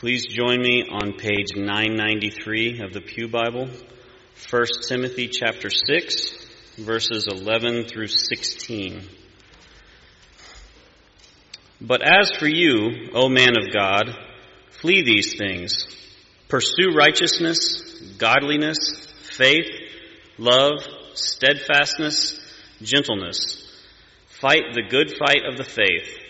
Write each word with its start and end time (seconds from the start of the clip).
Please 0.00 0.24
join 0.24 0.62
me 0.62 0.82
on 0.90 1.12
page 1.12 1.48
993 1.54 2.80
of 2.80 2.94
the 2.94 3.02
Pew 3.02 3.28
Bible, 3.28 3.68
1 4.48 4.66
Timothy 4.88 5.28
chapter 5.28 5.68
6, 5.68 6.46
verses 6.78 7.28
11 7.30 7.84
through 7.84 8.06
16. 8.06 9.06
But 11.82 12.00
as 12.00 12.32
for 12.32 12.48
you, 12.48 13.10
O 13.12 13.28
man 13.28 13.58
of 13.58 13.74
God, 13.74 14.16
flee 14.70 15.02
these 15.02 15.36
things. 15.36 15.86
Pursue 16.48 16.94
righteousness, 16.96 18.16
godliness, 18.16 18.78
faith, 19.36 19.68
love, 20.38 20.80
steadfastness, 21.12 22.40
gentleness. 22.80 23.70
Fight 24.28 24.62
the 24.72 24.88
good 24.88 25.14
fight 25.18 25.42
of 25.46 25.58
the 25.58 25.64
faith. 25.64 26.29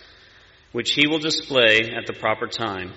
which 0.71 0.91
he 0.93 1.07
will 1.07 1.19
display 1.19 1.91
at 1.91 2.07
the 2.07 2.13
proper 2.13 2.47
time. 2.47 2.93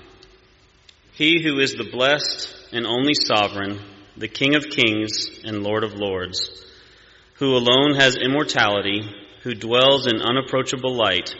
He 1.12 1.42
who 1.42 1.58
is 1.60 1.74
the 1.74 1.88
blessed 1.90 2.52
and 2.72 2.86
only 2.86 3.14
sovereign, 3.14 3.80
the 4.16 4.28
King 4.28 4.54
of 4.54 4.68
kings 4.68 5.28
and 5.44 5.62
Lord 5.62 5.84
of 5.84 5.94
lords, 5.94 6.64
who 7.34 7.56
alone 7.56 7.94
has 7.94 8.16
immortality, 8.16 9.02
who 9.42 9.54
dwells 9.54 10.06
in 10.06 10.22
unapproachable 10.22 10.94
light, 10.94 11.34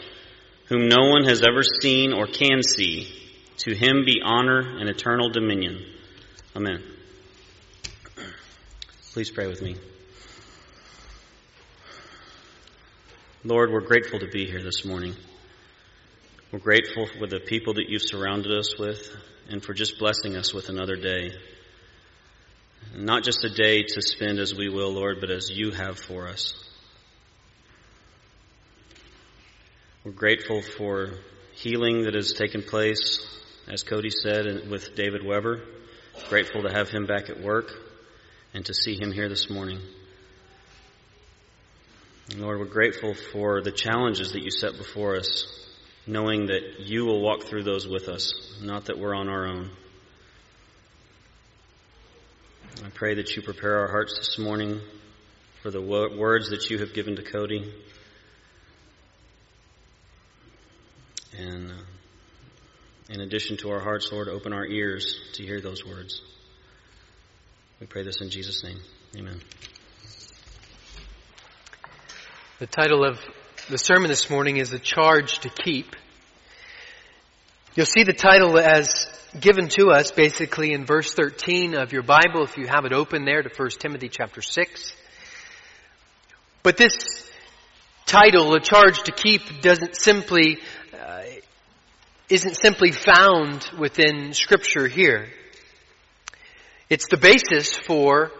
whom 0.67 0.87
no 0.87 1.09
one 1.09 1.25
has 1.25 1.41
ever 1.41 1.63
seen 1.63 2.13
or 2.13 2.27
can 2.27 2.61
see, 2.63 3.13
to 3.57 3.73
him 3.73 4.03
be 4.05 4.21
honor 4.23 4.59
and 4.59 4.89
eternal 4.89 5.29
dominion. 5.29 5.83
Amen. 6.55 6.83
Please 9.13 9.31
pray 9.31 9.47
with 9.47 9.61
me. 9.61 9.77
Lord, 13.43 13.71
we're 13.71 13.81
grateful 13.81 14.19
to 14.19 14.27
be 14.27 14.45
here 14.45 14.61
this 14.61 14.83
morning. 14.83 15.15
We're 16.55 16.61
grateful 16.61 17.05
for 17.05 17.27
the 17.27 17.41
people 17.41 17.73
that 17.73 17.89
you've 17.89 18.01
surrounded 18.01 18.57
us 18.57 18.79
with 18.79 19.13
and 19.49 19.61
for 19.61 19.73
just 19.73 19.99
blessing 19.99 20.37
us 20.37 20.53
with 20.53 20.69
another 20.69 20.95
day. 20.95 21.33
Not 22.95 23.25
just 23.25 23.43
a 23.43 23.49
day 23.49 23.83
to 23.83 24.01
spend 24.01 24.39
as 24.39 24.55
we 24.55 24.69
will, 24.69 24.93
Lord, 24.93 25.17
but 25.19 25.29
as 25.29 25.49
you 25.49 25.71
have 25.71 25.99
for 25.99 26.29
us. 26.29 26.53
We're 30.05 30.13
grateful 30.13 30.61
for 30.61 31.15
healing 31.55 32.03
that 32.03 32.13
has 32.13 32.31
taken 32.31 32.63
place, 32.63 33.19
as 33.67 33.83
Cody 33.83 34.09
said, 34.09 34.69
with 34.69 34.95
David 34.95 35.25
Weber. 35.25 35.59
Grateful 36.29 36.61
to 36.61 36.71
have 36.71 36.87
him 36.87 37.05
back 37.05 37.29
at 37.29 37.41
work 37.41 37.69
and 38.53 38.65
to 38.65 38.73
see 38.73 38.95
him 38.95 39.11
here 39.11 39.27
this 39.27 39.49
morning. 39.49 39.81
Lord, 42.37 42.59
we're 42.59 42.65
grateful 42.65 43.13
for 43.13 43.61
the 43.61 43.73
challenges 43.73 44.31
that 44.31 44.41
you 44.41 44.51
set 44.51 44.77
before 44.77 45.17
us 45.17 45.64
knowing 46.07 46.47
that 46.47 46.79
you 46.79 47.05
will 47.05 47.21
walk 47.21 47.43
through 47.43 47.63
those 47.63 47.87
with 47.87 48.07
us, 48.07 48.59
not 48.61 48.85
that 48.85 48.97
we're 48.99 49.15
on 49.15 49.27
our 49.27 49.47
own. 49.47 49.69
I 52.83 52.89
pray 52.89 53.15
that 53.15 53.35
you 53.35 53.41
prepare 53.41 53.79
our 53.79 53.87
hearts 53.87 54.17
this 54.17 54.37
morning 54.37 54.79
for 55.63 55.71
the 55.71 55.81
words 55.81 56.49
that 56.49 56.69
you 56.69 56.77
have 56.79 56.93
given 56.93 57.15
to 57.15 57.23
Cody. 57.23 57.73
And 61.37 61.71
uh, 61.71 61.75
in 63.09 63.21
addition 63.21 63.57
to 63.57 63.71
our 63.71 63.79
hearts, 63.79 64.11
Lord, 64.11 64.27
open 64.27 64.53
our 64.53 64.65
ears 64.65 65.19
to 65.33 65.43
hear 65.43 65.59
those 65.59 65.85
words. 65.85 66.21
We 67.79 67.87
pray 67.87 68.03
this 68.03 68.21
in 68.21 68.29
Jesus' 68.29 68.63
name. 68.63 68.77
Amen. 69.17 69.41
The 72.59 72.67
title 72.67 73.03
of 73.03 73.19
the 73.67 73.77
sermon 73.79 74.09
this 74.09 74.29
morning 74.29 74.57
is 74.57 74.71
A 74.73 74.79
Charge 74.79 75.39
to 75.39 75.49
Keep. 75.49 75.95
You'll 77.73 77.87
see 77.87 78.03
the 78.03 78.13
title 78.13 78.59
as 78.59 79.07
given 79.39 79.69
to 79.69 79.87
us 79.89 80.11
basically 80.11 80.71
in 80.71 80.85
verse 80.85 81.11
13 81.13 81.75
of 81.75 81.91
your 81.91 82.03
Bible 82.03 82.43
if 82.43 82.57
you 82.57 82.67
have 82.67 82.85
it 82.85 82.93
open 82.93 83.25
there 83.25 83.41
to 83.41 83.49
1 83.49 83.69
Timothy 83.79 84.07
chapter 84.07 84.41
6. 84.43 84.93
But 86.61 86.77
this 86.77 86.95
title, 88.05 88.53
A 88.53 88.59
Charge 88.59 89.01
to 89.03 89.11
Keep, 89.11 89.61
doesn't 89.61 89.95
simply, 89.95 90.59
uh, 90.93 91.23
isn't 92.29 92.57
simply 92.57 92.91
found 92.91 93.67
within 93.79 94.33
scripture 94.33 94.87
here. 94.87 95.27
It's 96.87 97.07
the 97.09 97.17
basis 97.17 97.73
for 97.73 98.31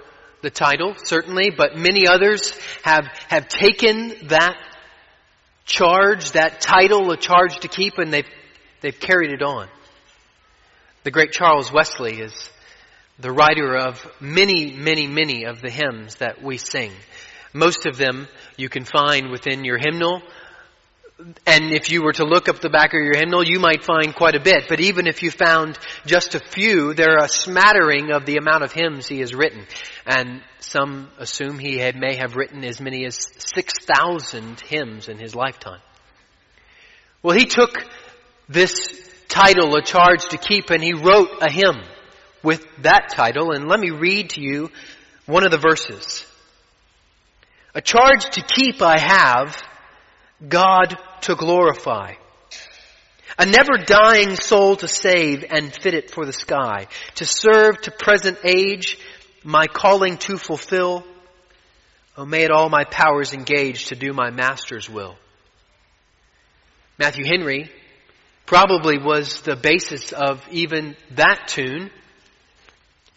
the 0.43 0.51
title, 0.51 0.93
certainly, 0.97 1.49
but 1.49 1.75
many 1.75 2.07
others 2.07 2.55
have, 2.83 3.07
have 3.27 3.47
taken 3.47 4.27
that 4.27 4.55
charge, 5.65 6.31
that 6.31 6.61
title, 6.61 7.11
a 7.11 7.17
charge 7.17 7.59
to 7.59 7.67
keep, 7.67 7.97
and 7.97 8.13
they've, 8.13 8.29
they've 8.81 8.99
carried 8.99 9.31
it 9.31 9.41
on. 9.41 9.67
The 11.03 11.11
great 11.11 11.31
Charles 11.31 11.71
Wesley 11.71 12.21
is 12.21 12.49
the 13.19 13.31
writer 13.31 13.75
of 13.75 14.05
many, 14.19 14.73
many, 14.73 15.07
many 15.07 15.45
of 15.45 15.61
the 15.61 15.69
hymns 15.69 16.15
that 16.15 16.41
we 16.41 16.57
sing. 16.57 16.91
Most 17.53 17.85
of 17.85 17.97
them 17.97 18.27
you 18.57 18.69
can 18.69 18.83
find 18.83 19.29
within 19.31 19.63
your 19.63 19.77
hymnal 19.77 20.21
and 21.17 21.71
if 21.71 21.91
you 21.91 22.03
were 22.03 22.11
to 22.13 22.25
look 22.25 22.49
up 22.49 22.59
the 22.59 22.69
back 22.69 22.93
of 22.93 23.01
your 23.01 23.15
hymnal, 23.15 23.43
you 23.43 23.59
might 23.59 23.85
find 23.85 24.13
quite 24.13 24.35
a 24.35 24.39
bit. 24.39 24.65
But 24.67 24.81
even 24.81 25.07
if 25.07 25.23
you 25.23 25.31
found 25.31 25.79
just 26.05 26.35
a 26.35 26.39
few, 26.39 26.93
they're 26.93 27.17
a 27.17 27.29
smattering 27.29 28.11
of 28.11 28.25
the 28.25 28.35
amount 28.35 28.63
of 28.63 28.73
hymns 28.73 29.07
he 29.07 29.19
has 29.19 29.33
written. 29.33 29.65
And 30.05 30.41
some 30.59 31.09
assume 31.17 31.57
he 31.57 31.77
had, 31.77 31.95
may 31.95 32.15
have 32.15 32.35
written 32.35 32.65
as 32.65 32.81
many 32.81 33.05
as 33.05 33.17
6,000 33.37 34.59
hymns 34.59 35.07
in 35.07 35.17
his 35.17 35.33
lifetime. 35.33 35.79
Well, 37.23 37.37
he 37.37 37.45
took 37.45 37.85
this 38.49 38.91
title, 39.29 39.73
A 39.75 39.81
Charge 39.81 40.25
to 40.29 40.37
Keep, 40.37 40.69
and 40.69 40.83
he 40.83 40.93
wrote 40.93 41.29
a 41.41 41.49
hymn 41.49 41.81
with 42.43 42.65
that 42.81 43.09
title. 43.09 43.51
And 43.51 43.69
let 43.69 43.79
me 43.79 43.91
read 43.91 44.31
to 44.31 44.41
you 44.41 44.69
one 45.25 45.45
of 45.45 45.51
the 45.51 45.57
verses. 45.57 46.25
A 47.73 47.81
charge 47.81 48.25
to 48.31 48.41
keep 48.41 48.81
I 48.81 48.99
have, 48.99 49.61
God 50.47 50.97
to 51.21 51.35
glorify. 51.35 52.15
A 53.37 53.45
never 53.45 53.77
dying 53.77 54.35
soul 54.35 54.77
to 54.77 54.87
save 54.87 55.43
and 55.49 55.73
fit 55.73 55.93
it 55.93 56.11
for 56.11 56.25
the 56.25 56.33
sky. 56.33 56.87
To 57.15 57.25
serve 57.25 57.81
to 57.81 57.91
present 57.91 58.39
age, 58.45 58.97
my 59.43 59.67
calling 59.67 60.17
to 60.19 60.37
fulfill. 60.37 61.03
Oh, 62.17 62.25
may 62.25 62.43
it 62.43 62.51
all 62.51 62.69
my 62.69 62.85
powers 62.85 63.33
engage 63.33 63.87
to 63.87 63.95
do 63.95 64.13
my 64.13 64.29
master's 64.29 64.89
will. 64.89 65.17
Matthew 66.97 67.25
Henry 67.25 67.69
probably 68.45 68.97
was 68.97 69.41
the 69.41 69.57
basis 69.57 70.13
of 70.13 70.41
even 70.49 70.95
that 71.11 71.47
tune. 71.47 71.91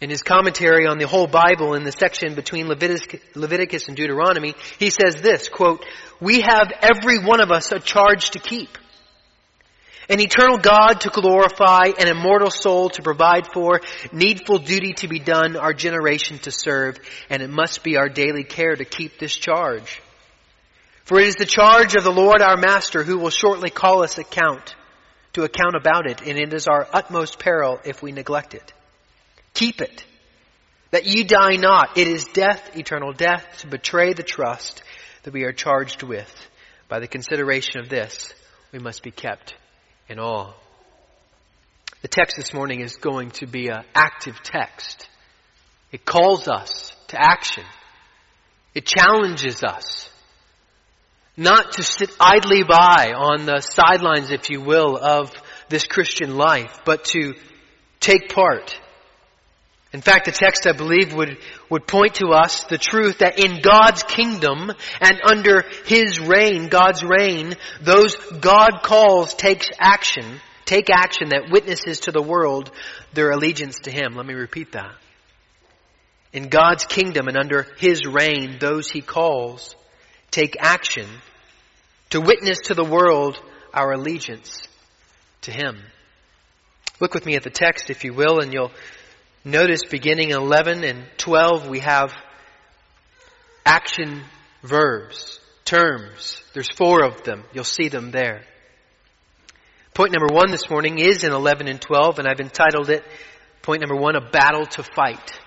In 0.01 0.09
his 0.09 0.21
commentary 0.21 0.87
on 0.87 0.97
the 0.97 1.07
whole 1.07 1.27
Bible 1.27 1.73
in 1.73 1.83
the 1.83 1.91
section 1.91 2.33
between 2.33 2.67
Leviticus, 2.69 3.87
and 3.89 3.97
Deuteronomy, 3.97 4.55
he 4.77 4.91
says 4.91 5.15
this, 5.21 5.49
quote, 5.49 5.85
We 6.21 6.39
have 6.41 6.71
every 6.81 7.19
one 7.19 7.41
of 7.41 7.51
us 7.51 7.73
a 7.73 7.79
charge 7.79 8.31
to 8.31 8.39
keep. 8.39 8.77
An 10.07 10.21
eternal 10.21 10.57
God 10.57 11.01
to 11.01 11.09
glorify, 11.09 11.91
an 11.99 12.07
immortal 12.07 12.49
soul 12.49 12.89
to 12.91 13.03
provide 13.03 13.45
for, 13.53 13.81
needful 14.13 14.59
duty 14.59 14.93
to 14.93 15.09
be 15.09 15.19
done, 15.19 15.57
our 15.57 15.73
generation 15.73 16.39
to 16.39 16.51
serve, 16.51 16.97
and 17.29 17.43
it 17.43 17.49
must 17.49 17.83
be 17.83 17.97
our 17.97 18.09
daily 18.09 18.45
care 18.45 18.75
to 18.75 18.85
keep 18.85 19.19
this 19.19 19.35
charge. 19.35 20.01
For 21.03 21.19
it 21.19 21.27
is 21.27 21.35
the 21.35 21.45
charge 21.45 21.95
of 21.95 22.03
the 22.03 22.11
Lord 22.11 22.41
our 22.41 22.57
Master 22.57 23.03
who 23.03 23.17
will 23.17 23.29
shortly 23.29 23.69
call 23.69 24.01
us 24.01 24.17
account, 24.17 24.75
to 25.33 25.43
account 25.43 25.75
about 25.75 26.09
it, 26.09 26.21
and 26.21 26.39
it 26.39 26.53
is 26.53 26.67
our 26.67 26.87
utmost 26.93 27.37
peril 27.37 27.79
if 27.83 28.01
we 28.01 28.11
neglect 28.11 28.53
it. 28.53 28.73
Keep 29.53 29.81
it. 29.81 30.05
That 30.91 31.05
you 31.05 31.23
die 31.23 31.55
not. 31.55 31.97
It 31.97 32.07
is 32.07 32.25
death, 32.25 32.75
eternal 32.75 33.13
death, 33.13 33.45
to 33.59 33.67
betray 33.67 34.13
the 34.13 34.23
trust 34.23 34.81
that 35.23 35.33
we 35.33 35.43
are 35.43 35.53
charged 35.53 36.03
with. 36.03 36.33
By 36.87 36.99
the 36.99 37.07
consideration 37.07 37.79
of 37.79 37.89
this, 37.89 38.33
we 38.71 38.79
must 38.79 39.03
be 39.03 39.11
kept 39.11 39.55
in 40.07 40.19
awe. 40.19 40.53
The 42.01 42.07
text 42.07 42.37
this 42.37 42.53
morning 42.53 42.81
is 42.81 42.95
going 42.95 43.31
to 43.31 43.45
be 43.45 43.67
an 43.67 43.83
active 43.93 44.41
text. 44.41 45.07
It 45.91 46.05
calls 46.05 46.47
us 46.47 46.95
to 47.09 47.21
action. 47.21 47.65
It 48.73 48.85
challenges 48.85 49.63
us 49.63 50.09
not 51.39 51.73
to 51.73 51.83
sit 51.83 52.11
idly 52.19 52.63
by 52.63 53.13
on 53.15 53.45
the 53.45 53.61
sidelines, 53.61 54.29
if 54.29 54.49
you 54.49 54.61
will, 54.61 54.97
of 54.97 55.31
this 55.69 55.87
Christian 55.87 56.35
life, 56.35 56.81
but 56.85 57.05
to 57.05 57.33
take 58.01 58.33
part 58.33 58.77
In 59.91 60.01
fact, 60.01 60.25
the 60.25 60.31
text, 60.31 60.67
I 60.67 60.73
believe, 60.73 61.13
would, 61.13 61.37
would 61.69 61.87
point 61.87 62.15
to 62.15 62.27
us 62.27 62.63
the 62.65 62.77
truth 62.77 63.19
that 63.19 63.39
in 63.39 63.61
God's 63.61 64.03
kingdom 64.03 64.71
and 65.01 65.21
under 65.23 65.65
His 65.85 66.19
reign, 66.19 66.67
God's 66.69 67.03
reign, 67.03 67.55
those 67.81 68.15
God 68.15 68.81
calls 68.83 69.33
takes 69.33 69.67
action, 69.79 70.39
take 70.65 70.91
action 70.91 71.29
that 71.29 71.49
witnesses 71.49 72.01
to 72.01 72.11
the 72.11 72.21
world 72.21 72.71
their 73.13 73.31
allegiance 73.31 73.79
to 73.81 73.91
Him. 73.91 74.13
Let 74.15 74.27
me 74.27 74.35
repeat 74.35 74.73
that. 74.73 74.93
In 76.33 76.49
God's 76.49 76.85
kingdom 76.85 77.27
and 77.27 77.37
under 77.37 77.65
His 77.79 78.05
reign, 78.05 78.57
those 78.59 78.91
He 78.91 79.01
calls 79.01 79.75
take 80.29 80.55
action 80.59 81.07
to 82.11 82.21
witness 82.21 82.59
to 82.65 82.75
the 82.75 82.83
world 82.83 83.41
our 83.73 83.93
allegiance 83.93 84.67
to 85.41 85.51
Him. 85.51 85.79
Look 86.99 87.15
with 87.15 87.25
me 87.25 87.35
at 87.35 87.43
the 87.43 87.49
text, 87.49 87.89
if 87.89 88.03
you 88.03 88.13
will, 88.13 88.39
and 88.39 88.53
you'll 88.53 88.71
Notice 89.45 89.85
beginning 89.89 90.31
11 90.31 90.83
and 90.83 91.05
12 91.17 91.69
we 91.69 91.79
have 91.79 92.11
action 93.65 94.23
verbs, 94.63 95.39
terms. 95.63 96.41
There's 96.53 96.69
four 96.75 97.05
of 97.05 97.23
them. 97.23 97.45
You'll 97.53 97.63
see 97.63 97.87
them 97.87 98.11
there. 98.11 98.41
Point 99.93 100.11
number 100.11 100.33
one 100.33 100.51
this 100.51 100.69
morning 100.69 100.99
is 100.99 101.23
in 101.23 101.31
11 101.31 101.69
and 101.69 101.79
12 101.79 102.19
and 102.19 102.27
I've 102.27 102.41
entitled 102.41 102.89
it, 102.89 103.03
point 103.61 103.79
number 103.81 103.95
one, 103.95 104.17
a 104.17 104.29
battle 104.29 104.65
to 104.65 104.83
fight. 104.83 105.39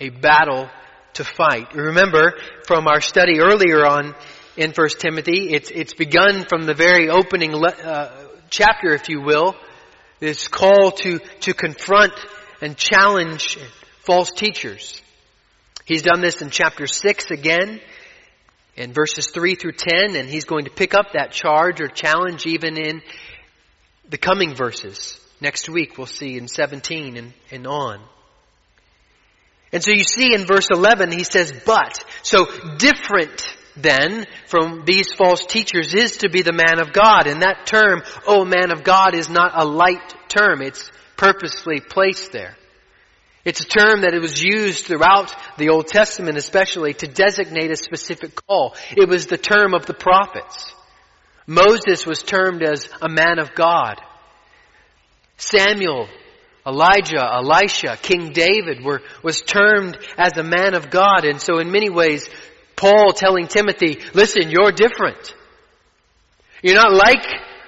A 0.00 0.10
battle 0.10 0.70
to 1.14 1.24
fight. 1.24 1.74
Remember 1.74 2.34
from 2.66 2.86
our 2.86 3.00
study 3.00 3.40
earlier 3.40 3.84
on 3.84 4.14
in 4.56 4.72
1 4.72 4.88
Timothy, 4.98 5.50
it's, 5.50 5.70
it's 5.72 5.94
begun 5.94 6.44
from 6.48 6.66
the 6.66 6.74
very 6.74 7.10
opening 7.10 7.52
uh, 7.54 8.12
chapter, 8.48 8.94
if 8.94 9.08
you 9.08 9.22
will, 9.22 9.56
this 10.20 10.46
call 10.46 10.92
to, 10.92 11.18
to 11.40 11.54
confront 11.54 12.12
and 12.60 12.76
challenge 12.76 13.58
false 14.04 14.30
teachers. 14.30 15.00
He's 15.84 16.02
done 16.02 16.20
this 16.20 16.42
in 16.42 16.50
chapter 16.50 16.86
6 16.86 17.30
again, 17.30 17.80
in 18.76 18.92
verses 18.92 19.30
3 19.30 19.54
through 19.54 19.72
10, 19.72 20.16
and 20.16 20.28
he's 20.28 20.44
going 20.44 20.66
to 20.66 20.70
pick 20.70 20.94
up 20.94 21.12
that 21.12 21.32
charge 21.32 21.80
or 21.80 21.88
challenge 21.88 22.46
even 22.46 22.76
in 22.76 23.02
the 24.08 24.18
coming 24.18 24.54
verses. 24.54 25.18
Next 25.40 25.68
week 25.68 25.96
we'll 25.96 26.06
see 26.06 26.36
in 26.36 26.48
17 26.48 27.16
and, 27.16 27.32
and 27.50 27.66
on. 27.66 28.00
And 29.72 29.82
so 29.82 29.90
you 29.90 30.04
see 30.04 30.34
in 30.34 30.46
verse 30.46 30.68
11 30.70 31.12
he 31.12 31.24
says, 31.24 31.52
but. 31.64 32.04
So 32.22 32.46
different 32.76 33.56
then 33.76 34.26
from 34.46 34.84
these 34.84 35.12
false 35.12 35.44
teachers 35.46 35.94
is 35.94 36.18
to 36.18 36.28
be 36.28 36.42
the 36.42 36.52
man 36.52 36.80
of 36.80 36.92
God. 36.92 37.26
And 37.26 37.42
that 37.42 37.66
term, 37.66 38.02
oh 38.26 38.44
man 38.44 38.70
of 38.70 38.82
God, 38.82 39.14
is 39.14 39.28
not 39.28 39.52
a 39.54 39.64
light 39.64 40.14
term. 40.28 40.62
It's 40.62 40.90
purposely 41.18 41.80
placed 41.80 42.32
there. 42.32 42.56
It's 43.44 43.60
a 43.60 43.68
term 43.68 44.02
that 44.02 44.14
was 44.20 44.42
used 44.42 44.86
throughout 44.86 45.34
the 45.58 45.68
Old 45.68 45.86
Testament 45.86 46.38
especially 46.38 46.94
to 46.94 47.06
designate 47.06 47.70
a 47.70 47.76
specific 47.76 48.34
call. 48.46 48.74
It 48.96 49.08
was 49.08 49.26
the 49.26 49.36
term 49.36 49.74
of 49.74 49.84
the 49.86 49.94
prophets. 49.94 50.72
Moses 51.46 52.06
was 52.06 52.22
termed 52.22 52.62
as 52.62 52.88
a 53.00 53.08
man 53.08 53.38
of 53.38 53.54
God. 53.54 54.00
Samuel, 55.38 56.08
Elijah, 56.66 57.22
Elisha, 57.22 57.96
King 58.00 58.32
David 58.32 58.84
were, 58.84 59.00
was 59.22 59.40
termed 59.40 59.96
as 60.18 60.36
a 60.36 60.42
man 60.42 60.74
of 60.74 60.90
God. 60.90 61.24
And 61.24 61.40
so 61.40 61.58
in 61.58 61.70
many 61.70 61.88
ways, 61.88 62.28
Paul 62.76 63.12
telling 63.12 63.46
Timothy, 63.46 64.00
listen, 64.12 64.50
you're 64.50 64.72
different. 64.72 65.34
You're 66.62 66.74
not 66.74 66.92
like 66.92 67.24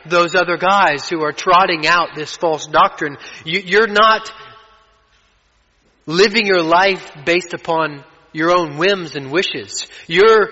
those 0.06 0.34
other 0.34 0.56
guys 0.56 1.08
who 1.08 1.22
are 1.22 1.32
trotting 1.32 1.86
out 1.86 2.10
this 2.14 2.36
false 2.36 2.66
doctrine. 2.66 3.16
You, 3.44 3.80
are 3.82 3.86
not 3.86 4.32
living 6.06 6.46
your 6.46 6.62
life 6.62 7.12
based 7.24 7.54
upon 7.54 8.04
your 8.32 8.50
own 8.50 8.76
whims 8.78 9.16
and 9.16 9.30
wishes. 9.30 9.86
You're 10.06 10.50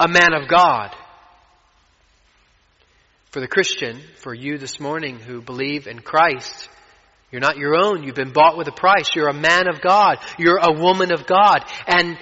a 0.00 0.08
man 0.08 0.34
of 0.34 0.48
God. 0.48 0.94
For 3.30 3.40
the 3.40 3.48
Christian, 3.48 4.00
for 4.18 4.32
you 4.32 4.58
this 4.58 4.78
morning 4.78 5.18
who 5.18 5.40
believe 5.40 5.88
in 5.88 6.00
Christ, 6.00 6.68
you're 7.32 7.40
not 7.40 7.56
your 7.56 7.74
own. 7.74 8.04
You've 8.04 8.14
been 8.14 8.32
bought 8.32 8.56
with 8.56 8.68
a 8.68 8.72
price. 8.72 9.10
You're 9.16 9.28
a 9.28 9.34
man 9.34 9.68
of 9.68 9.80
God. 9.80 10.18
You're 10.38 10.60
a 10.62 10.72
woman 10.72 11.12
of 11.12 11.26
God. 11.26 11.64
And, 11.88 12.16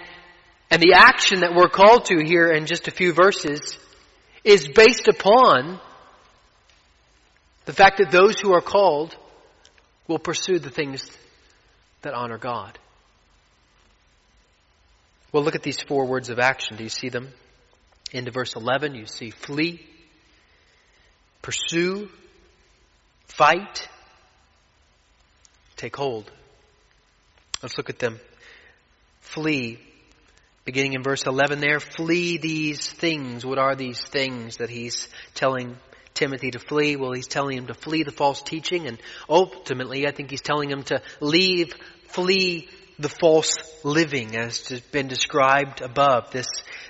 and 0.70 0.80
the 0.80 0.94
action 0.94 1.40
that 1.40 1.54
we're 1.54 1.68
called 1.68 2.06
to 2.06 2.24
here 2.24 2.48
in 2.48 2.64
just 2.64 2.88
a 2.88 2.90
few 2.90 3.12
verses 3.12 3.76
is 4.42 4.68
based 4.68 5.08
upon 5.08 5.80
the 7.64 7.72
fact 7.72 7.98
that 7.98 8.10
those 8.10 8.40
who 8.40 8.52
are 8.52 8.60
called 8.60 9.16
will 10.08 10.18
pursue 10.18 10.58
the 10.58 10.70
things 10.70 11.06
that 12.02 12.14
honor 12.14 12.38
God. 12.38 12.78
Well, 15.32 15.42
look 15.42 15.54
at 15.54 15.62
these 15.62 15.80
four 15.80 16.06
words 16.06 16.28
of 16.28 16.38
action. 16.38 16.76
Do 16.76 16.82
you 16.82 16.90
see 16.90 17.08
them? 17.08 17.28
Into 18.12 18.30
verse 18.30 18.54
11, 18.54 18.94
you 18.94 19.06
see 19.06 19.30
flee, 19.30 19.86
pursue, 21.40 22.10
fight, 23.26 23.88
take 25.76 25.96
hold. 25.96 26.30
Let's 27.62 27.78
look 27.78 27.88
at 27.88 27.98
them. 27.98 28.20
Flee. 29.20 29.78
Beginning 30.64 30.92
in 30.92 31.02
verse 31.02 31.26
11 31.26 31.60
there, 31.60 31.80
flee 31.80 32.36
these 32.36 32.88
things. 32.90 33.46
What 33.46 33.58
are 33.58 33.74
these 33.74 34.00
things 34.00 34.58
that 34.58 34.68
he's 34.68 35.08
telling 35.34 35.76
Timothy 36.14 36.50
to 36.52 36.58
flee? 36.58 36.96
Well, 36.96 37.12
he's 37.12 37.26
telling 37.26 37.58
him 37.58 37.66
to 37.66 37.74
flee 37.74 38.02
the 38.02 38.12
false 38.12 38.42
teaching 38.42 38.86
and 38.86 38.98
ultimately 39.28 40.06
I 40.06 40.12
think 40.12 40.30
he's 40.30 40.40
telling 40.40 40.70
him 40.70 40.82
to 40.84 41.02
leave, 41.20 41.74
flee 42.08 42.68
the 42.98 43.08
false 43.08 43.54
living 43.84 44.36
as 44.36 44.68
has 44.68 44.80
been 44.80 45.08
described 45.08 45.80
above. 45.80 46.30
This, 46.30 46.46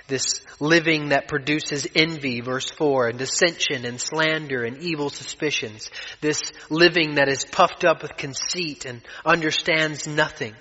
this 0.07 0.41
living 0.59 1.09
that 1.09 1.27
produces 1.27 1.87
envy, 1.95 2.41
verse 2.41 2.69
4, 2.69 3.07
and 3.07 3.19
dissension 3.19 3.85
and 3.85 3.99
slander 3.99 4.63
and 4.63 4.77
evil 4.77 5.09
suspicions. 5.09 5.89
This 6.21 6.41
living 6.69 7.15
that 7.15 7.29
is 7.29 7.45
puffed 7.45 7.83
up 7.83 8.01
with 8.01 8.17
conceit 8.17 8.85
and 8.85 9.01
understands 9.25 10.07
nothing. 10.07 10.55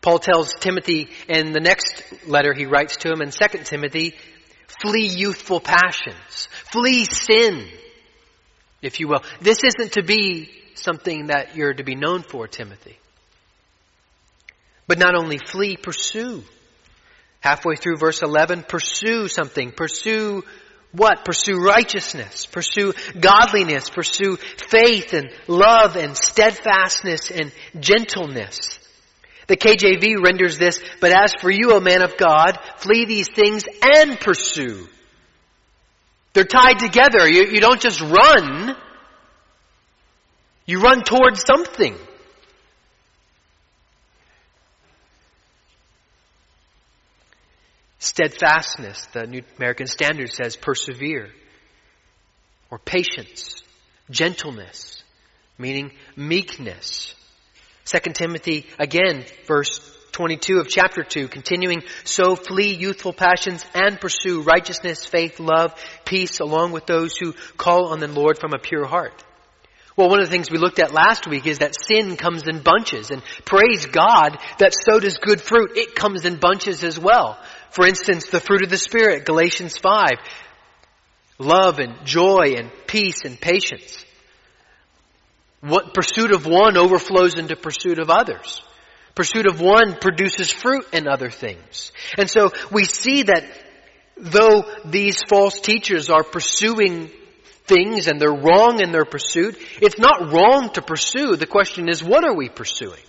Paul 0.00 0.18
tells 0.18 0.52
Timothy 0.54 1.08
in 1.28 1.52
the 1.52 1.60
next 1.60 2.02
letter 2.26 2.52
he 2.52 2.66
writes 2.66 2.98
to 2.98 3.10
him 3.10 3.22
in 3.22 3.30
2 3.30 3.64
Timothy, 3.64 4.14
Flee 4.80 5.06
youthful 5.06 5.60
passions. 5.60 6.48
Flee 6.72 7.04
sin, 7.04 7.66
if 8.82 9.00
you 9.00 9.08
will. 9.08 9.22
This 9.40 9.60
isn't 9.64 9.92
to 9.92 10.02
be 10.02 10.50
something 10.74 11.26
that 11.26 11.56
you're 11.56 11.74
to 11.74 11.84
be 11.84 11.94
known 11.94 12.22
for, 12.22 12.48
Timothy. 12.48 12.98
But 14.86 14.98
not 14.98 15.14
only 15.14 15.38
flee, 15.38 15.76
pursue. 15.76 16.42
Halfway 17.40 17.76
through 17.76 17.96
verse 17.96 18.22
11, 18.22 18.64
pursue 18.64 19.28
something. 19.28 19.72
Pursue 19.72 20.44
what? 20.92 21.24
Pursue 21.24 21.58
righteousness. 21.58 22.46
Pursue 22.46 22.94
godliness. 23.18 23.90
Pursue 23.90 24.36
faith 24.36 25.12
and 25.12 25.30
love 25.48 25.96
and 25.96 26.16
steadfastness 26.16 27.30
and 27.30 27.52
gentleness. 27.80 28.78
The 29.46 29.56
KJV 29.56 30.24
renders 30.24 30.58
this, 30.58 30.80
but 31.00 31.12
as 31.12 31.34
for 31.40 31.50
you, 31.50 31.72
O 31.72 31.80
man 31.80 32.02
of 32.02 32.16
God, 32.16 32.58
flee 32.78 33.04
these 33.04 33.28
things 33.28 33.64
and 33.82 34.18
pursue. 34.18 34.88
They're 36.32 36.44
tied 36.44 36.78
together. 36.78 37.28
You, 37.28 37.46
you 37.46 37.60
don't 37.60 37.80
just 37.80 38.00
run. 38.00 38.76
You 40.66 40.80
run 40.80 41.02
towards 41.02 41.44
something. 41.46 41.96
Steadfastness, 47.98 49.06
the 49.12 49.26
New 49.26 49.42
American 49.58 49.86
Standard 49.86 50.30
says 50.30 50.56
persevere. 50.56 51.30
Or 52.70 52.78
patience. 52.78 53.62
Gentleness, 54.10 55.02
meaning 55.56 55.92
meekness. 56.16 57.14
2 57.84 57.98
Timothy, 58.14 58.66
again, 58.78 59.24
verse 59.46 59.78
22 60.12 60.60
of 60.60 60.68
chapter 60.68 61.02
2, 61.02 61.28
continuing, 61.28 61.82
so 62.04 62.36
flee 62.36 62.72
youthful 62.72 63.12
passions 63.12 63.66
and 63.74 64.00
pursue 64.00 64.42
righteousness, 64.42 65.04
faith, 65.04 65.40
love, 65.40 65.74
peace, 66.04 66.40
along 66.40 66.72
with 66.72 66.86
those 66.86 67.16
who 67.16 67.34
call 67.56 67.88
on 67.88 68.00
the 68.00 68.08
Lord 68.08 68.38
from 68.38 68.54
a 68.54 68.58
pure 68.58 68.86
heart. 68.86 69.24
Well, 69.96 70.08
one 70.08 70.20
of 70.20 70.26
the 70.26 70.30
things 70.30 70.50
we 70.50 70.58
looked 70.58 70.78
at 70.78 70.92
last 70.92 71.26
week 71.28 71.46
is 71.46 71.58
that 71.58 71.76
sin 71.78 72.16
comes 72.16 72.48
in 72.48 72.62
bunches, 72.62 73.10
and 73.10 73.22
praise 73.44 73.86
God 73.86 74.38
that 74.58 74.72
so 74.72 74.98
does 74.98 75.18
good 75.18 75.40
fruit. 75.40 75.72
It 75.76 75.94
comes 75.94 76.24
in 76.24 76.36
bunches 76.36 76.82
as 76.82 76.98
well. 76.98 77.38
For 77.70 77.86
instance, 77.86 78.28
the 78.28 78.40
fruit 78.40 78.62
of 78.62 78.70
the 78.70 78.76
Spirit, 78.76 79.26
Galatians 79.26 79.76
5, 79.78 80.10
love 81.38 81.78
and 81.80 82.04
joy 82.04 82.54
and 82.56 82.70
peace 82.86 83.24
and 83.24 83.40
patience. 83.40 84.04
What 85.66 85.94
pursuit 85.94 86.30
of 86.32 86.44
one 86.44 86.76
overflows 86.76 87.38
into 87.38 87.56
pursuit 87.56 87.98
of 87.98 88.10
others. 88.10 88.62
Pursuit 89.14 89.46
of 89.46 89.62
one 89.62 89.94
produces 89.98 90.52
fruit 90.52 90.86
in 90.92 91.08
other 91.08 91.30
things. 91.30 91.90
And 92.18 92.28
so 92.28 92.50
we 92.70 92.84
see 92.84 93.22
that 93.22 93.44
though 94.18 94.64
these 94.84 95.22
false 95.26 95.60
teachers 95.60 96.10
are 96.10 96.22
pursuing 96.22 97.10
things 97.64 98.08
and 98.08 98.20
they're 98.20 98.28
wrong 98.30 98.82
in 98.82 98.92
their 98.92 99.06
pursuit, 99.06 99.56
it's 99.80 99.98
not 99.98 100.34
wrong 100.34 100.68
to 100.74 100.82
pursue. 100.82 101.36
The 101.36 101.46
question 101.46 101.88
is, 101.88 102.04
what 102.04 102.24
are 102.24 102.34
we 102.34 102.50
pursuing? 102.50 103.00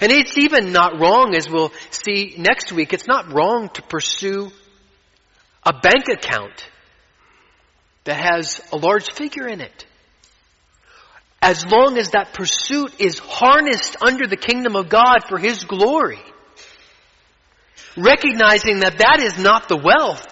And 0.00 0.10
it's 0.10 0.38
even 0.38 0.72
not 0.72 0.98
wrong, 0.98 1.34
as 1.34 1.50
we'll 1.50 1.72
see 1.90 2.34
next 2.38 2.72
week, 2.72 2.94
it's 2.94 3.06
not 3.06 3.30
wrong 3.30 3.68
to 3.74 3.82
pursue 3.82 4.50
a 5.62 5.72
bank 5.74 6.04
account 6.08 6.66
that 8.04 8.16
has 8.16 8.62
a 8.72 8.76
large 8.78 9.12
figure 9.12 9.46
in 9.46 9.60
it. 9.60 9.86
As 11.44 11.62
long 11.66 11.98
as 11.98 12.12
that 12.12 12.32
pursuit 12.32 12.94
is 12.98 13.18
harnessed 13.18 13.98
under 14.00 14.26
the 14.26 14.36
kingdom 14.38 14.76
of 14.76 14.88
God 14.88 15.28
for 15.28 15.36
His 15.36 15.62
glory. 15.64 16.18
Recognizing 17.98 18.80
that 18.80 18.96
that 18.98 19.20
is 19.20 19.38
not 19.38 19.68
the 19.68 19.76
wealth. 19.76 20.26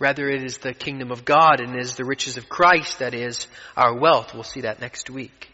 Rather, 0.00 0.28
it 0.28 0.42
is 0.42 0.58
the 0.58 0.74
kingdom 0.74 1.12
of 1.12 1.24
God 1.24 1.60
and 1.60 1.78
is 1.78 1.94
the 1.94 2.04
riches 2.04 2.36
of 2.36 2.48
Christ 2.48 2.98
that 2.98 3.14
is 3.14 3.46
our 3.76 3.96
wealth. 3.96 4.34
We'll 4.34 4.42
see 4.42 4.62
that 4.62 4.80
next 4.80 5.10
week. 5.10 5.48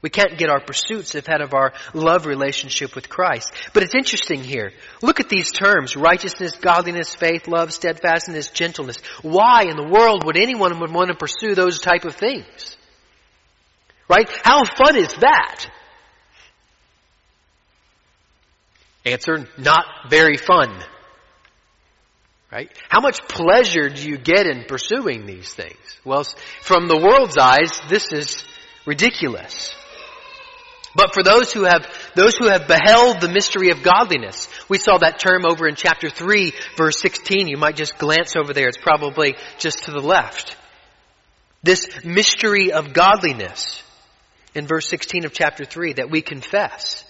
We 0.00 0.08
can't 0.08 0.38
get 0.38 0.48
our 0.48 0.60
pursuits 0.60 1.16
ahead 1.16 1.40
of 1.40 1.54
our 1.54 1.72
love 1.94 2.26
relationship 2.26 2.94
with 2.94 3.08
Christ. 3.08 3.52
But 3.74 3.82
it's 3.82 3.96
interesting 3.96 4.44
here. 4.44 4.70
Look 5.02 5.18
at 5.18 5.28
these 5.28 5.50
terms. 5.50 5.96
Righteousness, 5.96 6.56
godliness, 6.56 7.16
faith, 7.16 7.48
love, 7.48 7.72
steadfastness, 7.72 8.50
gentleness. 8.50 8.98
Why 9.22 9.64
in 9.64 9.76
the 9.76 9.88
world 9.88 10.24
would 10.24 10.36
anyone 10.36 10.78
would 10.78 10.94
want 10.94 11.08
to 11.08 11.16
pursue 11.16 11.56
those 11.56 11.80
type 11.80 12.04
of 12.04 12.14
things? 12.14 12.76
Right? 14.08 14.28
How 14.42 14.64
fun 14.64 14.96
is 14.96 15.14
that? 15.14 15.66
Answer, 19.04 19.48
not 19.58 19.84
very 20.10 20.36
fun. 20.36 20.78
Right? 22.52 22.70
How 22.88 23.00
much 23.00 23.26
pleasure 23.28 23.88
do 23.88 24.08
you 24.08 24.18
get 24.18 24.46
in 24.46 24.64
pursuing 24.64 25.26
these 25.26 25.52
things? 25.52 25.78
Well, 26.04 26.24
from 26.60 26.86
the 26.86 26.98
world's 26.98 27.38
eyes, 27.38 27.80
this 27.88 28.12
is 28.12 28.44
ridiculous. 28.86 29.74
But 30.94 31.14
for 31.14 31.22
those 31.22 31.52
who 31.52 31.64
have, 31.64 31.86
those 32.14 32.36
who 32.36 32.48
have 32.48 32.68
beheld 32.68 33.20
the 33.20 33.30
mystery 33.32 33.70
of 33.70 33.82
godliness, 33.82 34.48
we 34.68 34.76
saw 34.76 34.98
that 34.98 35.18
term 35.18 35.46
over 35.46 35.66
in 35.66 35.74
chapter 35.74 36.10
3, 36.10 36.52
verse 36.76 37.00
16. 37.00 37.48
You 37.48 37.56
might 37.56 37.76
just 37.76 37.96
glance 37.96 38.36
over 38.36 38.52
there. 38.52 38.68
It's 38.68 38.76
probably 38.76 39.36
just 39.58 39.84
to 39.84 39.90
the 39.90 40.00
left. 40.00 40.54
This 41.62 42.04
mystery 42.04 42.72
of 42.72 42.92
godliness 42.92 43.82
in 44.54 44.66
verse 44.66 44.88
16 44.88 45.24
of 45.24 45.32
chapter 45.32 45.64
3 45.64 45.94
that 45.94 46.10
we 46.10 46.22
confess. 46.22 47.04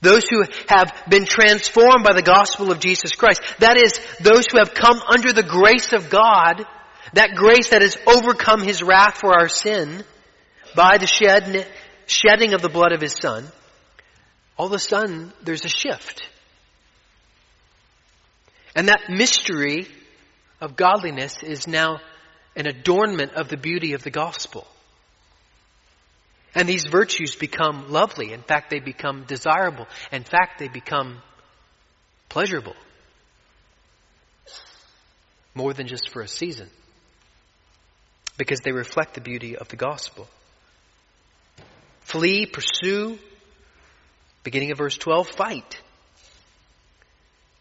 Those 0.00 0.26
who 0.28 0.44
have 0.68 0.92
been 1.08 1.24
transformed 1.24 2.04
by 2.04 2.14
the 2.14 2.22
gospel 2.22 2.70
of 2.70 2.80
Jesus 2.80 3.12
Christ. 3.12 3.40
That 3.60 3.76
is, 3.76 3.98
those 4.20 4.46
who 4.50 4.58
have 4.58 4.74
come 4.74 5.00
under 5.08 5.32
the 5.32 5.42
grace 5.42 5.92
of 5.92 6.10
God, 6.10 6.64
that 7.14 7.34
grace 7.34 7.70
that 7.70 7.82
has 7.82 7.96
overcome 8.06 8.62
His 8.62 8.82
wrath 8.82 9.18
for 9.18 9.32
our 9.32 9.48
sin 9.48 10.04
by 10.76 10.98
the 10.98 11.06
shed 11.06 11.66
shedding 12.06 12.54
of 12.54 12.62
the 12.62 12.68
blood 12.68 12.92
of 12.92 13.00
his 13.00 13.14
son, 13.14 13.46
all 14.56 14.66
of 14.66 14.72
a 14.72 14.78
sudden 14.78 15.32
there's 15.42 15.64
a 15.64 15.68
shift. 15.68 16.28
And 18.74 18.88
that 18.88 19.08
mystery 19.08 19.88
of 20.60 20.76
godliness 20.76 21.42
is 21.42 21.66
now 21.66 21.98
an 22.54 22.66
adornment 22.66 23.32
of 23.32 23.48
the 23.48 23.56
beauty 23.56 23.94
of 23.94 24.02
the 24.02 24.10
gospel. 24.10 24.66
And 26.56 26.66
these 26.66 26.86
virtues 26.86 27.36
become 27.36 27.90
lovely. 27.90 28.32
In 28.32 28.40
fact, 28.40 28.70
they 28.70 28.80
become 28.80 29.24
desirable. 29.24 29.86
In 30.10 30.24
fact, 30.24 30.58
they 30.58 30.68
become 30.68 31.18
pleasurable. 32.30 32.74
More 35.54 35.74
than 35.74 35.86
just 35.86 36.08
for 36.10 36.22
a 36.22 36.28
season. 36.28 36.70
Because 38.38 38.60
they 38.60 38.72
reflect 38.72 39.14
the 39.14 39.20
beauty 39.20 39.56
of 39.56 39.68
the 39.68 39.76
gospel 39.76 40.26
flee, 42.06 42.46
pursue. 42.46 43.18
Beginning 44.44 44.70
of 44.70 44.78
verse 44.78 44.96
12, 44.96 45.28
fight. 45.28 45.80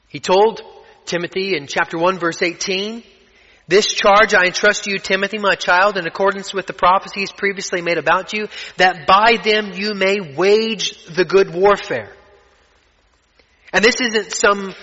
He 0.08 0.20
told 0.20 0.62
Timothy 1.06 1.58
in 1.58 1.66
chapter 1.68 1.98
1 1.98 2.20
verse 2.20 2.42
18, 2.42 3.04
this 3.68 3.88
charge 3.88 4.34
I 4.34 4.46
entrust 4.46 4.84
to 4.84 4.92
you, 4.92 5.00
Timothy, 5.00 5.40
my 5.40 5.56
child, 5.56 5.98
in 5.98 6.06
accordance 6.06 6.54
with 6.54 6.68
the 6.68 6.74
prophecies 6.74 7.32
previously 7.32 7.82
made 7.82 7.98
about 7.98 8.32
you, 8.32 8.48
that 8.78 9.08
by 9.08 9.38
them 9.44 9.72
you 9.74 9.94
may 9.96 10.36
wage 10.36 11.04
the 11.06 11.26
good 11.26 11.54
warfare. 11.54 12.14
And 13.74 13.84
this 13.84 14.00
isn't 14.02 14.32
some 14.32 14.74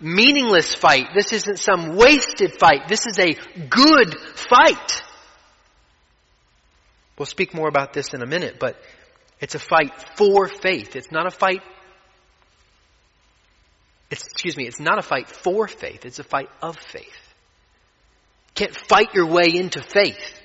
meaningless 0.00 0.74
fight. 0.74 1.08
This 1.14 1.32
isn't 1.32 1.58
some 1.58 1.96
wasted 1.96 2.52
fight. 2.58 2.88
This 2.88 3.06
is 3.06 3.18
a 3.18 3.32
good 3.68 4.14
fight. 4.34 5.02
We'll 7.18 7.26
speak 7.26 7.54
more 7.54 7.68
about 7.68 7.94
this 7.94 8.12
in 8.12 8.22
a 8.22 8.26
minute, 8.26 8.58
but 8.60 8.76
it's 9.40 9.54
a 9.54 9.58
fight 9.58 9.92
for 10.16 10.48
faith. 10.48 10.94
It's 10.94 11.10
not 11.10 11.26
a 11.26 11.30
fight. 11.30 11.62
It's, 14.10 14.26
excuse 14.26 14.56
me, 14.56 14.66
it's 14.66 14.78
not 14.78 14.98
a 14.98 15.02
fight 15.02 15.28
for 15.28 15.66
faith. 15.66 16.04
It's 16.04 16.18
a 16.18 16.24
fight 16.24 16.50
of 16.60 16.76
faith. 16.76 17.25
Can't 18.56 18.74
fight 18.74 19.14
your 19.14 19.26
way 19.26 19.46
into 19.54 19.80
faith. 19.80 20.40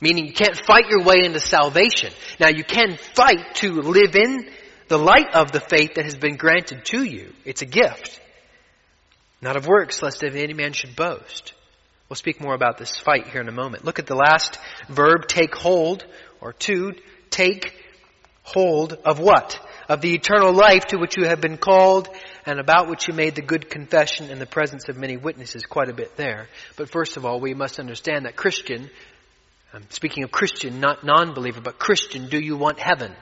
Meaning 0.00 0.26
you 0.26 0.32
can't 0.32 0.56
fight 0.56 0.88
your 0.88 1.04
way 1.04 1.24
into 1.24 1.40
salvation. 1.40 2.12
Now 2.40 2.48
you 2.48 2.64
can 2.64 2.96
fight 3.14 3.54
to 3.56 3.80
live 3.82 4.16
in 4.16 4.50
the 4.88 4.98
light 4.98 5.34
of 5.34 5.52
the 5.52 5.60
faith 5.60 5.94
that 5.94 6.04
has 6.04 6.16
been 6.16 6.36
granted 6.36 6.84
to 6.86 7.04
you. 7.04 7.32
It's 7.44 7.62
a 7.62 7.66
gift. 7.66 8.20
Not 9.40 9.56
of 9.56 9.66
works, 9.66 10.02
lest 10.02 10.24
any 10.24 10.54
man 10.54 10.72
should 10.72 10.96
boast. 10.96 11.52
We'll 12.08 12.16
speak 12.16 12.40
more 12.40 12.54
about 12.54 12.78
this 12.78 12.96
fight 12.96 13.28
here 13.28 13.40
in 13.40 13.48
a 13.48 13.52
moment. 13.52 13.84
Look 13.84 13.98
at 13.98 14.06
the 14.06 14.16
last 14.16 14.58
verb, 14.88 15.28
take 15.28 15.54
hold, 15.54 16.06
or 16.40 16.54
to, 16.54 16.94
take 17.28 17.74
hold 18.42 18.94
of 18.94 19.20
what? 19.20 19.60
Of 19.88 20.02
the 20.02 20.14
eternal 20.14 20.52
life 20.52 20.86
to 20.88 20.98
which 20.98 21.16
you 21.16 21.24
have 21.26 21.40
been 21.40 21.56
called 21.56 22.08
and 22.44 22.60
about 22.60 22.88
which 22.88 23.08
you 23.08 23.14
made 23.14 23.34
the 23.34 23.42
good 23.42 23.70
confession 23.70 24.30
in 24.30 24.38
the 24.38 24.46
presence 24.46 24.88
of 24.88 24.98
many 24.98 25.16
witnesses. 25.16 25.64
Quite 25.64 25.88
a 25.88 25.94
bit 25.94 26.14
there. 26.16 26.48
But 26.76 26.90
first 26.90 27.16
of 27.16 27.24
all, 27.24 27.40
we 27.40 27.54
must 27.54 27.80
understand 27.80 28.26
that 28.26 28.36
Christian, 28.36 28.90
I'm 29.72 29.88
speaking 29.90 30.24
of 30.24 30.30
Christian, 30.30 30.80
not 30.80 31.04
non-believer, 31.04 31.62
but 31.62 31.78
Christian, 31.78 32.28
do 32.28 32.38
you 32.38 32.56
want 32.56 32.78
heaven? 32.78 33.12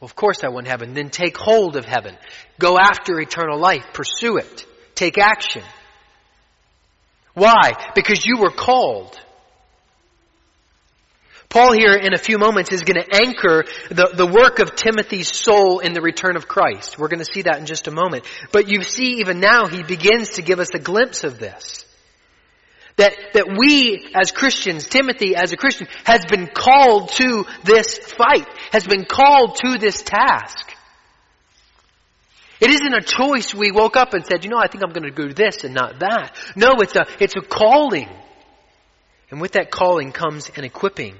Well, 0.00 0.06
of 0.06 0.16
course 0.16 0.42
I 0.44 0.48
want 0.48 0.66
heaven. 0.66 0.94
Then 0.94 1.10
take 1.10 1.36
hold 1.36 1.76
of 1.76 1.84
heaven. 1.84 2.16
Go 2.58 2.78
after 2.78 3.20
eternal 3.20 3.58
life. 3.58 3.84
Pursue 3.92 4.38
it. 4.38 4.66
Take 4.94 5.18
action. 5.18 5.62
Why? 7.34 7.72
Because 7.94 8.24
you 8.24 8.38
were 8.38 8.50
called. 8.50 9.18
Paul 11.50 11.72
here 11.72 11.94
in 11.94 12.14
a 12.14 12.18
few 12.18 12.38
moments 12.38 12.72
is 12.72 12.82
going 12.82 13.02
to 13.02 13.16
anchor 13.16 13.64
the, 13.88 14.12
the 14.14 14.26
work 14.26 14.60
of 14.60 14.76
Timothy's 14.76 15.28
soul 15.28 15.80
in 15.80 15.94
the 15.94 16.00
return 16.00 16.36
of 16.36 16.46
Christ. 16.46 16.96
We're 16.96 17.08
going 17.08 17.24
to 17.24 17.30
see 17.30 17.42
that 17.42 17.58
in 17.58 17.66
just 17.66 17.88
a 17.88 17.90
moment. 17.90 18.24
But 18.52 18.68
you 18.68 18.84
see 18.84 19.18
even 19.18 19.40
now 19.40 19.66
he 19.66 19.82
begins 19.82 20.30
to 20.30 20.42
give 20.42 20.60
us 20.60 20.68
a 20.74 20.78
glimpse 20.78 21.24
of 21.24 21.40
this. 21.40 21.84
That, 22.96 23.16
that 23.34 23.56
we 23.58 24.12
as 24.14 24.30
Christians, 24.30 24.86
Timothy 24.86 25.34
as 25.34 25.52
a 25.52 25.56
Christian, 25.56 25.88
has 26.04 26.24
been 26.24 26.46
called 26.46 27.10
to 27.12 27.44
this 27.64 27.98
fight, 27.98 28.46
has 28.70 28.86
been 28.86 29.04
called 29.04 29.56
to 29.64 29.76
this 29.78 30.02
task. 30.02 30.72
It 32.60 32.70
isn't 32.70 32.94
a 32.94 33.00
choice 33.00 33.52
we 33.52 33.72
woke 33.72 33.96
up 33.96 34.14
and 34.14 34.24
said, 34.24 34.44
you 34.44 34.50
know, 34.50 34.58
I 34.58 34.68
think 34.68 34.84
I'm 34.84 34.92
going 34.92 35.12
to 35.12 35.28
do 35.28 35.32
this 35.32 35.64
and 35.64 35.74
not 35.74 35.98
that. 35.98 36.36
No, 36.54 36.74
it's 36.78 36.94
a, 36.94 37.06
it's 37.18 37.34
a 37.34 37.40
calling. 37.40 38.08
And 39.32 39.40
with 39.40 39.52
that 39.52 39.72
calling 39.72 40.12
comes 40.12 40.48
an 40.54 40.62
equipping. 40.62 41.16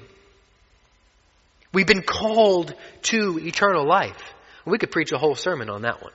We've 1.72 1.86
been 1.86 2.02
called 2.02 2.74
to 3.02 3.38
eternal 3.38 3.86
life. 3.86 4.20
We 4.64 4.78
could 4.78 4.90
preach 4.90 5.12
a 5.12 5.18
whole 5.18 5.34
sermon 5.34 5.70
on 5.70 5.82
that 5.82 6.02
one. 6.02 6.12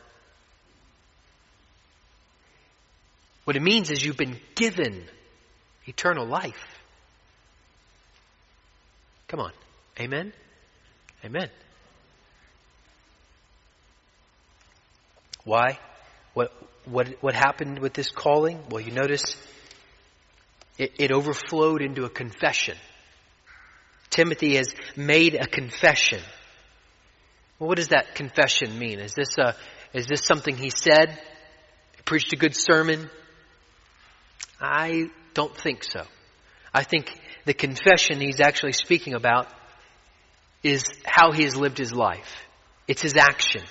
What 3.45 3.55
it 3.55 3.61
means 3.61 3.91
is 3.91 4.03
you've 4.03 4.17
been 4.17 4.39
given 4.55 5.05
eternal 5.85 6.25
life. 6.25 6.81
Come 9.27 9.39
on. 9.39 9.51
Amen? 9.99 10.33
Amen. 11.23 11.49
Why? 15.43 15.79
What, 16.33 16.51
what, 16.85 17.07
what 17.21 17.35
happened 17.35 17.79
with 17.79 17.93
this 17.93 18.09
calling? 18.09 18.59
Well, 18.69 18.81
you 18.81 18.91
notice 18.91 19.35
it, 20.77 20.93
it 20.97 21.11
overflowed 21.11 21.81
into 21.81 22.03
a 22.03 22.09
confession. 22.09 22.77
Timothy 24.15 24.55
has 24.55 24.73
made 24.95 25.35
a 25.35 25.45
confession. 25.45 26.21
Well, 27.59 27.67
what 27.67 27.75
does 27.75 27.89
that 27.89 28.15
confession 28.15 28.79
mean? 28.79 28.99
Is 28.99 29.13
this 29.13 29.37
a, 29.37 29.55
is 29.93 30.07
this 30.07 30.23
something 30.23 30.55
he 30.55 30.69
said? 30.69 31.09
He 31.97 32.01
preached 32.05 32.31
a 32.31 32.37
good 32.37 32.55
sermon? 32.55 33.09
I 34.61 35.09
don't 35.33 35.55
think 35.55 35.83
so. 35.83 36.03
I 36.73 36.83
think 36.83 37.11
the 37.43 37.53
confession 37.53 38.21
he's 38.21 38.39
actually 38.39 38.71
speaking 38.71 39.15
about 39.15 39.49
is 40.63 40.85
how 41.05 41.33
he 41.33 41.43
has 41.43 41.57
lived 41.57 41.77
his 41.77 41.91
life. 41.91 42.37
It's 42.87 43.01
his 43.01 43.17
action. 43.17 43.63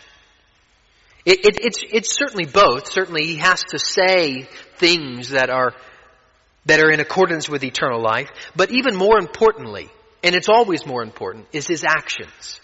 It, 1.24 1.38
it, 1.38 1.58
it's, 1.58 1.78
it's 1.90 2.14
certainly 2.14 2.44
both. 2.44 2.86
Certainly 2.88 3.24
he 3.24 3.36
has 3.36 3.62
to 3.70 3.78
say 3.78 4.42
things 4.76 5.30
that 5.30 5.48
are, 5.48 5.72
that 6.66 6.80
are 6.80 6.90
in 6.90 7.00
accordance 7.00 7.48
with 7.48 7.64
eternal 7.64 8.02
life. 8.02 8.28
But 8.54 8.72
even 8.72 8.94
more 8.94 9.18
importantly, 9.18 9.88
and 10.24 10.34
it's 10.34 10.48
always 10.48 10.86
more 10.86 11.02
important, 11.02 11.46
is 11.52 11.66
his 11.66 11.84
actions. 11.84 12.58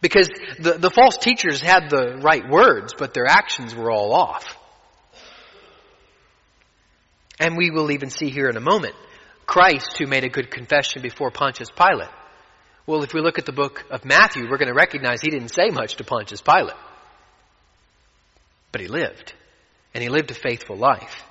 Because 0.00 0.28
the, 0.58 0.72
the 0.72 0.90
false 0.90 1.16
teachers 1.16 1.62
had 1.62 1.88
the 1.88 2.18
right 2.20 2.42
words, 2.48 2.94
but 2.98 3.14
their 3.14 3.26
actions 3.26 3.74
were 3.74 3.90
all 3.90 4.12
off. 4.12 4.44
And 7.38 7.56
we 7.56 7.70
will 7.70 7.92
even 7.92 8.10
see 8.10 8.30
here 8.30 8.48
in 8.48 8.56
a 8.56 8.60
moment 8.60 8.96
Christ 9.46 9.96
who 9.98 10.06
made 10.06 10.24
a 10.24 10.28
good 10.28 10.50
confession 10.50 11.00
before 11.00 11.30
Pontius 11.30 11.70
Pilate. 11.70 12.10
Well, 12.86 13.04
if 13.04 13.14
we 13.14 13.20
look 13.20 13.38
at 13.38 13.46
the 13.46 13.52
book 13.52 13.84
of 13.90 14.04
Matthew, 14.04 14.50
we're 14.50 14.58
going 14.58 14.68
to 14.68 14.74
recognize 14.74 15.20
he 15.20 15.30
didn't 15.30 15.50
say 15.50 15.70
much 15.70 15.96
to 15.96 16.04
Pontius 16.04 16.40
Pilate. 16.40 16.74
But 18.72 18.80
he 18.80 18.88
lived. 18.88 19.32
And 19.94 20.02
he 20.02 20.08
lived 20.08 20.30
a 20.32 20.34
faithful 20.34 20.76
life. 20.76 21.22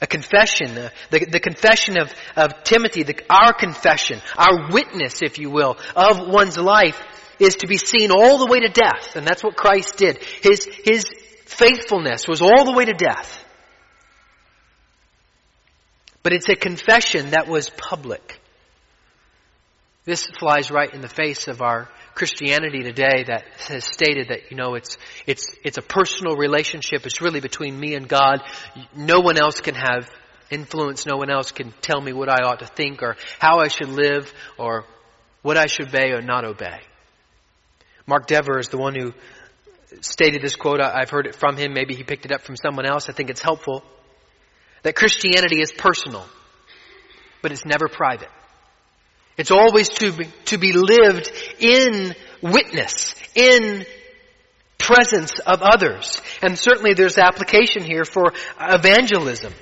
A 0.00 0.06
confession, 0.06 0.78
uh, 0.78 0.90
the, 1.10 1.24
the 1.24 1.40
confession 1.40 1.98
of, 1.98 2.12
of 2.36 2.62
Timothy, 2.62 3.02
the, 3.02 3.20
our 3.28 3.52
confession, 3.52 4.20
our 4.36 4.70
witness, 4.70 5.22
if 5.22 5.38
you 5.38 5.50
will, 5.50 5.76
of 5.96 6.20
one's 6.28 6.56
life 6.56 7.00
is 7.40 7.56
to 7.56 7.66
be 7.66 7.76
seen 7.76 8.10
all 8.10 8.38
the 8.38 8.46
way 8.46 8.60
to 8.60 8.68
death. 8.68 9.16
And 9.16 9.26
that's 9.26 9.42
what 9.42 9.56
Christ 9.56 9.96
did. 9.96 10.22
His, 10.42 10.68
his 10.84 11.04
faithfulness 11.46 12.28
was 12.28 12.40
all 12.40 12.64
the 12.64 12.72
way 12.72 12.84
to 12.84 12.92
death. 12.92 13.44
But 16.22 16.32
it's 16.32 16.48
a 16.48 16.56
confession 16.56 17.30
that 17.30 17.48
was 17.48 17.70
public. 17.70 18.40
This 20.08 20.26
flies 20.38 20.70
right 20.70 20.90
in 20.94 21.02
the 21.02 21.08
face 21.08 21.48
of 21.48 21.60
our 21.60 21.86
Christianity 22.14 22.82
today 22.82 23.24
that 23.24 23.44
has 23.68 23.84
stated 23.84 24.28
that, 24.28 24.50
you 24.50 24.56
know, 24.56 24.74
it's, 24.74 24.96
it's, 25.26 25.54
it's 25.62 25.76
a 25.76 25.82
personal 25.82 26.34
relationship. 26.34 27.04
It's 27.04 27.20
really 27.20 27.40
between 27.40 27.78
me 27.78 27.94
and 27.94 28.08
God. 28.08 28.40
No 28.96 29.20
one 29.20 29.38
else 29.38 29.60
can 29.60 29.74
have 29.74 30.10
influence. 30.50 31.04
No 31.04 31.18
one 31.18 31.28
else 31.28 31.52
can 31.52 31.74
tell 31.82 32.00
me 32.00 32.14
what 32.14 32.30
I 32.30 32.48
ought 32.48 32.60
to 32.60 32.66
think 32.66 33.02
or 33.02 33.16
how 33.38 33.58
I 33.58 33.68
should 33.68 33.90
live 33.90 34.32
or 34.56 34.86
what 35.42 35.58
I 35.58 35.66
should 35.66 35.88
obey 35.88 36.12
or 36.12 36.22
not 36.22 36.46
obey. 36.46 36.80
Mark 38.06 38.26
Dever 38.26 38.58
is 38.58 38.68
the 38.68 38.78
one 38.78 38.94
who 38.94 39.12
stated 40.00 40.40
this 40.40 40.56
quote. 40.56 40.80
I've 40.80 41.10
heard 41.10 41.26
it 41.26 41.34
from 41.34 41.58
him. 41.58 41.74
Maybe 41.74 41.94
he 41.94 42.02
picked 42.02 42.24
it 42.24 42.32
up 42.32 42.40
from 42.40 42.56
someone 42.56 42.86
else. 42.86 43.10
I 43.10 43.12
think 43.12 43.28
it's 43.28 43.42
helpful. 43.42 43.84
That 44.84 44.96
Christianity 44.96 45.60
is 45.60 45.70
personal, 45.70 46.24
but 47.42 47.52
it's 47.52 47.66
never 47.66 47.88
private. 47.88 48.30
It's 49.38 49.52
always 49.52 49.88
to 49.90 50.12
be, 50.12 50.24
to 50.46 50.58
be 50.58 50.72
lived 50.72 51.30
in 51.60 52.14
witness, 52.42 53.14
in 53.36 53.86
presence 54.78 55.38
of 55.38 55.62
others. 55.62 56.20
And 56.42 56.58
certainly 56.58 56.94
there's 56.94 57.18
application 57.18 57.84
here 57.84 58.04
for 58.04 58.32
evangelism. 58.60 59.54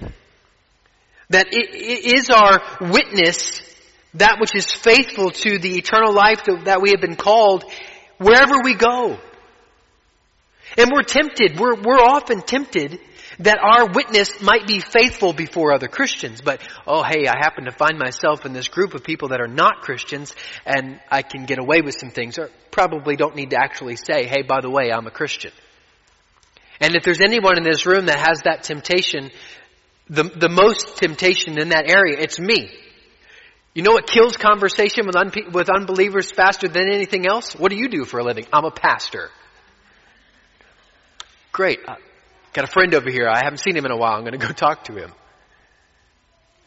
That 1.30 1.48
it, 1.50 1.74
is 1.74 2.30
our 2.30 2.62
witness 2.80 3.60
that 4.14 4.38
which 4.40 4.54
is 4.54 4.72
faithful 4.72 5.30
to 5.30 5.58
the 5.58 5.76
eternal 5.76 6.12
life 6.12 6.44
that, 6.44 6.64
that 6.64 6.80
we 6.80 6.90
have 6.90 7.00
been 7.00 7.16
called 7.16 7.64
wherever 8.18 8.60
we 8.64 8.74
go. 8.74 9.18
And 10.78 10.90
we're 10.92 11.02
tempted, 11.02 11.58
we're, 11.58 11.74
we're 11.74 12.00
often 12.00 12.40
tempted 12.40 12.98
that 13.40 13.58
our 13.58 13.88
witness 13.92 14.40
might 14.40 14.66
be 14.66 14.80
faithful 14.80 15.32
before 15.32 15.72
other 15.72 15.88
Christians, 15.88 16.40
but 16.40 16.60
oh 16.86 17.02
hey, 17.02 17.26
I 17.26 17.36
happen 17.38 17.64
to 17.64 17.72
find 17.72 17.98
myself 17.98 18.46
in 18.46 18.52
this 18.52 18.68
group 18.68 18.94
of 18.94 19.04
people 19.04 19.28
that 19.28 19.40
are 19.40 19.48
not 19.48 19.82
Christians 19.82 20.34
and 20.64 21.00
I 21.10 21.22
can 21.22 21.44
get 21.44 21.58
away 21.58 21.80
with 21.82 21.96
some 21.98 22.10
things 22.10 22.38
or 22.38 22.50
probably 22.70 23.16
don't 23.16 23.36
need 23.36 23.50
to 23.50 23.56
actually 23.56 23.96
say, 23.96 24.26
hey, 24.26 24.42
by 24.42 24.60
the 24.60 24.70
way, 24.70 24.90
I'm 24.92 25.06
a 25.06 25.10
Christian. 25.10 25.52
And 26.80 26.94
if 26.94 27.02
there's 27.04 27.20
anyone 27.20 27.56
in 27.56 27.64
this 27.64 27.86
room 27.86 28.06
that 28.06 28.18
has 28.18 28.42
that 28.42 28.62
temptation, 28.62 29.30
the, 30.08 30.24
the 30.24 30.48
most 30.48 30.98
temptation 30.98 31.58
in 31.58 31.70
that 31.70 31.90
area, 31.90 32.18
it's 32.18 32.38
me. 32.38 32.70
You 33.74 33.82
know 33.82 33.92
what 33.92 34.06
kills 34.06 34.36
conversation 34.36 35.06
with, 35.06 35.16
unpe- 35.16 35.52
with 35.52 35.68
unbelievers 35.68 36.30
faster 36.30 36.68
than 36.68 36.88
anything 36.88 37.26
else? 37.26 37.54
What 37.54 37.70
do 37.70 37.76
you 37.76 37.88
do 37.88 38.04
for 38.04 38.20
a 38.20 38.24
living? 38.24 38.46
I'm 38.52 38.64
a 38.64 38.70
pastor. 38.70 39.30
Great. 41.52 41.80
Uh, 41.86 41.96
Got 42.56 42.64
a 42.64 42.72
friend 42.72 42.94
over 42.94 43.10
here. 43.10 43.28
I 43.28 43.44
haven't 43.44 43.58
seen 43.58 43.76
him 43.76 43.84
in 43.84 43.90
a 43.90 43.98
while. 43.98 44.14
I'm 44.14 44.22
going 44.22 44.32
to 44.32 44.38
go 44.38 44.50
talk 44.50 44.84
to 44.84 44.94
him. 44.94 45.12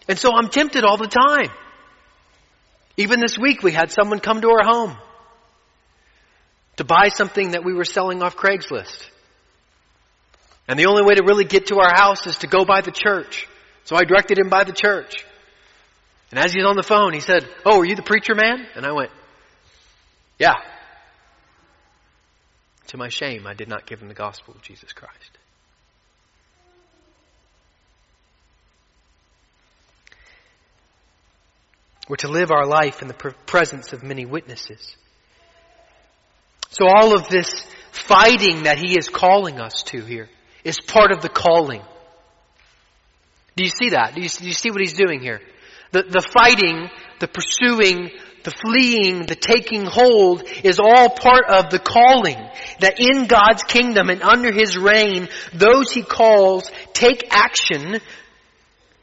And 0.07 0.19
so 0.19 0.35
I'm 0.35 0.47
tempted 0.47 0.83
all 0.83 0.97
the 0.97 1.07
time. 1.07 1.49
Even 2.95 3.19
this 3.19 3.39
week, 3.39 3.63
we 3.63 3.71
had 3.71 3.91
someone 3.91 4.19
come 4.19 4.39
to 4.41 4.49
our 4.49 4.63
home 4.63 4.95
to 6.75 6.83
buy 6.83 7.09
something 7.09 7.51
that 7.51 7.65
we 7.65 7.73
were 7.73 7.85
selling 7.85 8.21
off 8.21 8.37
Craigslist. 8.37 9.03
And 10.67 10.77
the 10.77 10.85
only 10.85 11.01
way 11.01 11.15
to 11.15 11.23
really 11.23 11.43
get 11.43 11.67
to 11.67 11.79
our 11.79 11.91
house 11.91 12.27
is 12.27 12.37
to 12.39 12.47
go 12.47 12.65
by 12.65 12.81
the 12.81 12.91
church. 12.91 13.47
So 13.85 13.95
I 13.95 14.03
directed 14.03 14.37
him 14.37 14.49
by 14.49 14.65
the 14.65 14.73
church. 14.73 15.25
And 16.29 16.39
as 16.39 16.53
he's 16.53 16.65
on 16.65 16.75
the 16.75 16.83
phone, 16.83 17.15
he 17.15 17.19
said, 17.19 17.47
Oh, 17.65 17.79
are 17.79 17.85
you 17.85 17.95
the 17.95 18.03
preacher 18.03 18.35
man? 18.35 18.67
And 18.75 18.85
I 18.85 18.91
went, 18.91 19.09
Yeah. 20.37 20.53
To 22.89 22.97
my 22.97 23.09
shame, 23.09 23.47
I 23.47 23.55
did 23.55 23.69
not 23.69 23.87
give 23.87 23.99
him 23.99 24.07
the 24.07 24.13
gospel 24.13 24.53
of 24.53 24.61
Jesus 24.61 24.93
Christ. 24.93 25.38
We're 32.09 32.15
to 32.17 32.27
live 32.27 32.49
our 32.51 32.65
life 32.65 33.03
in 33.03 33.07
the 33.07 33.13
presence 33.13 33.93
of 33.93 34.01
many 34.01 34.25
witnesses. 34.25 34.95
So 36.71 36.87
all 36.87 37.15
of 37.15 37.29
this 37.29 37.65
fighting 37.91 38.63
that 38.63 38.79
he 38.79 38.97
is 38.97 39.07
calling 39.07 39.59
us 39.59 39.83
to 39.87 40.01
here 40.01 40.27
is 40.63 40.79
part 40.79 41.11
of 41.11 41.21
the 41.21 41.29
calling. 41.29 41.83
Do 43.55 43.63
you 43.63 43.69
see 43.69 43.89
that? 43.89 44.15
Do 44.15 44.21
you, 44.21 44.29
do 44.29 44.47
you 44.47 44.53
see 44.53 44.71
what 44.71 44.81
he's 44.81 44.93
doing 44.93 45.21
here? 45.21 45.39
The, 45.91 46.01
the 46.01 46.27
fighting, 46.33 46.89
the 47.19 47.27
pursuing, 47.27 48.09
the 48.43 48.51
fleeing, 48.51 49.25
the 49.25 49.35
taking 49.35 49.85
hold 49.85 50.43
is 50.63 50.79
all 50.79 51.09
part 51.09 51.45
of 51.49 51.69
the 51.69 51.79
calling. 51.79 52.37
That 52.79 52.99
in 52.99 53.27
God's 53.27 53.63
kingdom 53.63 54.09
and 54.09 54.21
under 54.21 54.51
His 54.51 54.77
reign, 54.77 55.27
those 55.53 55.91
He 55.91 56.03
calls 56.03 56.71
take 56.93 57.27
action 57.31 57.99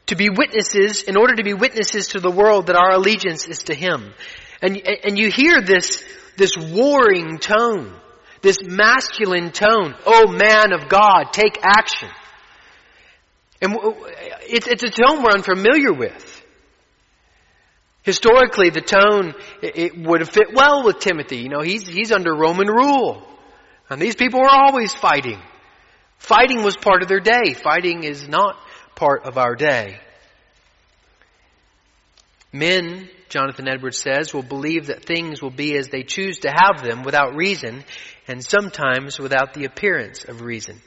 to 0.07 0.15
be 0.15 0.29
witnesses, 0.29 1.03
in 1.03 1.17
order 1.17 1.35
to 1.35 1.43
be 1.43 1.53
witnesses 1.53 2.07
to 2.09 2.19
the 2.19 2.31
world 2.31 2.67
that 2.67 2.75
our 2.75 2.91
allegiance 2.91 3.47
is 3.47 3.63
to 3.63 3.75
Him. 3.75 4.13
And, 4.61 4.77
and 4.77 5.17
you 5.17 5.29
hear 5.29 5.61
this, 5.61 6.03
this 6.37 6.53
warring 6.57 7.39
tone, 7.39 7.93
this 8.41 8.63
masculine 8.63 9.51
tone. 9.51 9.95
Oh 10.05 10.27
man 10.31 10.73
of 10.73 10.89
God, 10.89 11.33
take 11.33 11.59
action. 11.63 12.09
And 13.61 13.75
it's, 14.43 14.67
it's 14.67 14.83
a 14.83 14.89
tone 14.89 15.23
we're 15.23 15.31
unfamiliar 15.31 15.93
with. 15.93 16.33
Historically, 18.03 18.69
the 18.69 18.81
tone, 18.81 19.33
it 19.61 19.97
would 19.97 20.21
have 20.21 20.29
fit 20.29 20.53
well 20.53 20.85
with 20.85 20.99
Timothy. 20.99 21.39
You 21.39 21.49
know, 21.49 21.61
he's, 21.61 21.85
he's 21.85 22.11
under 22.11 22.33
Roman 22.33 22.67
rule. 22.67 23.27
And 23.89 24.01
these 24.01 24.15
people 24.15 24.39
were 24.39 24.49
always 24.49 24.93
fighting. 24.93 25.41
Fighting 26.17 26.63
was 26.63 26.77
part 26.77 27.01
of 27.01 27.09
their 27.09 27.19
day. 27.19 27.53
Fighting 27.53 28.03
is 28.03 28.27
not 28.27 28.55
part 28.97 29.23
of 29.25 29.37
our 29.37 29.55
day. 29.55 29.99
Men, 32.51 33.07
Jonathan 33.29 33.69
Edwards 33.69 33.97
says, 33.97 34.33
will 34.33 34.41
believe 34.41 34.87
that 34.87 35.05
things 35.05 35.41
will 35.41 35.51
be 35.51 35.77
as 35.77 35.89
they 35.89 36.01
choose 36.01 36.39
to 36.39 36.49
have 36.49 36.83
them 36.83 37.03
without 37.03 37.35
reason 37.35 37.83
and 38.27 38.43
sometimes 38.43 39.19
without 39.19 39.53
the 39.53 39.65
appearance 39.65 40.25
of 40.25 40.41
reason. 40.41 40.81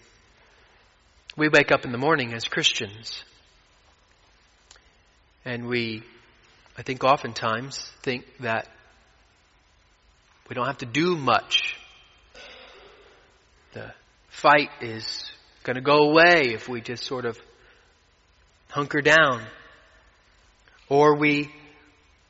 We 1.36 1.48
wake 1.48 1.70
up 1.70 1.84
in 1.84 1.92
the 1.92 1.98
morning 1.98 2.34
as 2.34 2.44
Christians 2.44 3.22
and 5.44 5.68
we, 5.68 6.02
I 6.76 6.82
think 6.82 7.04
oftentimes, 7.04 7.90
think 8.02 8.26
that 8.40 8.68
we 10.48 10.54
don't 10.54 10.66
have 10.66 10.78
to 10.78 10.86
do 10.86 11.16
much. 11.16 11.76
The 13.72 13.92
fight 14.28 14.70
is 14.80 15.30
going 15.62 15.76
to 15.76 15.82
go 15.82 15.98
away 15.98 16.52
if 16.54 16.68
we 16.68 16.80
just 16.80 17.04
sort 17.04 17.24
of 17.24 17.38
hunker 18.70 19.00
down. 19.00 19.42
Or 20.88 21.16
we, 21.16 21.50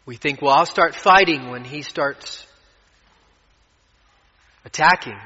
we 0.07 0.17
think, 0.17 0.43
well, 0.43 0.55
I'll 0.55 0.67
start 0.67 0.95
fighting 0.95 1.51
when 1.51 1.65
he 1.65 1.83
starts 1.83 2.47
attacking. 4.65 5.19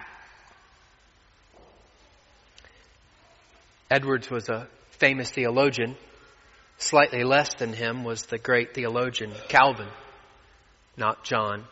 Edwards 3.91 4.31
was 4.31 4.49
a 4.49 4.69
famous 4.93 5.31
theologian. 5.31 5.97
Slightly 6.79 7.25
less 7.25 7.55
than 7.55 7.73
him 7.73 8.05
was 8.05 8.23
the 8.27 8.39
great 8.39 8.75
theologian 8.75 9.33
Calvin. 9.49 9.89
Not 10.97 11.25
John, 11.25 11.65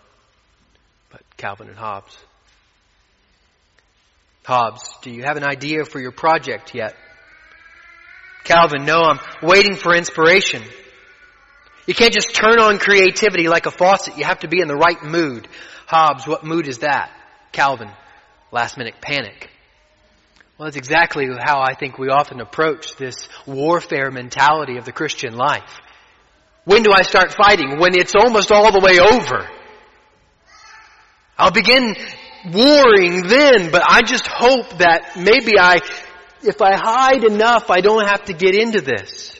but 1.11 1.23
Calvin 1.37 1.69
and 1.69 1.77
Hobbes. 1.77 2.17
Hobbes, 4.45 4.97
do 5.03 5.11
you 5.11 5.23
have 5.23 5.37
an 5.37 5.45
idea 5.45 5.85
for 5.85 6.01
your 6.01 6.11
project 6.11 6.75
yet? 6.75 6.97
Calvin, 8.45 8.85
no, 8.85 9.03
I'm 9.03 9.21
waiting 9.43 9.77
for 9.77 9.95
inspiration. 9.95 10.63
You 11.87 11.95
can't 11.95 12.13
just 12.13 12.35
turn 12.35 12.59
on 12.59 12.79
creativity 12.79 13.49
like 13.49 13.67
a 13.67 13.71
faucet. 13.71 14.19
You 14.19 14.25
have 14.25 14.41
to 14.41 14.49
be 14.49 14.61
in 14.61 14.69
the 14.69 14.77
right 14.77 15.03
mood. 15.03 15.49
Hobbes, 15.87 16.27
what 16.27 16.45
mood 16.45 16.69
is 16.69 16.79
that? 16.79 17.11
Calvin, 17.53 17.91
last 18.51 18.79
minute 18.79 18.95
panic. 19.01 19.51
Well, 20.59 20.67
that's 20.67 20.77
exactly 20.77 21.27
how 21.27 21.61
I 21.61 21.75
think 21.75 21.99
we 21.99 22.09
often 22.09 22.41
approach 22.41 22.97
this 22.97 23.29
warfare 23.47 24.11
mentality 24.11 24.77
of 24.77 24.85
the 24.85 24.93
Christian 24.93 25.37
life. 25.37 25.81
When 26.65 26.83
do 26.83 26.93
I 26.93 27.03
start 27.03 27.35
fighting? 27.35 27.81
When 27.81 27.97
it's 27.97 28.15
almost 28.15 28.53
all 28.53 28.71
the 28.71 28.81
way 28.81 29.01
over. 29.01 29.49
I'll 31.37 31.51
begin 31.51 31.97
warring 32.53 33.23
then, 33.27 33.71
but 33.73 33.83
I 33.85 34.03
just 34.03 34.27
hope 34.27 34.79
that 34.79 35.17
maybe 35.17 35.59
I, 35.59 35.81
if 36.45 36.61
I 36.61 36.77
hide 36.77 37.25
enough, 37.25 37.71
I 37.71 37.81
don't 37.81 38.07
have 38.07 38.25
to 38.27 38.33
get 38.33 38.55
into 38.55 38.81
this. 38.81 39.39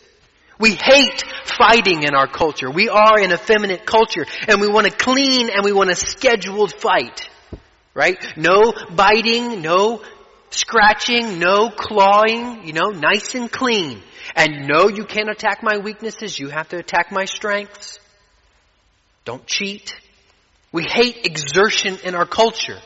We 0.59 0.75
hate 0.75 1.25
fighting 1.45 2.05
in 2.05 2.15
our 2.15 2.27
culture. 2.27 2.71
We 2.71 2.89
are 2.89 3.19
an 3.19 3.33
effeminate 3.33 3.85
culture 3.85 4.27
and 4.47 4.61
we 4.61 4.69
want 4.69 4.87
a 4.87 4.91
clean 4.91 5.51
and 5.51 5.65
we 5.65 5.73
want 5.73 5.91
a 5.91 5.97
scheduled 5.97 6.73
fight. 6.73 7.29
Right? 7.95 8.17
No 8.37 8.73
biting, 8.95 9.61
no 9.61 10.03
scratching, 10.51 11.39
no 11.39 11.71
clawing, 11.71 12.65
you 12.65 12.73
know, 12.73 12.91
nice 12.91 13.35
and 13.35 13.51
clean. 13.51 14.03
And 14.35 14.67
no, 14.69 14.89
you 14.89 15.05
can't 15.05 15.29
attack 15.29 15.63
my 15.63 15.79
weaknesses. 15.79 16.39
You 16.39 16.49
have 16.49 16.69
to 16.69 16.79
attack 16.79 17.11
my 17.11 17.25
strengths. 17.25 17.99
Don't 19.25 19.47
cheat. 19.47 19.95
We 20.71 20.85
hate 20.85 21.27
exertion 21.27 21.99
in 22.05 22.15
our 22.15 22.27
culture. 22.27 22.79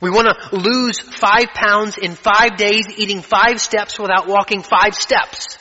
We 0.00 0.10
want 0.10 0.28
to 0.28 0.56
lose 0.56 1.00
five 1.00 1.48
pounds 1.54 1.98
in 1.98 2.14
five 2.14 2.56
days 2.56 2.86
eating 2.96 3.20
five 3.20 3.60
steps 3.60 3.98
without 3.98 4.28
walking 4.28 4.62
five 4.62 4.94
steps. 4.94 5.58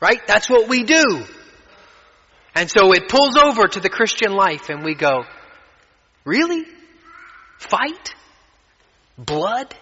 Right? 0.00 0.20
That's 0.26 0.48
what 0.48 0.68
we 0.68 0.84
do. 0.84 1.24
And 2.54 2.70
so 2.70 2.92
it 2.92 3.08
pulls 3.08 3.36
over 3.36 3.66
to 3.66 3.80
the 3.80 3.88
Christian 3.88 4.32
life 4.32 4.68
and 4.68 4.84
we 4.84 4.94
go, 4.94 5.24
really? 6.24 6.64
Fight? 7.58 8.14
Blood? 9.18 9.74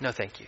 No 0.00 0.10
thank 0.10 0.40
you. 0.40 0.46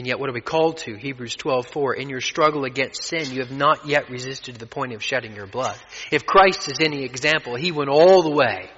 And 0.00 0.06
yet 0.06 0.18
what 0.18 0.30
are 0.30 0.32
we 0.32 0.40
called 0.40 0.78
to? 0.78 0.94
Hebrews 0.94 1.36
12:4 1.36 1.98
In 1.98 2.08
your 2.08 2.22
struggle 2.22 2.64
against 2.64 3.02
sin 3.02 3.34
you 3.34 3.40
have 3.40 3.50
not 3.50 3.86
yet 3.86 4.08
resisted 4.08 4.54
to 4.54 4.58
the 4.58 4.64
point 4.64 4.94
of 4.94 5.04
shedding 5.04 5.36
your 5.36 5.46
blood. 5.46 5.76
If 6.10 6.24
Christ 6.24 6.72
is 6.72 6.80
any 6.80 7.04
example, 7.04 7.54
he 7.54 7.70
went 7.70 7.90
all 7.90 8.22
the 8.22 8.30
way 8.30 8.70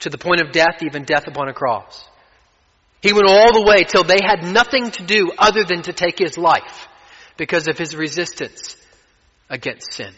to 0.00 0.10
the 0.10 0.18
point 0.18 0.40
of 0.40 0.50
death, 0.50 0.82
even 0.84 1.04
death 1.04 1.28
upon 1.28 1.46
a 1.46 1.52
cross. 1.52 2.08
He 3.00 3.12
went 3.12 3.28
all 3.28 3.52
the 3.52 3.62
way 3.62 3.84
till 3.84 4.02
they 4.02 4.18
had 4.20 4.42
nothing 4.42 4.90
to 4.90 5.04
do 5.04 5.30
other 5.38 5.62
than 5.62 5.82
to 5.82 5.92
take 5.92 6.18
his 6.18 6.36
life 6.36 6.88
because 7.36 7.68
of 7.68 7.78
his 7.78 7.94
resistance 7.94 8.76
against 9.48 9.92
sin. 9.92 10.12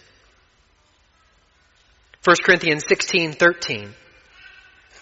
1 2.24 2.36
Corinthians 2.42 2.84
16:13 2.84 3.92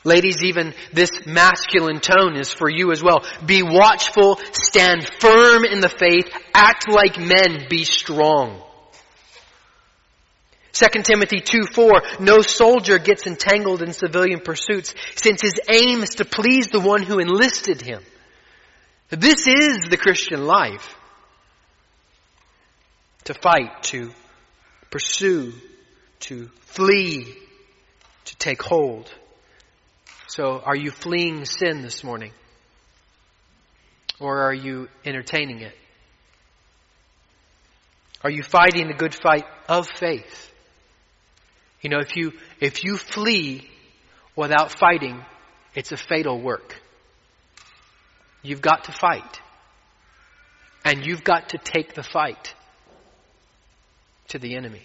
Ladies, 0.07 0.45
even 0.45 0.73
this 0.93 1.11
masculine 1.27 1.99
tone 1.99 2.37
is 2.37 2.53
for 2.53 2.71
you 2.71 2.93
as 2.93 3.03
well. 3.03 3.25
Be 3.45 3.65
watchful, 3.65 4.39
stand 4.53 5.05
firm 5.19 5.65
in 5.65 5.81
the 5.81 5.89
faith, 5.89 6.33
act 6.55 6.89
like 6.89 7.19
men, 7.19 7.67
be 7.69 7.83
strong. 7.83 8.63
2 10.75 11.03
Timothy 11.03 11.41
2 11.41 11.65
4, 11.73 11.91
no 12.21 12.41
soldier 12.41 13.01
gets 13.01 13.27
entangled 13.27 13.83
in 13.83 13.93
civilian 13.93 14.39
pursuits 14.39 14.95
since 15.17 15.43
his 15.43 15.59
aim 15.69 16.05
is 16.05 16.11
to 16.11 16.25
please 16.25 16.69
the 16.69 16.79
one 16.79 17.03
who 17.03 17.19
enlisted 17.19 17.83
him. 17.83 18.01
This 19.09 19.49
is 19.49 19.89
the 19.91 19.97
Christian 19.97 20.47
life. 20.47 20.95
To 23.25 23.35
fight, 23.35 23.83
to 23.85 24.13
pursue, 24.89 25.53
to 26.21 26.49
flee, 26.61 27.35
to 28.27 28.37
take 28.37 28.63
hold. 28.63 29.13
So 30.29 30.61
are 30.65 30.77
you 30.77 30.91
fleeing 30.91 31.45
sin 31.45 31.83
this 31.83 32.03
morning? 32.03 32.33
Or 34.19 34.43
are 34.43 34.55
you 34.55 34.89
entertaining 35.05 35.61
it? 35.61 35.75
Are 38.25 38.31
you 38.31 38.43
fighting 38.43 38.89
the 38.89 38.95
good 38.95 39.15
fight 39.15 39.45
of 39.69 39.87
faith? 39.89 40.53
You 41.81 41.91
know, 41.91 42.01
if 42.01 42.17
you, 42.17 42.33
if 42.61 42.83
you 42.83 42.97
flee 42.97 43.69
without 44.35 44.73
fighting, 44.73 45.25
it's 45.75 45.93
a 45.93 45.97
fatal 45.97 46.41
work. 46.41 46.75
You've 48.43 48.63
got 48.63 48.85
to 48.85 48.93
fight. 48.93 49.41
And 50.85 51.07
you've 51.07 51.25
got 51.25 51.51
to 51.51 51.59
take 51.59 51.95
the 51.95 52.03
fight 52.03 52.55
to 54.29 54.39
the 54.39 54.57
enemy. 54.57 54.83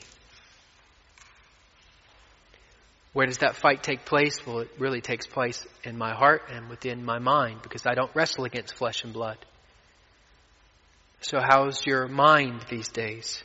Where 3.13 3.25
does 3.25 3.39
that 3.39 3.57
fight 3.57 3.83
take 3.83 4.05
place? 4.05 4.45
Well, 4.45 4.59
it 4.59 4.69
really 4.79 5.01
takes 5.01 5.27
place 5.27 5.65
in 5.83 5.97
my 5.97 6.13
heart 6.13 6.43
and 6.49 6.69
within 6.69 7.03
my 7.03 7.19
mind 7.19 7.61
because 7.61 7.85
I 7.85 7.93
don't 7.93 8.11
wrestle 8.15 8.45
against 8.45 8.75
flesh 8.75 9.03
and 9.03 9.11
blood. 9.11 9.37
So 11.19 11.39
how's 11.39 11.85
your 11.85 12.07
mind 12.07 12.65
these 12.69 12.87
days? 12.87 13.43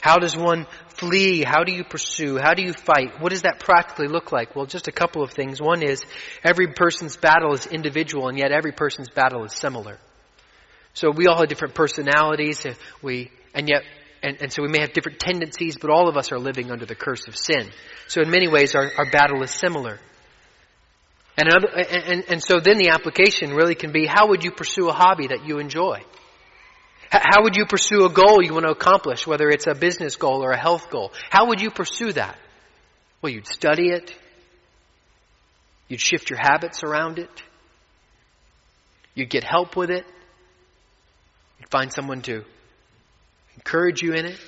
How 0.00 0.18
does 0.18 0.36
one 0.36 0.66
flee? 0.88 1.42
How 1.42 1.64
do 1.64 1.72
you 1.72 1.84
pursue? 1.84 2.38
How 2.38 2.54
do 2.54 2.62
you 2.62 2.72
fight? 2.72 3.20
What 3.20 3.30
does 3.30 3.42
that 3.42 3.60
practically 3.60 4.08
look 4.08 4.30
like? 4.30 4.54
Well, 4.54 4.66
just 4.66 4.88
a 4.88 4.92
couple 4.92 5.22
of 5.22 5.30
things. 5.30 5.60
One 5.60 5.82
is 5.82 6.04
every 6.44 6.68
person's 6.68 7.16
battle 7.16 7.54
is 7.54 7.66
individual 7.66 8.28
and 8.28 8.38
yet 8.38 8.52
every 8.52 8.72
person's 8.72 9.08
battle 9.08 9.44
is 9.44 9.54
similar. 9.54 9.98
So 10.92 11.10
we 11.10 11.26
all 11.26 11.38
have 11.38 11.48
different 11.48 11.74
personalities. 11.74 12.66
We, 13.00 13.30
and 13.54 13.68
yet 13.68 13.82
and, 14.26 14.42
and 14.42 14.52
so 14.52 14.60
we 14.60 14.68
may 14.68 14.80
have 14.80 14.92
different 14.92 15.20
tendencies, 15.20 15.76
but 15.76 15.88
all 15.88 16.08
of 16.08 16.16
us 16.16 16.32
are 16.32 16.38
living 16.38 16.72
under 16.72 16.84
the 16.84 16.96
curse 16.96 17.28
of 17.28 17.36
sin. 17.36 17.70
So 18.08 18.20
in 18.20 18.28
many 18.28 18.48
ways, 18.48 18.74
our, 18.74 18.90
our 18.98 19.08
battle 19.08 19.40
is 19.44 19.52
similar. 19.52 20.00
And, 21.38 21.48
another, 21.48 21.68
and, 21.68 22.24
and 22.28 22.42
so 22.42 22.58
then 22.58 22.76
the 22.78 22.88
application 22.88 23.50
really 23.50 23.76
can 23.76 23.92
be, 23.92 24.04
how 24.04 24.28
would 24.30 24.42
you 24.42 24.50
pursue 24.50 24.88
a 24.88 24.92
hobby 24.92 25.28
that 25.28 25.46
you 25.46 25.60
enjoy? 25.60 26.00
How 27.08 27.44
would 27.44 27.56
you 27.56 27.66
pursue 27.66 28.04
a 28.04 28.10
goal 28.10 28.42
you 28.42 28.52
want 28.52 28.66
to 28.66 28.72
accomplish, 28.72 29.28
whether 29.28 29.48
it's 29.48 29.68
a 29.68 29.74
business 29.74 30.16
goal 30.16 30.42
or 30.42 30.50
a 30.50 30.58
health 30.58 30.90
goal? 30.90 31.12
How 31.30 31.46
would 31.46 31.60
you 31.60 31.70
pursue 31.70 32.12
that? 32.14 32.36
Well, 33.22 33.32
you'd 33.32 33.46
study 33.46 33.90
it. 33.90 34.12
You'd 35.86 36.00
shift 36.00 36.30
your 36.30 36.40
habits 36.40 36.82
around 36.82 37.20
it. 37.20 37.30
You'd 39.14 39.30
get 39.30 39.44
help 39.44 39.76
with 39.76 39.90
it. 39.90 40.04
You'd 41.60 41.70
find 41.70 41.92
someone 41.92 42.22
to 42.22 42.44
encourage 43.56 44.02
you 44.02 44.12
in 44.12 44.26
it. 44.26 44.38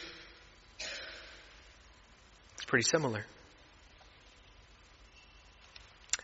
It's 2.55 2.65
pretty 2.67 2.85
similar. 2.89 3.25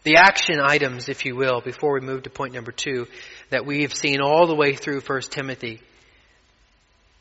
The 0.05 0.17
action 0.17 0.61
items, 0.61 1.09
if 1.09 1.25
you 1.25 1.35
will, 1.35 1.63
before 1.63 1.95
we 1.95 2.01
move 2.01 2.25
to 2.25 2.31
point 2.31 2.53
number 2.53 2.73
two, 2.73 3.07
that 3.49 3.65
we 3.65 3.83
have 3.83 3.95
seen 3.95 4.21
all 4.21 4.47
the 4.47 4.55
way 4.55 4.75
through 4.75 5.01
1 5.01 5.21
Timothy. 5.31 5.81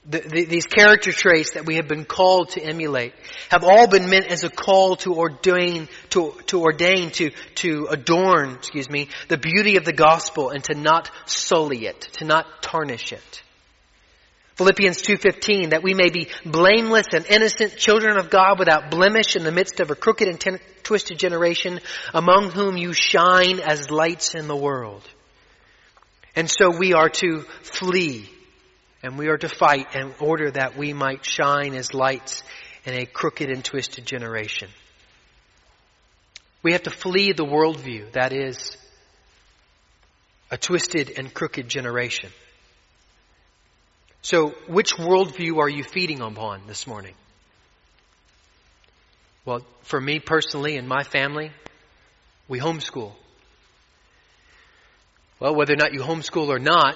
The, 0.06 0.20
the, 0.20 0.46
these 0.46 0.66
character 0.66 1.14
traits 1.14 1.54
that 1.54 1.66
we 1.66 1.76
have 1.76 1.88
been 1.88 2.04
called 2.04 2.50
to 2.52 2.62
emulate 2.62 3.14
have 3.50 3.64
all 3.64 3.88
been 3.88 4.10
meant 4.10 4.28
as 4.28 4.44
a 4.44 4.50
call 4.50 4.98
to 4.98 5.16
ordain, 5.16 5.88
to, 6.10 6.36
to 6.48 6.62
ordain, 6.62 7.12
to, 7.12 7.32
to 7.56 7.88
adorn, 7.90 8.56
excuse 8.56 8.90
me, 8.90 9.08
the 9.30 9.38
beauty 9.38 9.78
of 9.78 9.86
the 9.86 9.94
gospel 9.94 10.50
and 10.50 10.62
to 10.66 10.74
not 10.74 11.10
sully 11.26 11.86
it, 11.86 12.02
to 12.14 12.26
not 12.26 12.62
tarnish 12.62 13.14
it. 13.14 13.44
Philippians 14.56 15.02
2.15, 15.02 15.72
that 15.72 15.82
we 15.82 15.94
may 15.94 16.10
be 16.10 16.30
blameless 16.46 17.08
and 17.14 17.26
innocent 17.26 17.76
children 17.76 18.18
of 18.18 18.30
God 18.30 18.60
without 18.60 18.92
blemish 18.92 19.36
in 19.36 19.44
the 19.44 19.52
midst 19.52 19.80
of 19.80 19.90
a 19.90 19.96
crooked 19.96 20.28
and 20.28 20.40
ten- 20.40 20.60
twisted 20.84 21.18
generation 21.18 21.80
among 22.14 22.52
whom 22.52 22.78
you 22.78 22.94
shine 22.94 23.60
as 23.60 23.90
lights 23.90 24.36
in 24.36 24.48
the 24.48 24.56
world. 24.56 25.02
And 26.36 26.50
so 26.50 26.70
we 26.70 26.94
are 26.94 27.10
to 27.10 27.42
flee 27.62 28.30
and 29.02 29.18
we 29.18 29.28
are 29.28 29.38
to 29.38 29.50
fight 29.50 29.96
in 29.96 30.14
order 30.20 30.52
that 30.52 30.78
we 30.78 30.94
might 30.94 31.26
shine 31.26 31.74
as 31.74 31.94
lights 31.94 32.44
in 32.86 32.94
a 32.94 33.06
crooked 33.06 33.50
and 33.50 33.64
twisted 33.64 34.06
generation. 34.06 34.70
We 36.62 36.72
have 36.72 36.84
to 36.84 36.92
flee 36.92 37.34
the 37.34 37.46
worldview 37.46 38.14
that 38.14 38.34
is 38.34 38.78
a 40.50 40.58
twisted 40.58 41.12
and 41.18 41.34
crooked 41.34 41.68
generation. 41.68 42.30
So, 44.24 44.52
which 44.70 44.96
worldview 44.96 45.58
are 45.58 45.68
you 45.68 45.84
feeding 45.84 46.22
upon 46.22 46.62
this 46.66 46.88
morning? 46.88 47.14
Well, 49.44 49.66
for 49.82 50.00
me 50.00 50.20
personally 50.20 50.78
and 50.78 50.88
my 50.88 51.04
family, 51.04 51.52
we 52.48 52.62
homeschool. 52.62 53.12
Well, 55.42 55.56
whether 55.56 55.74
or 55.74 55.76
not 55.76 55.94
you 55.94 56.00
homeschool 56.00 56.48
or 56.48 56.58
not, 56.58 56.96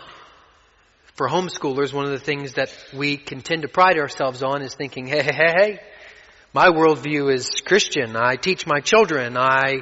for 1.15 1.27
homeschoolers, 1.27 1.91
one 1.91 2.05
of 2.05 2.11
the 2.11 2.19
things 2.19 2.53
that 2.53 2.73
we 2.93 3.17
can 3.17 3.41
tend 3.41 3.63
to 3.63 3.67
pride 3.67 3.97
ourselves 3.97 4.41
on 4.41 4.61
is 4.61 4.75
thinking, 4.75 5.05
hey, 5.05 5.21
hey, 5.21 5.33
hey, 5.33 5.53
hey, 5.57 5.79
my 6.53 6.69
worldview 6.69 7.33
is 7.33 7.49
Christian. 7.65 8.15
I 8.15 8.37
teach 8.37 8.65
my 8.65 8.79
children. 8.79 9.35
I 9.35 9.81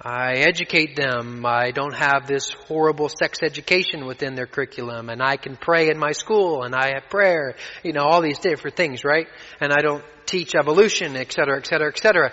I 0.00 0.34
educate 0.34 0.94
them. 0.94 1.44
I 1.44 1.72
don't 1.72 1.94
have 1.94 2.28
this 2.28 2.50
horrible 2.50 3.08
sex 3.08 3.40
education 3.42 4.06
within 4.06 4.36
their 4.36 4.46
curriculum 4.46 5.08
and 5.08 5.20
I 5.20 5.36
can 5.36 5.56
pray 5.56 5.90
in 5.90 5.98
my 5.98 6.12
school 6.12 6.62
and 6.62 6.74
I 6.74 6.94
have 6.94 7.10
prayer, 7.10 7.56
you 7.82 7.92
know, 7.92 8.04
all 8.04 8.22
these 8.22 8.38
different 8.38 8.76
things, 8.76 9.02
right? 9.02 9.26
And 9.60 9.72
I 9.72 9.80
don't 9.82 10.04
teach 10.24 10.54
evolution, 10.54 11.16
et 11.16 11.32
cetera, 11.32 11.58
et 11.58 11.66
cetera, 11.66 11.88
et 11.88 11.98
cetera. 11.98 12.32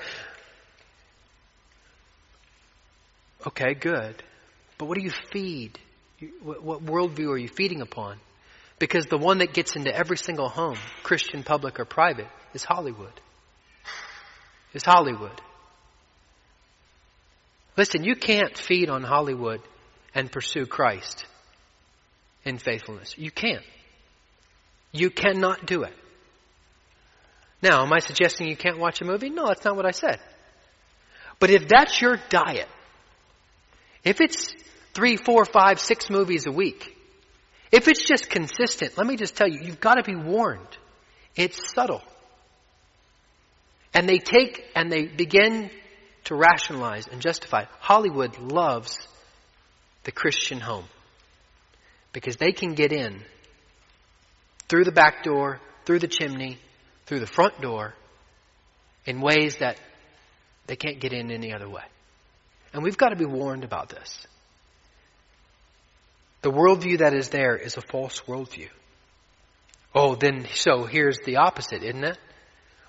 Okay, 3.47 3.73
good. 3.73 4.21
But 4.77 4.85
what 4.85 4.97
do 4.97 5.03
you 5.03 5.11
feed? 5.31 5.79
What, 6.43 6.85
worldview 6.85 7.29
are 7.29 7.37
you 7.37 7.47
feeding 7.47 7.81
upon? 7.81 8.17
Because 8.77 9.05
the 9.07 9.17
one 9.17 9.39
that 9.39 9.53
gets 9.53 9.75
into 9.75 9.95
every 9.95 10.17
single 10.17 10.49
home, 10.49 10.77
Christian, 11.03 11.43
public, 11.43 11.79
or 11.79 11.85
private, 11.85 12.27
is 12.53 12.63
Hollywood. 12.63 13.21
is 14.73 14.83
Hollywood. 14.83 15.41
Listen, 17.77 18.03
you 18.03 18.15
can't 18.15 18.57
feed 18.57 18.89
on 18.89 19.03
Hollywood 19.03 19.61
and 20.13 20.31
pursue 20.31 20.65
Christ 20.65 21.25
in 22.45 22.57
faithfulness. 22.57 23.17
You 23.17 23.31
can't. 23.31 23.63
You 24.91 25.09
cannot 25.09 25.65
do 25.65 25.83
it. 25.83 25.93
Now, 27.61 27.83
am 27.83 27.91
I 27.91 27.99
suggesting 27.99 28.47
you 28.47 28.55
can't 28.55 28.77
watch 28.77 29.01
a 29.01 29.05
movie? 29.05 29.29
No, 29.29 29.47
that's 29.47 29.65
not 29.65 29.75
what 29.75 29.85
I 29.85 29.91
said. 29.91 30.19
But 31.39 31.49
if 31.49 31.67
that's 31.67 31.99
your 31.99 32.17
diet, 32.29 32.67
if 34.03 34.21
it's 34.21 34.53
three, 34.93 35.17
four, 35.17 35.43
five, 35.43 35.79
six 35.79 36.09
movies 36.09 36.45
a 36.47 36.51
week, 36.51 36.95
if 37.71 37.87
it's 37.87 38.03
just 38.03 38.29
consistent, 38.29 38.97
let 38.97 39.05
me 39.05 39.17
just 39.17 39.35
tell 39.35 39.47
you, 39.47 39.59
you've 39.61 39.81
got 39.81 39.95
to 39.95 40.03
be 40.03 40.15
warned. 40.15 40.77
It's 41.35 41.73
subtle. 41.73 42.01
And 43.93 44.07
they 44.07 44.19
take 44.19 44.63
and 44.75 44.91
they 44.91 45.05
begin 45.07 45.69
to 46.25 46.35
rationalize 46.35 47.07
and 47.07 47.21
justify. 47.21 47.65
Hollywood 47.79 48.37
loves 48.39 49.07
the 50.03 50.11
Christian 50.11 50.59
home 50.59 50.85
because 52.13 52.37
they 52.37 52.51
can 52.51 52.73
get 52.73 52.91
in 52.91 53.21
through 54.67 54.83
the 54.83 54.91
back 54.91 55.23
door, 55.23 55.59
through 55.85 55.99
the 55.99 56.07
chimney, 56.07 56.57
through 57.05 57.19
the 57.19 57.27
front 57.27 57.61
door 57.61 57.93
in 59.05 59.21
ways 59.21 59.57
that 59.57 59.79
they 60.67 60.75
can't 60.75 60.99
get 60.99 61.13
in 61.13 61.31
any 61.31 61.53
other 61.53 61.69
way. 61.69 61.83
And 62.73 62.83
we've 62.83 62.97
got 62.97 63.09
to 63.09 63.15
be 63.15 63.25
warned 63.25 63.63
about 63.63 63.89
this. 63.89 64.25
The 66.41 66.51
worldview 66.51 66.99
that 66.99 67.13
is 67.13 67.29
there 67.29 67.55
is 67.55 67.77
a 67.77 67.81
false 67.81 68.21
worldview. 68.21 68.69
Oh, 69.93 70.15
then, 70.15 70.45
so 70.53 70.83
here's 70.83 71.19
the 71.25 71.37
opposite, 71.37 71.83
isn't 71.83 72.03
it? 72.03 72.17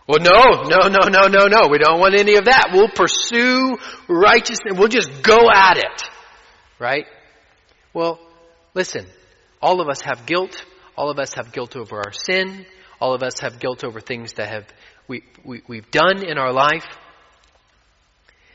Well, 0.08 0.20
no, 0.20 0.62
no, 0.62 0.88
no, 0.88 1.08
no, 1.08 1.26
no, 1.26 1.46
no. 1.46 1.68
We 1.68 1.78
don't 1.78 1.98
want 1.98 2.14
any 2.14 2.36
of 2.36 2.44
that. 2.44 2.70
We'll 2.72 2.88
pursue 2.88 3.76
righteousness. 4.08 4.74
We'll 4.76 4.88
just 4.88 5.22
go 5.22 5.50
at 5.52 5.78
it. 5.78 6.02
Right? 6.78 7.06
Well, 7.92 8.20
listen. 8.72 9.06
All 9.60 9.80
of 9.80 9.88
us 9.88 10.02
have 10.02 10.26
guilt. 10.26 10.64
All 10.96 11.10
of 11.10 11.18
us 11.18 11.34
have 11.34 11.52
guilt 11.52 11.76
over 11.76 11.96
our 11.96 12.12
sin. 12.12 12.66
All 13.00 13.14
of 13.14 13.22
us 13.22 13.40
have 13.40 13.58
guilt 13.58 13.84
over 13.84 14.00
things 14.00 14.34
that 14.34 14.48
have 14.48 14.66
we, 15.08 15.24
we, 15.44 15.62
we've 15.66 15.90
done 15.90 16.24
in 16.24 16.38
our 16.38 16.52
life. 16.52 16.86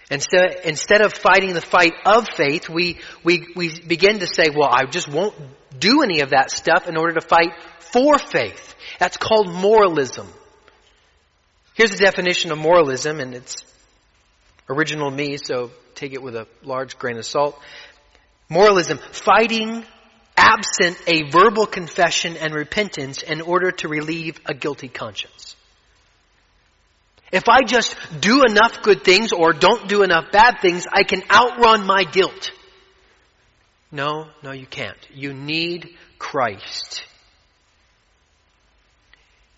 Instead, 0.09 0.61
instead 0.65 1.01
of 1.01 1.13
fighting 1.13 1.53
the 1.53 1.61
fight 1.61 1.93
of 2.05 2.27
faith, 2.27 2.69
we, 2.69 2.99
we, 3.23 3.47
we 3.55 3.79
begin 3.79 4.19
to 4.19 4.27
say, 4.27 4.49
well, 4.49 4.69
I 4.69 4.85
just 4.85 5.07
won't 5.07 5.33
do 5.79 6.01
any 6.01 6.19
of 6.19 6.31
that 6.31 6.51
stuff 6.51 6.87
in 6.87 6.97
order 6.97 7.13
to 7.13 7.21
fight 7.21 7.51
for 7.79 8.17
faith. 8.17 8.75
That's 8.99 9.15
called 9.15 9.49
moralism. 9.49 10.27
Here's 11.73 11.91
a 11.91 11.97
definition 11.97 12.51
of 12.51 12.57
moralism, 12.57 13.19
and 13.19 13.33
it's 13.33 13.63
original 14.69 15.09
me, 15.09 15.37
so 15.37 15.71
take 15.95 16.13
it 16.13 16.21
with 16.21 16.35
a 16.35 16.47
large 16.63 16.97
grain 16.97 17.17
of 17.17 17.25
salt. 17.25 17.59
Moralism, 18.49 18.97
fighting 18.97 19.85
absent 20.35 20.97
a 21.07 21.29
verbal 21.29 21.65
confession 21.65 22.35
and 22.35 22.53
repentance 22.53 23.21
in 23.21 23.41
order 23.41 23.71
to 23.71 23.87
relieve 23.87 24.39
a 24.45 24.53
guilty 24.53 24.87
conscience. 24.87 25.55
If 27.31 27.47
I 27.47 27.61
just 27.61 27.95
do 28.19 28.43
enough 28.43 28.81
good 28.81 29.03
things 29.05 29.31
or 29.31 29.53
don't 29.53 29.87
do 29.87 30.03
enough 30.03 30.31
bad 30.31 30.57
things, 30.61 30.85
I 30.91 31.03
can 31.03 31.23
outrun 31.31 31.85
my 31.85 32.03
guilt. 32.03 32.51
No, 33.91 34.27
no, 34.43 34.51
you 34.51 34.65
can't. 34.65 34.97
You 35.13 35.33
need 35.33 35.95
Christ. 36.19 37.05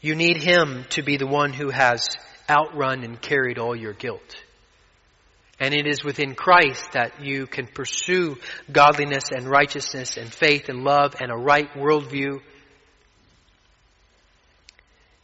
You 0.03 0.15
need 0.15 0.43
Him 0.43 0.85
to 0.89 1.01
be 1.01 1.15
the 1.15 1.25
one 1.25 1.53
who 1.53 1.69
has 1.69 2.17
outrun 2.49 3.05
and 3.05 3.19
carried 3.19 3.57
all 3.57 3.73
your 3.73 3.93
guilt. 3.93 4.35
And 5.61 5.73
it 5.73 5.87
is 5.87 6.03
within 6.03 6.35
Christ 6.35 6.91
that 6.91 7.23
you 7.23 7.47
can 7.47 7.67
pursue 7.67 8.37
godliness 8.69 9.31
and 9.31 9.47
righteousness 9.47 10.17
and 10.17 10.29
faith 10.29 10.67
and 10.67 10.83
love 10.83 11.15
and 11.21 11.31
a 11.31 11.37
right 11.37 11.71
worldview 11.73 12.41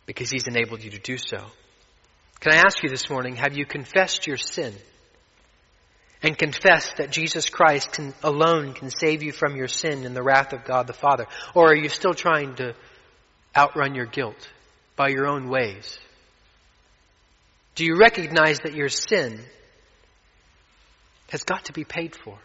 because 0.06 0.30
He's 0.30 0.48
enabled 0.48 0.82
you 0.82 0.92
to 0.92 1.00
do 1.00 1.18
so. 1.18 1.44
Can 2.40 2.54
I 2.54 2.64
ask 2.66 2.82
you 2.82 2.88
this 2.88 3.10
morning, 3.10 3.36
have 3.36 3.58
you 3.58 3.66
confessed 3.66 4.28
your 4.28 4.38
sin? 4.38 4.74
And 6.24 6.38
confessed 6.38 6.98
that 6.98 7.12
Jesus 7.12 7.50
Christ 7.50 7.92
can, 7.92 8.14
alone 8.24 8.74
can 8.74 8.92
save 8.92 9.24
you 9.24 9.34
from 9.34 9.58
your 9.58 9.68
sin 9.68 10.06
and 10.06 10.16
the 10.16 10.24
wrath 10.24 10.54
of 10.54 10.64
God 10.64 10.88
the 10.88 10.94
Father? 10.94 11.28
Or 11.54 11.70
are 11.70 11.76
you 11.76 11.90
still 11.90 12.14
trying 12.14 12.56
to 12.56 12.76
outrun 13.58 13.94
your 13.94 14.06
guilt 14.06 14.48
by 15.00 15.08
your 15.08 15.28
own 15.28 15.48
ways? 15.48 15.98
Do 17.76 17.86
you 17.86 17.96
recognize 17.96 18.60
that 18.66 18.76
your 18.76 18.90
sin 18.90 19.40
has 21.30 21.44
got 21.46 21.66
to 21.66 21.74
be 21.74 21.86
paid 21.86 22.14
for? 22.14 22.38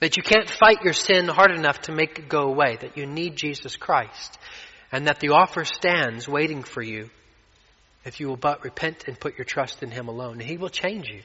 That 0.00 0.16
you 0.16 0.22
can't 0.22 0.48
fight 0.48 0.82
your 0.82 0.94
sin 0.94 1.28
hard 1.28 1.50
enough 1.50 1.82
to 1.82 1.92
make 1.92 2.18
it 2.18 2.30
go 2.30 2.44
away, 2.44 2.78
that 2.80 2.96
you 2.96 3.04
need 3.04 3.36
Jesus 3.36 3.76
Christ, 3.76 4.38
and 4.90 5.08
that 5.08 5.20
the 5.20 5.28
offer 5.28 5.66
stands 5.66 6.26
waiting 6.26 6.62
for 6.62 6.82
you 6.82 7.10
if 8.06 8.18
you 8.18 8.28
will 8.28 8.38
but 8.38 8.64
repent 8.64 9.04
and 9.08 9.20
put 9.20 9.36
your 9.36 9.44
trust 9.44 9.82
in 9.82 9.90
Him 9.90 10.08
alone. 10.08 10.40
He 10.40 10.56
will 10.56 10.70
change 10.70 11.06
you. 11.10 11.20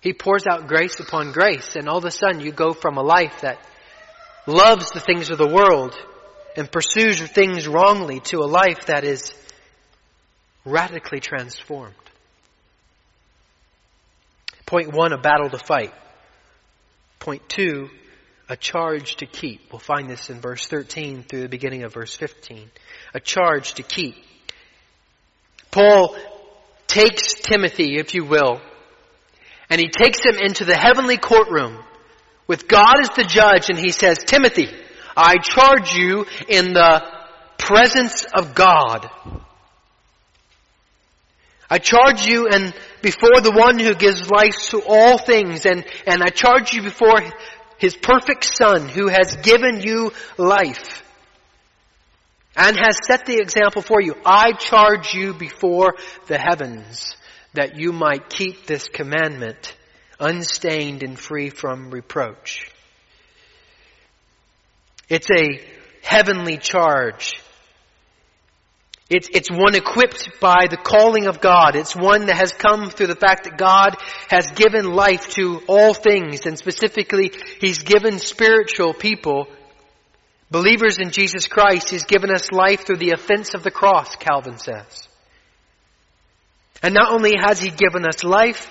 He 0.00 0.14
pours 0.14 0.46
out 0.50 0.68
grace 0.68 0.98
upon 1.00 1.32
grace, 1.32 1.76
and 1.76 1.86
all 1.86 1.98
of 1.98 2.06
a 2.06 2.10
sudden 2.10 2.40
you 2.40 2.50
go 2.50 2.72
from 2.72 2.96
a 2.96 3.02
life 3.02 3.42
that 3.42 3.60
loves 4.46 4.90
the 4.90 5.00
things 5.00 5.28
of 5.28 5.36
the 5.36 5.46
world 5.46 5.94
and 6.56 6.70
pursues 6.70 7.20
things 7.20 7.66
wrongly 7.66 8.20
to 8.20 8.38
a 8.38 8.46
life 8.46 8.86
that 8.86 9.04
is 9.04 9.32
radically 10.64 11.20
transformed. 11.20 11.94
Point 14.66 14.92
one, 14.92 15.12
a 15.12 15.18
battle 15.18 15.50
to 15.50 15.58
fight. 15.58 15.92
Point 17.18 17.48
two, 17.48 17.88
a 18.48 18.56
charge 18.56 19.16
to 19.16 19.26
keep. 19.26 19.72
We'll 19.72 19.80
find 19.80 20.08
this 20.08 20.30
in 20.30 20.40
verse 20.40 20.66
13 20.66 21.24
through 21.24 21.42
the 21.42 21.48
beginning 21.48 21.84
of 21.84 21.94
verse 21.94 22.14
15. 22.14 22.70
A 23.14 23.20
charge 23.20 23.74
to 23.74 23.82
keep. 23.82 24.14
Paul 25.70 26.16
takes 26.86 27.34
Timothy, 27.34 27.96
if 27.96 28.14
you 28.14 28.24
will, 28.24 28.60
and 29.70 29.80
he 29.80 29.88
takes 29.88 30.20
him 30.22 30.36
into 30.38 30.64
the 30.64 30.76
heavenly 30.76 31.16
courtroom 31.16 31.78
with 32.46 32.68
God 32.68 33.00
as 33.00 33.08
the 33.10 33.24
judge 33.24 33.70
and 33.70 33.78
he 33.78 33.90
says, 33.90 34.18
Timothy, 34.18 34.68
I 35.16 35.36
charge 35.38 35.94
you 35.94 36.26
in 36.48 36.72
the 36.72 37.02
presence 37.58 38.24
of 38.24 38.54
God. 38.54 39.10
I 41.70 41.78
charge 41.78 42.26
you 42.26 42.48
and 42.48 42.74
before 43.00 43.40
the 43.40 43.52
one 43.52 43.78
who 43.78 43.94
gives 43.94 44.30
life 44.30 44.70
to 44.70 44.82
all 44.86 45.16
things 45.16 45.64
and, 45.64 45.84
and 46.06 46.22
I 46.22 46.28
charge 46.28 46.72
you 46.74 46.82
before 46.82 47.18
his 47.78 47.96
perfect 47.96 48.44
son 48.44 48.88
who 48.88 49.08
has 49.08 49.36
given 49.36 49.80
you 49.80 50.12
life 50.36 51.02
and 52.54 52.76
has 52.76 52.98
set 53.06 53.26
the 53.26 53.38
example 53.38 53.82
for 53.82 54.00
you. 54.00 54.14
I 54.24 54.52
charge 54.52 55.14
you 55.14 55.34
before 55.34 55.94
the 56.26 56.38
heavens 56.38 57.16
that 57.54 57.78
you 57.78 57.92
might 57.92 58.28
keep 58.28 58.66
this 58.66 58.88
commandment 58.88 59.74
unstained 60.20 61.02
and 61.02 61.18
free 61.18 61.50
from 61.50 61.90
reproach. 61.90 62.71
It's 65.12 65.30
a 65.30 65.60
heavenly 66.02 66.56
charge. 66.56 67.40
It's, 69.08 69.28
it's 69.32 69.50
one 69.50 69.74
equipped 69.74 70.40
by 70.40 70.68
the 70.70 70.78
calling 70.78 71.26
of 71.26 71.40
God. 71.40 71.76
It's 71.76 71.94
one 71.94 72.26
that 72.26 72.36
has 72.36 72.52
come 72.52 72.90
through 72.90 73.08
the 73.08 73.16
fact 73.16 73.44
that 73.44 73.58
God 73.58 73.96
has 74.28 74.46
given 74.52 74.90
life 74.90 75.28
to 75.34 75.60
all 75.68 75.92
things 75.92 76.46
and 76.46 76.58
specifically 76.58 77.30
He's 77.60 77.78
given 77.78 78.18
spiritual 78.18 78.94
people 78.94 79.46
Believers 80.52 80.98
in 80.98 81.12
Jesus 81.12 81.48
Christ, 81.48 81.88
He's 81.88 82.04
given 82.04 82.30
us 82.30 82.52
life 82.52 82.84
through 82.84 82.98
the 82.98 83.12
offense 83.12 83.54
of 83.54 83.62
the 83.62 83.70
cross, 83.70 84.16
Calvin 84.16 84.58
says. 84.58 85.08
And 86.82 86.92
not 86.92 87.10
only 87.10 87.32
has 87.40 87.58
He 87.58 87.70
given 87.70 88.04
us 88.04 88.22
life, 88.22 88.70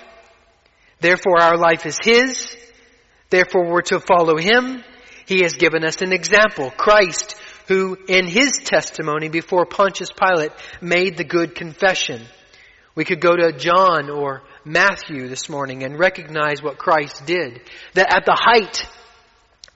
therefore 1.00 1.42
our 1.42 1.56
life 1.56 1.84
is 1.84 1.98
His, 2.00 2.56
therefore 3.30 3.68
we're 3.68 3.82
to 3.82 3.98
follow 3.98 4.38
Him. 4.38 4.84
He 5.26 5.42
has 5.42 5.54
given 5.54 5.84
us 5.84 6.02
an 6.02 6.12
example, 6.12 6.70
Christ, 6.70 7.36
who 7.68 7.96
in 8.08 8.26
His 8.26 8.58
testimony 8.58 9.28
before 9.28 9.66
Pontius 9.66 10.10
Pilate 10.12 10.52
made 10.80 11.16
the 11.16 11.24
good 11.24 11.54
confession. 11.54 12.22
We 12.94 13.04
could 13.04 13.20
go 13.20 13.34
to 13.34 13.52
John 13.52 14.10
or 14.10 14.42
Matthew 14.64 15.28
this 15.28 15.48
morning 15.48 15.82
and 15.82 15.98
recognize 15.98 16.62
what 16.62 16.78
Christ 16.78 17.24
did. 17.26 17.60
That 17.94 18.14
at 18.14 18.26
the 18.26 18.38
height 18.38 18.86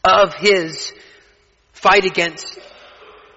of 0.04 0.34
His 0.34 0.92
fight 1.72 2.04
against 2.04 2.58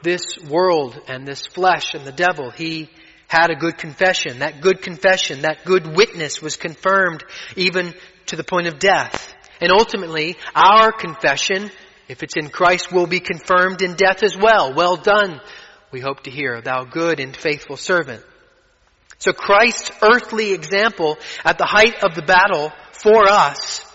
this 0.02 0.38
world 0.50 1.00
and 1.08 1.28
this 1.28 1.46
flesh 1.46 1.94
and 1.94 2.06
the 2.06 2.12
devil, 2.12 2.52
he 2.52 2.90
had 3.28 3.52
a 3.52 3.56
good 3.56 3.78
confession. 3.78 4.40
That 4.40 4.62
good 4.62 4.82
confession, 4.82 5.42
that 5.42 5.66
good 5.66 5.96
witness 5.96 6.42
was 6.42 6.56
confirmed 6.56 7.24
even 7.56 7.94
to 8.28 8.36
the 8.36 8.44
point 8.44 8.68
of 8.68 8.80
death. 8.80 9.34
And 9.62 9.72
ultimately, 9.72 10.38
our 10.56 10.92
confession, 10.92 11.70
if 12.10 12.24
it's 12.24 12.36
in 12.36 12.50
Christ, 12.50 12.92
we'll 12.92 13.08
be 13.08 13.20
confirmed 13.20 13.84
in 13.84 13.94
death 13.94 14.24
as 14.24 14.36
well. 14.36 14.74
Well 14.74 14.98
done, 14.98 15.40
we 15.92 16.00
hope 16.02 16.24
to 16.24 16.32
hear, 16.32 16.60
thou 16.60 16.84
good 16.84 17.20
and 17.20 17.38
faithful 17.38 17.78
servant. 17.78 18.24
So 19.20 19.32
Christ's 19.32 19.92
earthly 20.02 20.54
example 20.54 21.20
at 21.46 21.60
the 21.60 21.66
height 21.66 22.04
of 22.04 22.16
the 22.16 22.24
battle 22.24 22.74
for 22.94 23.30
us 23.30 23.86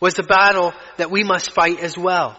was 0.00 0.14
the 0.14 0.24
battle 0.24 0.72
that 0.96 1.10
we 1.10 1.22
must 1.22 1.52
fight 1.52 1.78
as 1.78 1.96
well. 1.96 2.36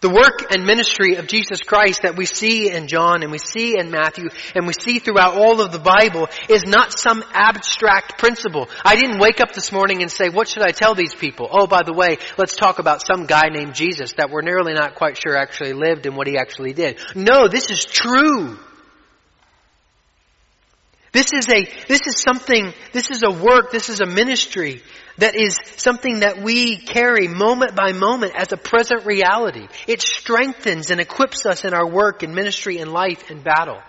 The 0.00 0.10
work 0.10 0.52
and 0.52 0.66
ministry 0.66 1.16
of 1.16 1.26
Jesus 1.26 1.62
Christ 1.62 2.02
that 2.02 2.16
we 2.16 2.26
see 2.26 2.70
in 2.70 2.86
John 2.86 3.22
and 3.22 3.32
we 3.32 3.38
see 3.38 3.78
in 3.78 3.90
Matthew 3.90 4.28
and 4.54 4.66
we 4.66 4.74
see 4.74 4.98
throughout 4.98 5.34
all 5.34 5.60
of 5.60 5.72
the 5.72 5.78
Bible 5.78 6.28
is 6.48 6.64
not 6.64 6.98
some 6.98 7.24
abstract 7.32 8.18
principle. 8.18 8.68
I 8.84 8.96
didn't 8.96 9.18
wake 9.18 9.40
up 9.40 9.52
this 9.52 9.72
morning 9.72 10.02
and 10.02 10.10
say, 10.10 10.28
what 10.28 10.48
should 10.48 10.62
I 10.62 10.70
tell 10.70 10.94
these 10.94 11.14
people? 11.14 11.48
Oh, 11.50 11.66
by 11.66 11.82
the 11.82 11.94
way, 11.94 12.18
let's 12.36 12.56
talk 12.56 12.78
about 12.78 13.02
some 13.06 13.26
guy 13.26 13.48
named 13.50 13.74
Jesus 13.74 14.12
that 14.18 14.30
we're 14.30 14.42
nearly 14.42 14.74
not 14.74 14.94
quite 14.96 15.18
sure 15.20 15.36
actually 15.36 15.72
lived 15.72 16.06
and 16.06 16.16
what 16.16 16.26
he 16.26 16.36
actually 16.36 16.72
did. 16.72 16.98
No, 17.14 17.48
this 17.48 17.70
is 17.70 17.84
true. 17.84 18.58
This 21.16 21.32
is 21.32 21.48
a, 21.48 21.64
this 21.88 22.06
is 22.06 22.20
something, 22.20 22.74
this 22.92 23.10
is 23.10 23.22
a 23.22 23.30
work, 23.30 23.70
this 23.70 23.88
is 23.88 24.02
a 24.02 24.06
ministry 24.06 24.82
that 25.16 25.34
is 25.34 25.58
something 25.76 26.20
that 26.20 26.42
we 26.42 26.76
carry 26.76 27.26
moment 27.26 27.74
by 27.74 27.92
moment 27.92 28.34
as 28.36 28.52
a 28.52 28.58
present 28.58 29.06
reality. 29.06 29.66
It 29.86 30.02
strengthens 30.02 30.90
and 30.90 31.00
equips 31.00 31.46
us 31.46 31.64
in 31.64 31.72
our 31.72 31.88
work 31.88 32.22
and 32.22 32.34
ministry 32.34 32.80
and 32.80 32.92
life 32.92 33.30
and 33.30 33.42
battle. 33.42 33.80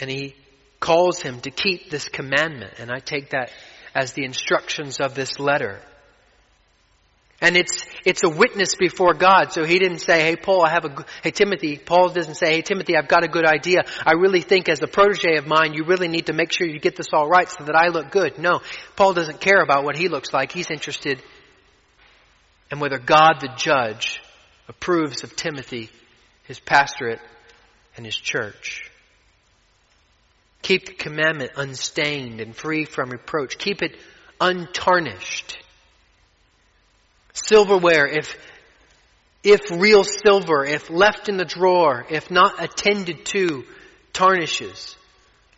And 0.00 0.10
he 0.10 0.34
calls 0.80 1.22
him 1.22 1.40
to 1.42 1.52
keep 1.52 1.88
this 1.88 2.08
commandment, 2.08 2.80
and 2.80 2.90
I 2.90 2.98
take 2.98 3.30
that 3.30 3.52
as 3.94 4.12
the 4.14 4.24
instructions 4.24 4.98
of 4.98 5.14
this 5.14 5.38
letter. 5.38 5.80
And 7.42 7.56
it's, 7.56 7.84
it's 8.04 8.22
a 8.22 8.28
witness 8.28 8.76
before 8.76 9.14
God. 9.14 9.52
So 9.52 9.64
he 9.64 9.80
didn't 9.80 9.98
say, 9.98 10.22
hey 10.22 10.36
Paul, 10.36 10.64
I 10.64 10.70
have 10.70 10.84
a, 10.84 11.04
hey 11.24 11.32
Timothy, 11.32 11.76
Paul 11.76 12.10
doesn't 12.10 12.36
say, 12.36 12.52
hey 12.52 12.62
Timothy, 12.62 12.96
I've 12.96 13.08
got 13.08 13.24
a 13.24 13.28
good 13.28 13.44
idea. 13.44 13.80
I 14.06 14.12
really 14.12 14.42
think 14.42 14.68
as 14.68 14.80
a 14.80 14.86
protege 14.86 15.36
of 15.36 15.46
mine, 15.48 15.74
you 15.74 15.84
really 15.84 16.06
need 16.06 16.26
to 16.26 16.32
make 16.32 16.52
sure 16.52 16.68
you 16.68 16.78
get 16.78 16.94
this 16.94 17.08
all 17.12 17.28
right 17.28 17.50
so 17.50 17.64
that 17.64 17.74
I 17.74 17.88
look 17.88 18.12
good. 18.12 18.38
No, 18.38 18.60
Paul 18.94 19.12
doesn't 19.12 19.40
care 19.40 19.60
about 19.60 19.82
what 19.82 19.96
he 19.96 20.08
looks 20.08 20.32
like. 20.32 20.52
He's 20.52 20.70
interested 20.70 21.20
in 22.70 22.78
whether 22.78 22.98
God 22.98 23.40
the 23.40 23.50
judge 23.56 24.22
approves 24.68 25.24
of 25.24 25.34
Timothy, 25.34 25.90
his 26.44 26.60
pastorate, 26.60 27.20
and 27.96 28.06
his 28.06 28.16
church. 28.16 28.88
Keep 30.62 30.86
the 30.86 30.94
commandment 30.94 31.50
unstained 31.56 32.40
and 32.40 32.54
free 32.54 32.84
from 32.84 33.10
reproach. 33.10 33.58
Keep 33.58 33.82
it 33.82 33.96
untarnished. 34.40 35.58
Silverware, 37.32 38.06
if, 38.06 38.36
if 39.42 39.70
real 39.70 40.04
silver, 40.04 40.64
if 40.64 40.90
left 40.90 41.28
in 41.28 41.36
the 41.36 41.44
drawer, 41.44 42.06
if 42.10 42.30
not 42.30 42.62
attended 42.62 43.24
to, 43.26 43.64
tarnishes. 44.12 44.96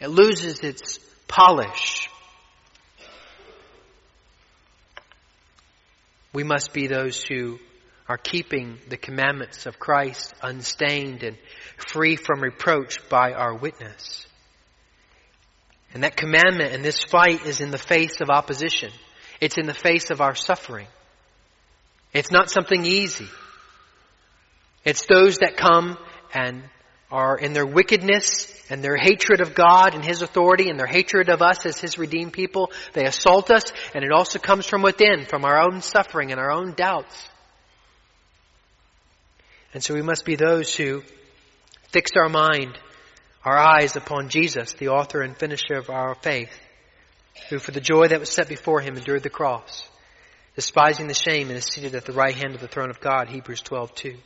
It 0.00 0.08
loses 0.08 0.60
its 0.60 0.98
polish. 1.26 2.08
We 6.32 6.42
must 6.42 6.72
be 6.72 6.87
those 6.87 7.22
who 7.22 7.58
are 8.08 8.18
keeping 8.18 8.78
the 8.88 8.96
commandments 8.96 9.66
of 9.66 9.78
Christ 9.78 10.34
unstained 10.42 11.22
and 11.22 11.38
free 11.76 12.16
from 12.16 12.40
reproach 12.40 13.08
by 13.08 13.32
our 13.32 13.54
witness. 13.54 14.26
And 15.94 16.02
that 16.02 16.16
commandment 16.16 16.74
and 16.74 16.84
this 16.84 17.02
fight 17.04 17.46
is 17.46 17.60
in 17.60 17.70
the 17.70 17.78
face 17.78 18.20
of 18.20 18.30
opposition. 18.30 18.90
It's 19.40 19.56
in 19.56 19.66
the 19.66 19.74
face 19.74 20.10
of 20.10 20.20
our 20.20 20.34
suffering. 20.34 20.88
It's 22.14 22.31
not 22.31 22.48
something 22.48 22.87
easy. 22.87 23.29
It's 24.85 25.05
those 25.07 25.38
that 25.38 25.57
come 25.57 25.98
and 26.33 26.62
are 27.11 27.37
in 27.37 27.53
their 27.53 27.66
wickedness 27.66 28.53
and 28.70 28.83
their 28.83 28.96
hatred 28.96 29.40
of 29.40 29.55
God 29.55 29.94
and 29.94 30.05
His 30.05 30.22
authority 30.22 30.70
and 30.70 30.79
their 30.79 30.87
hatred 30.87 31.29
of 31.29 31.42
us 31.42 31.66
as 31.66 31.81
His 31.81 31.98
redeemed 31.98 32.33
people. 32.33 32.70
They 32.92 33.05
assault 33.05 33.50
us 33.50 33.64
and 33.94 34.05
it 34.05 34.12
also 34.12 34.38
comes 34.38 34.64
from 34.64 34.83
within, 34.83 35.27
from 35.27 35.44
our 35.44 35.59
own 35.59 35.81
suffering 35.81 36.31
and 36.31 36.40
our 36.40 36.53
own 36.53 36.74
doubts. 36.74 37.29
And 39.72 39.83
so 39.83 39.92
we 39.92 40.03
must 40.03 40.24
be 40.24 40.37
those 40.37 40.74
who 40.74 41.03
fix 41.88 42.12
our 42.16 42.29
mind, 42.29 42.79
our 43.44 43.59
eyes 43.59 43.96
upon 43.96 44.29
Jesus, 44.29 44.72
the 44.74 44.88
author 44.88 45.20
and 45.20 45.37
finisher 45.37 45.74
of 45.74 45.90
our 45.90 46.14
faith, 46.14 46.53
who 47.50 47.59
for 47.59 47.72
the 47.72 47.81
joy 47.81 48.07
that 48.07 48.20
was 48.20 48.31
set 48.31 48.48
before 48.48 48.81
Him 48.81 48.96
endured 48.96 49.24
the 49.24 49.31
cross 49.31 49.88
despising 50.55 51.09
the 51.09 51.14
shame, 51.14 51.49
and 51.49 51.57
is 51.57 51.67
seated 51.67 51.95
at 51.95 52.05
the 52.05 52.12
right 52.12 52.35
hand 52.35 52.55
of 52.55 52.61
the 52.61 52.69
throne 52.69 52.90
of 52.90 53.01
God, 53.01 53.29
Hebrews 53.29 53.61
12, 53.62 53.95
2. 53.95 54.17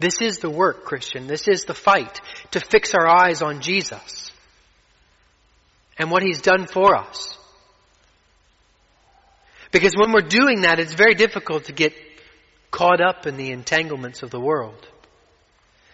This 0.00 0.20
is 0.20 0.38
the 0.38 0.50
work, 0.50 0.84
Christian. 0.84 1.26
This 1.26 1.48
is 1.48 1.64
the 1.64 1.74
fight 1.74 2.20
to 2.52 2.60
fix 2.60 2.94
our 2.94 3.06
eyes 3.06 3.42
on 3.42 3.60
Jesus 3.60 4.30
and 5.98 6.10
what 6.10 6.22
He's 6.22 6.40
done 6.40 6.66
for 6.66 6.96
us. 6.96 7.36
Because 9.70 9.94
when 9.96 10.12
we're 10.12 10.20
doing 10.20 10.62
that, 10.62 10.78
it's 10.78 10.94
very 10.94 11.14
difficult 11.14 11.64
to 11.64 11.72
get 11.72 11.92
caught 12.70 13.00
up 13.00 13.26
in 13.26 13.36
the 13.36 13.50
entanglements 13.50 14.22
of 14.22 14.30
the 14.30 14.40
world. 14.40 14.86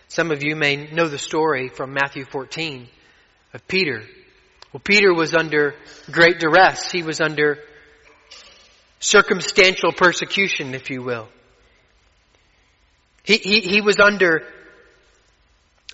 Some 0.09 0.31
of 0.31 0.44
you 0.44 0.55
may 0.55 0.77
know 0.92 1.09
the 1.09 1.18
story 1.18 1.68
from 1.68 1.92
Matthew 1.92 2.25
14 2.25 2.88
of 3.53 3.66
Peter. 3.66 4.03
Well, 4.73 4.83
Peter 4.85 5.12
was 5.14 5.35
under 5.35 5.75
great 6.11 6.38
duress. 6.38 6.90
He 6.92 7.03
was 7.03 7.20
under 7.20 7.59
circumstantial 9.04 9.92
persecution, 9.92 10.74
if 10.74 10.88
you 10.88 11.02
will. 11.02 11.28
He, 13.22 13.36
he, 13.36 13.60
he 13.60 13.80
was 13.80 13.98
under 14.00 14.42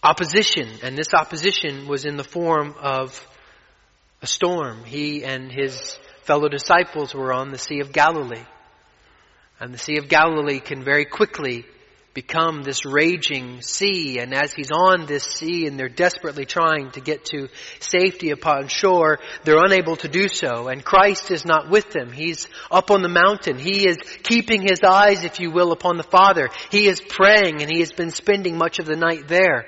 opposition, 0.02 0.68
and 0.82 0.96
this 0.96 1.12
opposition 1.12 1.88
was 1.88 2.04
in 2.04 2.16
the 2.16 2.24
form 2.24 2.74
of 2.80 3.26
a 4.22 4.26
storm. 4.26 4.84
He 4.84 5.24
and 5.24 5.50
his 5.50 5.98
fellow 6.22 6.48
disciples 6.48 7.12
were 7.12 7.32
on 7.32 7.50
the 7.50 7.58
Sea 7.58 7.80
of 7.80 7.92
Galilee. 7.92 8.44
And 9.58 9.74
the 9.74 9.78
Sea 9.78 9.98
of 9.98 10.08
Galilee 10.08 10.60
can 10.60 10.84
very 10.84 11.04
quickly 11.04 11.66
become 12.12 12.62
this 12.62 12.84
raging 12.84 13.62
sea. 13.62 14.18
And 14.18 14.34
as 14.34 14.52
he's 14.52 14.70
on 14.72 15.06
this 15.06 15.24
sea 15.24 15.66
and 15.66 15.78
they're 15.78 15.88
desperately 15.88 16.44
trying 16.44 16.90
to 16.92 17.00
get 17.00 17.24
to 17.26 17.48
safety 17.78 18.30
upon 18.30 18.68
shore, 18.68 19.20
they're 19.44 19.64
unable 19.64 19.96
to 19.96 20.08
do 20.08 20.28
so. 20.28 20.68
And 20.68 20.84
Christ 20.84 21.30
is 21.30 21.44
not 21.44 21.70
with 21.70 21.90
them. 21.90 22.12
He's 22.12 22.48
up 22.70 22.90
on 22.90 23.02
the 23.02 23.08
mountain. 23.08 23.58
He 23.58 23.86
is 23.86 23.98
keeping 24.22 24.62
his 24.62 24.80
eyes, 24.84 25.24
if 25.24 25.38
you 25.40 25.50
will, 25.50 25.72
upon 25.72 25.96
the 25.96 26.02
Father. 26.02 26.50
He 26.70 26.86
is 26.86 27.00
praying 27.00 27.62
and 27.62 27.70
he 27.70 27.80
has 27.80 27.92
been 27.92 28.10
spending 28.10 28.58
much 28.58 28.78
of 28.78 28.86
the 28.86 28.96
night 28.96 29.28
there. 29.28 29.66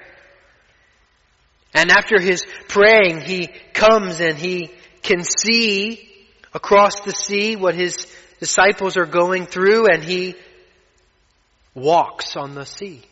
And 1.74 1.90
after 1.90 2.20
his 2.20 2.44
praying, 2.68 3.22
he 3.22 3.48
comes 3.72 4.20
and 4.20 4.36
he 4.36 4.70
can 5.02 5.22
see 5.22 6.08
across 6.52 7.00
the 7.00 7.12
sea 7.12 7.56
what 7.56 7.74
his 7.74 8.06
disciples 8.40 8.96
are 8.96 9.06
going 9.06 9.46
through 9.46 9.86
and 9.86 10.02
he 10.02 10.34
walks 11.74 12.36
on 12.36 12.54
the 12.54 12.66
sea. 12.66 13.02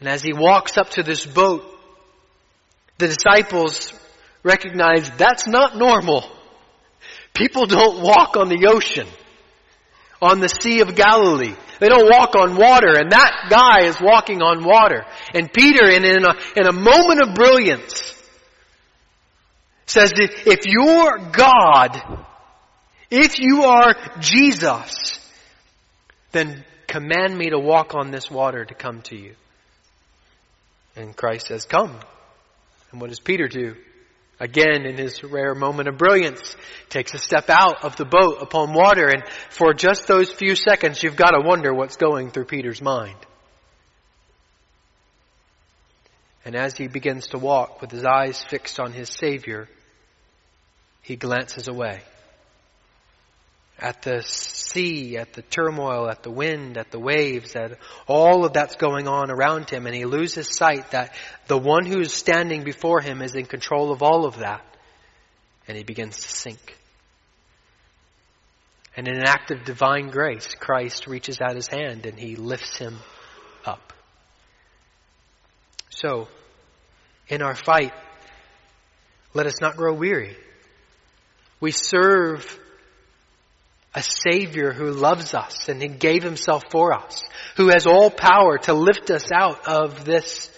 And 0.00 0.08
as 0.08 0.22
he 0.22 0.32
walks 0.32 0.76
up 0.76 0.90
to 0.90 1.02
this 1.02 1.24
boat, 1.24 1.64
the 2.98 3.08
disciples 3.08 3.92
recognize 4.42 5.10
that's 5.16 5.46
not 5.46 5.76
normal. 5.76 6.24
People 7.34 7.66
don't 7.66 8.02
walk 8.02 8.36
on 8.36 8.48
the 8.48 8.66
ocean, 8.68 9.06
on 10.20 10.40
the 10.40 10.48
Sea 10.48 10.80
of 10.80 10.94
Galilee. 10.94 11.54
They 11.78 11.88
don't 11.88 12.10
walk 12.10 12.34
on 12.34 12.56
water, 12.56 12.98
and 12.98 13.12
that 13.12 13.48
guy 13.50 13.82
is 13.82 14.00
walking 14.00 14.40
on 14.40 14.64
water. 14.64 15.04
And 15.34 15.52
Peter, 15.52 15.90
in, 15.90 16.04
in, 16.04 16.24
a, 16.24 16.34
in 16.56 16.66
a 16.66 16.72
moment 16.72 17.20
of 17.22 17.34
brilliance, 17.34 18.14
says 19.86 20.10
that 20.12 20.46
if 20.46 20.66
you're 20.66 21.18
God, 21.32 22.00
if 23.10 23.38
you 23.38 23.64
are 23.64 23.94
Jesus, 24.20 25.05
then 26.36 26.64
command 26.86 27.36
me 27.36 27.50
to 27.50 27.58
walk 27.58 27.94
on 27.94 28.10
this 28.10 28.30
water 28.30 28.64
to 28.64 28.74
come 28.74 29.02
to 29.02 29.16
you. 29.16 29.34
And 30.94 31.16
Christ 31.16 31.48
says, 31.48 31.64
come. 31.64 31.98
And 32.90 33.00
what 33.00 33.10
does 33.10 33.20
Peter 33.20 33.48
do? 33.48 33.76
Again, 34.38 34.84
in 34.84 34.98
his 34.98 35.24
rare 35.24 35.54
moment 35.54 35.88
of 35.88 35.96
brilliance, 35.96 36.56
takes 36.90 37.14
a 37.14 37.18
step 37.18 37.48
out 37.48 37.84
of 37.84 37.96
the 37.96 38.04
boat 38.04 38.38
upon 38.42 38.74
water, 38.74 39.08
and 39.08 39.22
for 39.48 39.72
just 39.72 40.06
those 40.06 40.30
few 40.30 40.54
seconds, 40.54 41.02
you've 41.02 41.16
got 41.16 41.30
to 41.30 41.40
wonder 41.40 41.72
what's 41.72 41.96
going 41.96 42.30
through 42.30 42.44
Peter's 42.44 42.82
mind. 42.82 43.16
And 46.44 46.54
as 46.54 46.76
he 46.76 46.86
begins 46.86 47.28
to 47.28 47.38
walk 47.38 47.80
with 47.80 47.90
his 47.90 48.04
eyes 48.04 48.44
fixed 48.44 48.78
on 48.78 48.92
his 48.92 49.08
Savior, 49.08 49.68
he 51.02 51.16
glances 51.16 51.66
away 51.66 52.02
at 53.78 54.02
the 54.02 54.22
sea, 54.22 55.18
at 55.18 55.34
the 55.34 55.42
turmoil, 55.42 56.08
at 56.08 56.22
the 56.22 56.30
wind, 56.30 56.78
at 56.78 56.90
the 56.90 56.98
waves, 56.98 57.54
at 57.54 57.78
all 58.06 58.44
of 58.44 58.54
that's 58.54 58.76
going 58.76 59.06
on 59.06 59.30
around 59.30 59.68
him, 59.68 59.86
and 59.86 59.94
he 59.94 60.04
loses 60.04 60.56
sight 60.56 60.92
that 60.92 61.14
the 61.46 61.58
one 61.58 61.84
who's 61.84 62.12
standing 62.12 62.64
before 62.64 63.00
him 63.00 63.20
is 63.20 63.34
in 63.34 63.44
control 63.44 63.92
of 63.92 64.02
all 64.02 64.24
of 64.24 64.38
that, 64.38 64.64
and 65.68 65.76
he 65.76 65.84
begins 65.84 66.16
to 66.16 66.28
sink. 66.28 66.76
And 68.96 69.08
in 69.08 69.16
an 69.16 69.26
act 69.26 69.50
of 69.50 69.64
divine 69.64 70.08
grace, 70.08 70.54
Christ 70.54 71.06
reaches 71.06 71.38
out 71.40 71.54
his 71.54 71.68
hand 71.68 72.06
and 72.06 72.18
he 72.18 72.34
lifts 72.34 72.78
him 72.78 72.98
up. 73.66 73.92
So, 75.90 76.28
in 77.28 77.42
our 77.42 77.54
fight, 77.54 77.92
let 79.34 79.44
us 79.44 79.60
not 79.60 79.76
grow 79.76 79.92
weary. 79.92 80.34
We 81.60 81.72
serve 81.72 82.58
a 83.96 84.02
Savior 84.02 84.72
who 84.72 84.92
loves 84.92 85.32
us 85.32 85.70
and 85.70 85.80
He 85.80 85.88
gave 85.88 86.22
Himself 86.22 86.64
for 86.70 86.92
us, 86.92 87.22
who 87.56 87.68
has 87.68 87.86
all 87.86 88.10
power 88.10 88.58
to 88.58 88.74
lift 88.74 89.10
us 89.10 89.32
out 89.32 89.66
of 89.66 90.04
this 90.04 90.50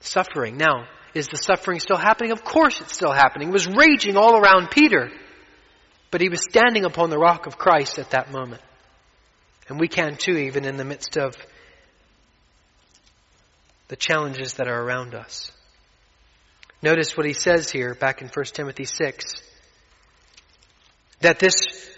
suffering. 0.00 0.56
Now, 0.56 0.88
is 1.14 1.28
the 1.28 1.36
suffering 1.36 1.78
still 1.78 1.96
happening? 1.96 2.32
Of 2.32 2.42
course 2.42 2.80
it's 2.80 2.94
still 2.94 3.12
happening. 3.12 3.48
It 3.48 3.52
was 3.52 3.68
raging 3.68 4.16
all 4.16 4.36
around 4.36 4.70
Peter. 4.70 5.10
But 6.10 6.20
he 6.20 6.28
was 6.28 6.42
standing 6.42 6.84
upon 6.84 7.10
the 7.10 7.18
rock 7.18 7.46
of 7.46 7.56
Christ 7.56 8.00
at 8.00 8.10
that 8.10 8.32
moment. 8.32 8.62
And 9.68 9.78
we 9.78 9.86
can 9.86 10.16
too, 10.16 10.36
even 10.36 10.64
in 10.64 10.76
the 10.76 10.84
midst 10.84 11.16
of 11.16 11.36
the 13.86 13.94
challenges 13.94 14.54
that 14.54 14.66
are 14.66 14.82
around 14.82 15.14
us. 15.14 15.52
Notice 16.82 17.16
what 17.16 17.26
he 17.26 17.34
says 17.34 17.70
here 17.70 17.94
back 17.94 18.20
in 18.20 18.28
1 18.28 18.44
Timothy 18.46 18.84
6 18.84 19.42
that 21.20 21.38
this 21.38 21.88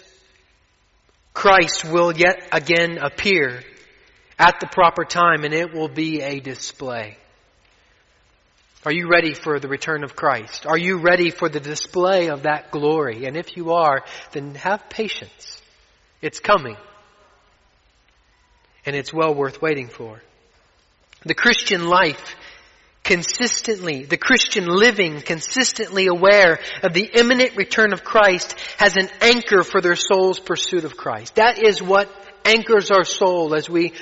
Christ 1.34 1.84
will 1.84 2.12
yet 2.12 2.48
again 2.52 2.98
appear 2.98 3.62
at 4.38 4.60
the 4.60 4.66
proper 4.66 5.04
time 5.04 5.44
and 5.44 5.54
it 5.54 5.72
will 5.72 5.88
be 5.88 6.20
a 6.20 6.40
display. 6.40 7.16
Are 8.84 8.92
you 8.92 9.08
ready 9.08 9.32
for 9.32 9.60
the 9.60 9.68
return 9.68 10.02
of 10.02 10.16
Christ? 10.16 10.66
Are 10.66 10.78
you 10.78 10.98
ready 10.98 11.30
for 11.30 11.48
the 11.48 11.60
display 11.60 12.28
of 12.28 12.42
that 12.42 12.72
glory? 12.72 13.26
And 13.26 13.36
if 13.36 13.56
you 13.56 13.74
are, 13.74 14.04
then 14.32 14.56
have 14.56 14.88
patience. 14.90 15.62
It's 16.20 16.40
coming. 16.40 16.76
And 18.84 18.96
it's 18.96 19.12
well 19.12 19.34
worth 19.34 19.62
waiting 19.62 19.88
for. 19.88 20.20
The 21.24 21.34
Christian 21.34 21.86
life 21.86 22.34
consistently, 23.12 24.04
the 24.04 24.16
Christian 24.16 24.64
living 24.64 25.20
consistently 25.20 26.06
aware 26.06 26.60
of 26.82 26.94
the 26.94 27.10
imminent 27.12 27.58
return 27.58 27.92
of 27.92 28.02
Christ 28.02 28.58
has 28.78 28.96
an 28.96 29.10
anchor 29.20 29.62
for 29.62 29.82
their 29.82 29.96
soul's 29.96 30.40
pursuit 30.40 30.86
of 30.86 30.96
Christ. 30.96 31.34
That 31.34 31.62
is 31.62 31.82
what 31.82 32.08
anchors 32.46 32.90
our 32.90 33.04
soul 33.04 33.54
as 33.54 33.68
we, 33.68 33.92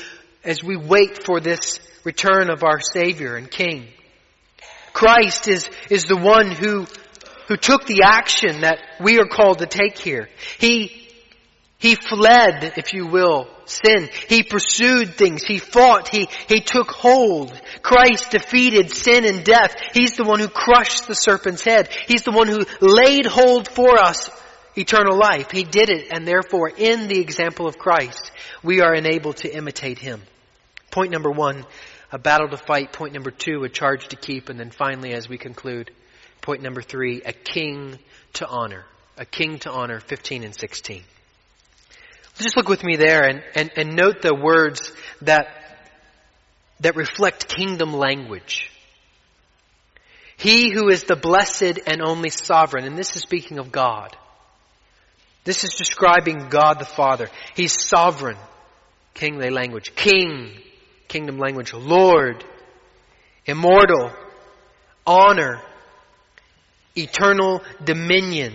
as 0.44 0.62
we 0.62 0.76
wait 0.76 1.24
for 1.24 1.40
this 1.40 1.80
return 2.04 2.50
of 2.50 2.62
our 2.62 2.78
Savior 2.80 3.34
and 3.34 3.50
King. 3.50 3.88
Christ 4.92 5.48
is, 5.48 5.68
is 5.90 6.04
the 6.04 6.16
one 6.16 6.52
who, 6.52 6.86
who 7.48 7.56
took 7.56 7.86
the 7.86 8.02
action 8.04 8.60
that 8.60 8.78
we 9.00 9.18
are 9.18 9.26
called 9.26 9.58
to 9.58 9.66
take 9.66 9.98
here. 9.98 10.28
He, 10.58 11.08
he 11.78 11.96
fled, 11.96 12.74
if 12.76 12.94
you 12.94 13.08
will, 13.08 13.48
sin. 13.70 14.08
He 14.28 14.42
pursued 14.42 15.14
things. 15.14 15.42
He 15.42 15.58
fought. 15.58 16.08
He, 16.08 16.28
he 16.48 16.60
took 16.60 16.90
hold. 16.90 17.52
Christ 17.82 18.30
defeated 18.30 18.90
sin 18.90 19.24
and 19.24 19.44
death. 19.44 19.74
He's 19.94 20.16
the 20.16 20.24
one 20.24 20.40
who 20.40 20.48
crushed 20.48 21.06
the 21.06 21.14
serpent's 21.14 21.62
head. 21.62 21.88
He's 22.06 22.22
the 22.22 22.32
one 22.32 22.48
who 22.48 22.58
laid 22.80 23.26
hold 23.26 23.68
for 23.68 23.98
us 23.98 24.30
eternal 24.76 25.18
life. 25.18 25.50
He 25.50 25.64
did 25.64 25.90
it, 25.90 26.08
and 26.10 26.26
therefore, 26.26 26.68
in 26.68 27.08
the 27.08 27.18
example 27.18 27.66
of 27.66 27.78
Christ, 27.78 28.30
we 28.62 28.80
are 28.80 28.94
enabled 28.94 29.38
to 29.38 29.54
imitate 29.54 29.98
Him. 29.98 30.22
Point 30.90 31.12
number 31.12 31.30
one, 31.30 31.64
a 32.12 32.18
battle 32.18 32.48
to 32.48 32.56
fight. 32.56 32.92
Point 32.92 33.14
number 33.14 33.30
two, 33.30 33.62
a 33.64 33.68
charge 33.68 34.08
to 34.08 34.16
keep. 34.16 34.48
And 34.48 34.58
then 34.58 34.70
finally, 34.70 35.12
as 35.12 35.28
we 35.28 35.38
conclude, 35.38 35.90
point 36.40 36.62
number 36.62 36.82
three, 36.82 37.22
a 37.22 37.32
king 37.32 37.98
to 38.34 38.46
honor. 38.46 38.84
A 39.16 39.24
king 39.24 39.58
to 39.60 39.70
honor, 39.70 40.00
15 40.00 40.44
and 40.44 40.54
16. 40.54 41.02
Just 42.40 42.56
look 42.56 42.68
with 42.68 42.82
me 42.82 42.96
there 42.96 43.24
and, 43.24 43.42
and, 43.54 43.70
and 43.76 43.96
note 43.96 44.22
the 44.22 44.34
words 44.34 44.92
that, 45.22 45.46
that 46.80 46.96
reflect 46.96 47.48
kingdom 47.48 47.92
language. 47.92 48.70
He 50.36 50.72
who 50.72 50.88
is 50.88 51.04
the 51.04 51.16
blessed 51.16 51.80
and 51.86 52.00
only 52.00 52.30
sovereign, 52.30 52.84
and 52.84 52.96
this 52.96 53.14
is 53.14 53.22
speaking 53.22 53.58
of 53.58 53.70
God. 53.70 54.16
This 55.44 55.64
is 55.64 55.74
describing 55.74 56.48
God 56.48 56.78
the 56.78 56.84
Father. 56.84 57.28
He's 57.54 57.78
sovereign. 57.88 58.36
Kingly 59.14 59.50
language. 59.50 59.94
King 59.94 60.52
kingdom 61.08 61.38
language. 61.38 61.74
Lord, 61.74 62.42
immortal, 63.44 64.12
honor, 65.06 65.60
eternal 66.96 67.62
dominion. 67.84 68.54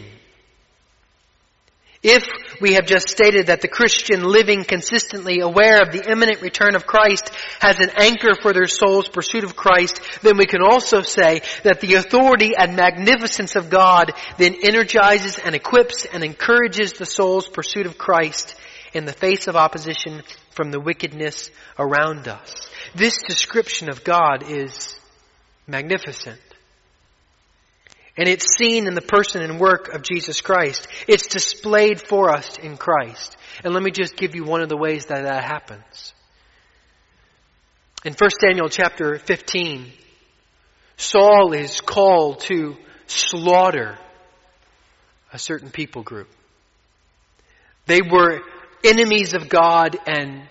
If 2.08 2.24
we 2.62 2.74
have 2.74 2.86
just 2.86 3.10
stated 3.10 3.48
that 3.48 3.62
the 3.62 3.68
Christian 3.68 4.24
living 4.24 4.64
consistently 4.64 5.40
aware 5.40 5.82
of 5.82 5.92
the 5.92 6.08
imminent 6.08 6.40
return 6.40 6.76
of 6.76 6.86
Christ 6.86 7.32
has 7.60 7.80
an 7.80 7.90
anchor 7.98 8.36
for 8.40 8.54
their 8.54 8.68
soul's 8.68 9.10
pursuit 9.10 9.44
of 9.44 9.56
Christ, 9.56 10.00
then 10.22 10.38
we 10.38 10.46
can 10.46 10.62
also 10.62 11.02
say 11.02 11.42
that 11.64 11.82
the 11.82 11.96
authority 11.96 12.56
and 12.56 12.76
magnificence 12.76 13.56
of 13.56 13.72
God 13.72 14.14
then 14.38 14.56
energizes 14.62 15.40
and 15.40 15.56
equips 15.56 16.06
and 16.06 16.24
encourages 16.24 16.94
the 16.94 17.08
soul's 17.08 17.48
pursuit 17.48 17.88
of 17.88 17.98
Christ 17.98 18.54
in 18.94 19.06
the 19.06 19.12
face 19.12 19.48
of 19.48 19.56
opposition 19.56 20.22
from 20.52 20.70
the 20.70 20.80
wickedness 20.80 21.50
around 21.80 22.28
us. 22.28 22.70
This 22.94 23.18
description 23.28 23.90
of 23.90 24.04
God 24.04 24.44
is 24.48 24.96
magnificent. 25.66 26.40
And 28.18 28.30
it's 28.30 28.56
seen 28.58 28.88
in 28.88 28.94
the 28.94 29.02
person 29.02 29.42
and 29.42 29.60
work 29.60 29.94
of 29.94 30.02
Jesus 30.02 30.40
Christ. 30.40 30.88
It's 31.08 31.28
displayed 31.28 32.02
for 32.02 32.30
us 32.30 32.58
in 32.58 32.78
Christ. 32.78 33.36
And 33.64 33.74
let 33.74 33.84
me 33.84 33.92
just 33.92 34.16
give 34.16 34.36
you 34.36 34.46
one 34.46 34.62
of 34.62 34.70
the 34.70 34.78
ways 34.78 35.08
that 35.08 35.24
that 35.24 35.44
happens. 35.44 36.14
In 38.06 38.14
1 38.14 38.30
Samuel 38.40 38.70
chapter 38.70 39.18
15, 39.18 39.92
Saul 40.96 41.54
is 41.54 41.82
called 41.82 42.40
to 42.42 42.78
slaughter 43.08 43.98
a 45.34 45.40
certain 45.40 45.70
people 45.70 46.04
group. 46.04 46.30
They 47.88 48.02
were 48.02 48.42
enemies 48.84 49.34
of 49.34 49.50
God 49.50 49.98
and 50.08 50.48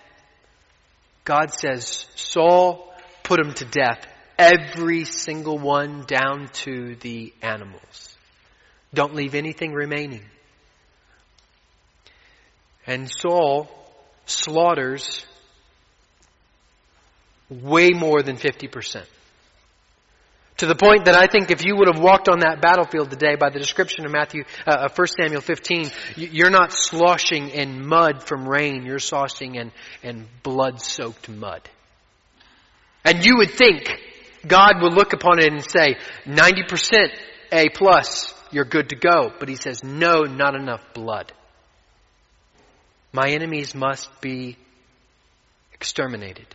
God 1.23 1.51
says, 1.51 2.05
Saul, 2.15 2.93
put 3.23 3.41
them 3.41 3.53
to 3.55 3.65
death. 3.65 4.05
Every 4.37 5.05
single 5.05 5.57
one 5.57 6.03
down 6.07 6.49
to 6.63 6.95
the 6.95 7.33
animals. 7.41 8.17
Don't 8.93 9.15
leave 9.15 9.35
anything 9.35 9.73
remaining. 9.73 10.23
And 12.87 13.09
Saul 13.09 13.69
slaughters 14.25 15.25
way 17.49 17.91
more 17.91 18.21
than 18.21 18.37
50%. 18.37 19.05
To 20.57 20.65
the 20.65 20.75
point 20.75 21.05
that 21.05 21.15
I 21.15 21.27
think 21.27 21.51
if 21.51 21.65
you 21.65 21.75
would 21.75 21.93
have 21.93 22.01
walked 22.01 22.29
on 22.29 22.39
that 22.39 22.61
battlefield 22.61 23.09
today 23.09 23.35
by 23.35 23.49
the 23.49 23.59
description 23.59 24.05
of 24.05 24.11
Matthew, 24.11 24.45
uh, 24.65 24.87
1 24.87 25.07
Samuel 25.21 25.41
15, 25.41 25.91
you're 26.15 26.49
not 26.49 26.71
sloshing 26.71 27.49
in 27.49 27.85
mud 27.85 28.23
from 28.23 28.47
rain, 28.47 28.85
you're 28.85 28.99
sloshing 28.99 29.55
in, 29.55 29.71
in 30.01 30.27
blood-soaked 30.43 31.27
mud. 31.27 31.61
And 33.03 33.25
you 33.25 33.35
would 33.37 33.51
think 33.51 33.89
God 34.47 34.81
will 34.81 34.91
look 34.91 35.13
upon 35.13 35.39
it 35.39 35.51
and 35.51 35.63
say, 35.63 35.97
90% 36.25 37.09
A 37.51 37.69
plus, 37.69 38.33
you're 38.51 38.65
good 38.65 38.89
to 38.89 38.95
go. 38.95 39.31
But 39.39 39.49
he 39.49 39.55
says, 39.55 39.83
no, 39.83 40.21
not 40.21 40.55
enough 40.55 40.81
blood. 40.93 41.31
My 43.11 43.29
enemies 43.29 43.73
must 43.73 44.09
be 44.21 44.57
exterminated. 45.73 46.47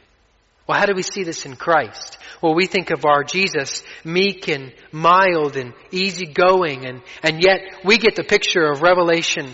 Well, 0.66 0.78
how 0.78 0.86
do 0.86 0.94
we 0.94 1.02
see 1.02 1.24
this 1.24 1.46
in 1.46 1.56
Christ? 1.56 2.16
Well, 2.40 2.54
we 2.54 2.66
think 2.66 2.90
of 2.90 3.04
our 3.04 3.24
Jesus 3.24 3.82
meek 4.04 4.48
and 4.48 4.72
mild 4.92 5.56
and 5.56 5.72
easygoing 5.90 6.86
and, 6.86 7.02
and 7.22 7.42
yet 7.42 7.80
we 7.84 7.98
get 7.98 8.14
the 8.14 8.22
picture 8.22 8.70
of 8.70 8.82
Revelation 8.82 9.52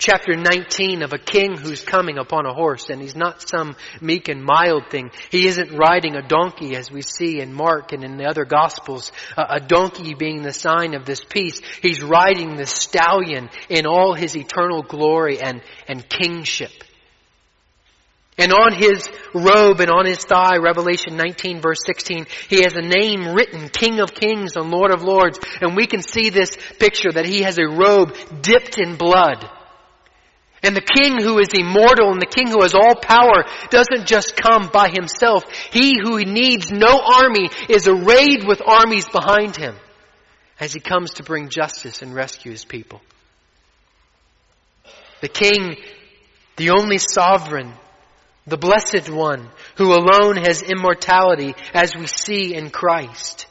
chapter 0.00 0.34
19 0.34 1.02
of 1.02 1.12
a 1.12 1.18
king 1.18 1.56
who's 1.56 1.84
coming 1.84 2.16
upon 2.16 2.46
a 2.46 2.54
horse 2.54 2.88
and 2.88 3.02
he's 3.02 3.14
not 3.14 3.46
some 3.46 3.76
meek 4.00 4.28
and 4.28 4.42
mild 4.42 4.90
thing. 4.90 5.10
He 5.30 5.46
isn't 5.46 5.76
riding 5.76 6.16
a 6.16 6.26
donkey 6.26 6.74
as 6.74 6.90
we 6.90 7.02
see 7.02 7.40
in 7.40 7.52
Mark 7.52 7.92
and 7.92 8.02
in 8.02 8.16
the 8.16 8.24
other 8.24 8.46
gospels, 8.46 9.12
a 9.36 9.60
donkey 9.60 10.14
being 10.14 10.42
the 10.42 10.54
sign 10.54 10.94
of 10.94 11.04
this 11.04 11.22
peace. 11.22 11.60
He's 11.82 12.02
riding 12.02 12.56
the 12.56 12.66
stallion 12.66 13.50
in 13.68 13.86
all 13.86 14.14
his 14.14 14.34
eternal 14.36 14.82
glory 14.82 15.38
and, 15.40 15.60
and 15.86 16.08
kingship. 16.08 16.72
And 18.38 18.54
on 18.54 18.72
his 18.72 19.06
robe 19.34 19.80
and 19.80 19.90
on 19.90 20.06
his 20.06 20.24
thigh, 20.24 20.56
Revelation 20.56 21.18
19 21.18 21.60
verse 21.60 21.80
16, 21.84 22.24
he 22.48 22.62
has 22.62 22.74
a 22.74 22.80
name 22.80 23.34
written, 23.34 23.68
King 23.68 24.00
of 24.00 24.14
Kings 24.14 24.56
and 24.56 24.70
Lord 24.70 24.92
of 24.92 25.02
Lords. 25.02 25.38
And 25.60 25.76
we 25.76 25.86
can 25.86 26.00
see 26.00 26.30
this 26.30 26.56
picture 26.78 27.12
that 27.12 27.26
he 27.26 27.42
has 27.42 27.58
a 27.58 27.68
robe 27.68 28.16
dipped 28.40 28.78
in 28.78 28.96
blood. 28.96 29.46
And 30.62 30.76
the 30.76 30.82
king 30.82 31.20
who 31.20 31.38
is 31.38 31.48
immortal 31.54 32.12
and 32.12 32.20
the 32.20 32.26
king 32.26 32.48
who 32.48 32.62
has 32.62 32.74
all 32.74 32.94
power 32.94 33.44
doesn't 33.70 34.06
just 34.06 34.36
come 34.36 34.68
by 34.72 34.90
himself. 34.90 35.44
He 35.72 35.98
who 35.98 36.22
needs 36.22 36.70
no 36.70 37.00
army 37.00 37.48
is 37.68 37.88
arrayed 37.88 38.44
with 38.46 38.60
armies 38.66 39.08
behind 39.08 39.56
him 39.56 39.74
as 40.58 40.74
he 40.74 40.80
comes 40.80 41.14
to 41.14 41.22
bring 41.22 41.48
justice 41.48 42.02
and 42.02 42.14
rescue 42.14 42.52
his 42.52 42.66
people. 42.66 43.00
The 45.22 45.28
king, 45.28 45.76
the 46.56 46.70
only 46.70 46.98
sovereign, 46.98 47.72
the 48.46 48.58
Blessed 48.58 49.08
One, 49.08 49.48
who 49.76 49.94
alone 49.94 50.36
has 50.36 50.62
immortality 50.62 51.54
as 51.72 51.96
we 51.96 52.06
see 52.06 52.54
in 52.54 52.70
Christ. 52.70 53.46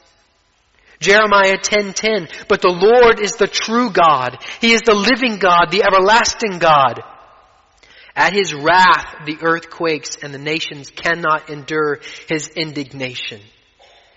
Jeremiah 1.00 1.56
10:10, 1.56 2.28
but 2.46 2.60
the 2.60 2.68
Lord 2.68 3.20
is 3.20 3.36
the 3.36 3.48
true 3.48 3.90
God. 3.90 4.38
He 4.60 4.72
is 4.72 4.82
the 4.82 4.94
living 4.94 5.38
God, 5.38 5.70
the 5.70 5.82
everlasting 5.82 6.58
God. 6.58 7.00
At 8.14 8.34
his 8.34 8.52
wrath 8.52 9.24
the 9.24 9.38
earth 9.42 9.70
quakes 9.70 10.16
and 10.22 10.34
the 10.34 10.38
nations 10.38 10.90
cannot 10.90 11.48
endure 11.48 12.00
his 12.28 12.48
indignation. 12.48 13.40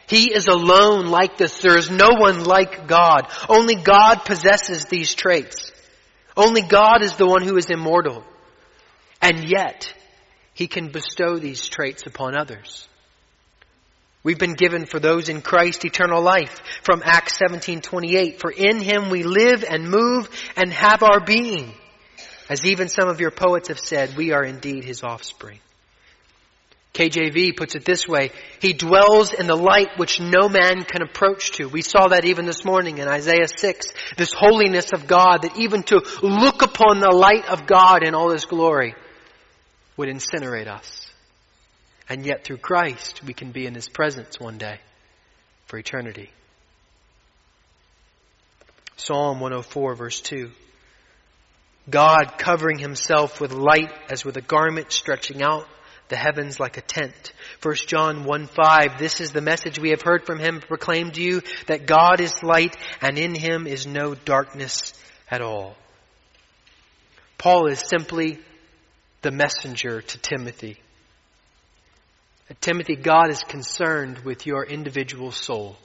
He 0.07 0.33
is 0.33 0.47
alone 0.47 1.07
like 1.07 1.37
this. 1.37 1.59
There 1.59 1.77
is 1.77 1.89
no 1.89 2.09
one 2.17 2.43
like 2.43 2.87
God. 2.87 3.27
Only 3.47 3.75
God 3.75 4.25
possesses 4.25 4.85
these 4.85 5.15
traits. 5.15 5.71
Only 6.35 6.61
God 6.61 7.01
is 7.01 7.15
the 7.15 7.27
one 7.27 7.43
who 7.43 7.55
is 7.57 7.69
immortal. 7.69 8.23
And 9.21 9.49
yet, 9.49 9.93
he 10.53 10.67
can 10.67 10.89
bestow 10.89 11.37
these 11.37 11.65
traits 11.65 12.03
upon 12.05 12.35
others. 12.35 12.87
We've 14.23 14.39
been 14.39 14.55
given 14.55 14.85
for 14.85 14.99
those 14.99 15.27
in 15.27 15.41
Christ 15.41 15.83
eternal 15.83 16.21
life 16.21 16.61
from 16.83 17.01
Acts 17.03 17.37
17:28 17.39 18.39
for 18.39 18.51
in 18.51 18.79
him 18.79 19.09
we 19.09 19.23
live 19.23 19.65
and 19.67 19.89
move 19.89 20.29
and 20.55 20.71
have 20.71 21.03
our 21.03 21.19
being 21.19 21.73
as 22.49 22.65
even 22.65 22.87
some 22.87 23.09
of 23.09 23.19
your 23.19 23.31
poets 23.31 23.67
have 23.67 23.79
said 23.79 24.15
we 24.15 24.31
are 24.31 24.43
indeed 24.43 24.85
his 24.85 25.03
offspring. 25.03 25.59
KJV 26.93 27.57
puts 27.57 27.73
it 27.73 27.85
this 27.85 28.07
way, 28.07 28.29
He 28.59 28.73
dwells 28.73 29.33
in 29.33 29.47
the 29.47 29.55
light 29.55 29.97
which 29.97 30.19
no 30.19 30.47
man 30.47 30.83
can 30.83 31.01
approach 31.01 31.53
to. 31.53 31.67
We 31.67 31.81
saw 31.81 32.09
that 32.09 32.25
even 32.25 32.45
this 32.45 32.63
morning 32.63 32.99
in 32.99 33.07
Isaiah 33.07 33.47
6, 33.47 33.87
this 34.15 34.31
holiness 34.31 34.91
of 34.93 35.07
God, 35.07 35.41
that 35.41 35.57
even 35.57 35.81
to 35.83 36.01
look 36.21 36.61
upon 36.61 36.99
the 36.99 37.09
light 37.09 37.49
of 37.49 37.65
God 37.65 38.03
in 38.05 38.13
all 38.13 38.29
His 38.29 38.45
glory 38.45 38.93
would 39.97 40.07
incinerate 40.07 40.67
us. 40.67 41.02
And 42.13 42.27
yet 42.27 42.43
through 42.43 42.57
Christ, 42.57 43.23
we 43.25 43.33
can 43.33 43.51
be 43.51 43.65
in 43.65 43.73
His 43.73 43.89
presence 43.89 44.39
one 44.39 44.59
day 44.59 44.77
for 45.65 45.79
eternity. 45.79 46.29
Psalm 48.97 49.39
104 49.39 49.95
verse 49.95 50.21
2. 50.21 50.51
God 51.89 52.37
covering 52.37 52.77
himself 52.77 53.41
with 53.41 53.51
light 53.51 53.91
as 54.11 54.23
with 54.23 54.37
a 54.37 54.41
garment 54.41 54.91
stretching 54.91 55.41
out 55.41 55.65
the 56.09 56.15
heavens 56.15 56.59
like 56.59 56.77
a 56.77 56.81
tent. 56.81 57.33
1 57.63 57.75
John 57.87 58.25
1 58.25 58.45
5, 58.45 58.99
this 58.99 59.19
is 59.19 59.31
the 59.31 59.41
message 59.41 59.79
we 59.79 59.89
have 59.89 60.03
heard 60.03 60.27
from 60.27 60.37
him 60.37 60.59
proclaimed 60.59 61.15
to 61.15 61.21
you 61.23 61.41
that 61.65 61.87
God 61.87 62.21
is 62.21 62.43
light 62.43 62.77
and 63.01 63.17
in 63.17 63.33
him 63.33 63.65
is 63.65 63.87
no 63.87 64.13
darkness 64.13 64.93
at 65.31 65.41
all. 65.41 65.75
Paul 67.39 67.71
is 67.71 67.79
simply 67.79 68.37
the 69.23 69.31
messenger 69.31 69.99
to 69.99 70.17
Timothy. 70.19 70.77
Timothy, 72.61 72.95
God 72.95 73.29
is 73.29 73.41
concerned 73.41 74.19
with 74.19 74.45
your 74.45 74.65
individual 74.65 75.31
soul. 75.31 75.77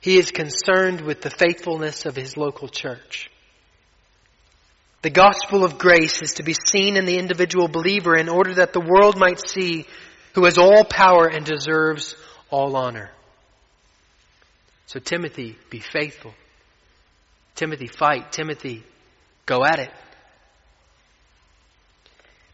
He 0.00 0.16
is 0.16 0.30
concerned 0.30 1.00
with 1.00 1.22
the 1.22 1.30
faithfulness 1.30 2.06
of 2.06 2.16
his 2.16 2.36
local 2.36 2.68
church. 2.68 3.30
The 5.02 5.10
gospel 5.10 5.64
of 5.64 5.78
grace 5.78 6.22
is 6.22 6.34
to 6.34 6.42
be 6.42 6.54
seen 6.54 6.96
in 6.96 7.04
the 7.04 7.18
individual 7.18 7.68
believer 7.68 8.16
in 8.16 8.28
order 8.28 8.54
that 8.54 8.72
the 8.72 8.80
world 8.80 9.18
might 9.18 9.40
see 9.48 9.86
who 10.34 10.44
has 10.44 10.58
all 10.58 10.84
power 10.84 11.26
and 11.26 11.44
deserves 11.44 12.16
all 12.50 12.76
honor. 12.76 13.10
So 14.86 14.98
Timothy, 14.98 15.56
be 15.70 15.80
faithful. 15.80 16.34
Timothy, 17.54 17.88
fight. 17.88 18.32
Timothy, 18.32 18.84
go 19.46 19.64
at 19.64 19.78
it. 19.78 19.90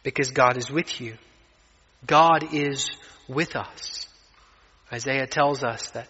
Because 0.02 0.30
God 0.30 0.56
is 0.56 0.70
with 0.70 1.00
you. 1.00 1.16
God 2.06 2.52
is 2.52 2.90
with 3.28 3.56
us. 3.56 4.06
Isaiah 4.92 5.26
tells 5.26 5.64
us 5.64 5.90
that 5.90 6.08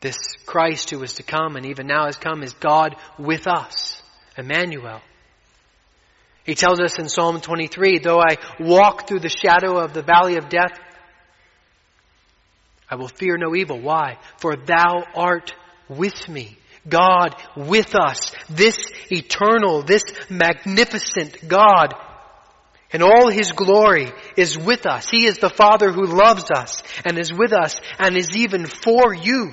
this 0.00 0.16
Christ 0.46 0.90
who 0.90 0.98
was 0.98 1.14
to 1.14 1.22
come 1.22 1.56
and 1.56 1.66
even 1.66 1.86
now 1.86 2.06
has 2.06 2.16
come 2.16 2.42
is 2.42 2.52
God 2.54 2.96
with 3.18 3.46
us. 3.46 4.02
Emmanuel. 4.36 5.00
He 6.44 6.54
tells 6.54 6.80
us 6.80 6.98
in 6.98 7.08
Psalm 7.08 7.40
23, 7.40 8.00
though 8.00 8.20
I 8.20 8.36
walk 8.60 9.08
through 9.08 9.20
the 9.20 9.28
shadow 9.28 9.78
of 9.78 9.94
the 9.94 10.02
valley 10.02 10.36
of 10.36 10.48
death, 10.48 10.78
I 12.90 12.96
will 12.96 13.08
fear 13.08 13.38
no 13.38 13.54
evil. 13.54 13.80
Why? 13.80 14.18
For 14.38 14.56
thou 14.56 15.04
art 15.14 15.54
with 15.88 16.28
me. 16.28 16.58
God 16.86 17.34
with 17.56 17.94
us. 17.94 18.32
This 18.50 18.76
eternal, 19.10 19.82
this 19.82 20.02
magnificent 20.28 21.48
God 21.48 21.94
in 22.94 23.02
all 23.02 23.28
His 23.28 23.50
glory 23.50 24.12
is 24.36 24.56
with 24.56 24.86
us. 24.86 25.10
He 25.10 25.26
is 25.26 25.38
the 25.38 25.50
Father 25.50 25.90
who 25.90 26.06
loves 26.06 26.50
us 26.50 26.80
and 27.04 27.18
is 27.18 27.32
with 27.32 27.52
us 27.52 27.80
and 27.98 28.16
is 28.16 28.36
even 28.36 28.66
for 28.66 29.12
you. 29.12 29.52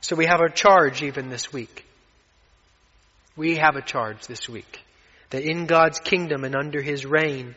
So 0.00 0.14
we 0.14 0.26
have 0.26 0.40
a 0.40 0.48
charge 0.48 1.02
even 1.02 1.30
this 1.30 1.52
week. 1.52 1.84
We 3.36 3.56
have 3.56 3.74
a 3.74 3.82
charge 3.82 4.28
this 4.28 4.48
week 4.48 4.80
that 5.30 5.42
in 5.42 5.66
God's 5.66 5.98
kingdom 5.98 6.44
and 6.44 6.54
under 6.54 6.80
His 6.80 7.04
reign, 7.04 7.56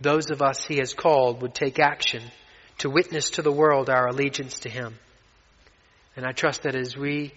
those 0.00 0.30
of 0.30 0.40
us 0.40 0.64
He 0.64 0.76
has 0.76 0.94
called 0.94 1.42
would 1.42 1.54
take 1.54 1.80
action 1.80 2.22
to 2.78 2.90
witness 2.90 3.30
to 3.30 3.42
the 3.42 3.50
world 3.50 3.90
our 3.90 4.06
allegiance 4.06 4.60
to 4.60 4.68
Him. 4.68 4.94
And 6.14 6.24
I 6.24 6.30
trust 6.30 6.62
that 6.62 6.76
as 6.76 6.96
we 6.96 7.32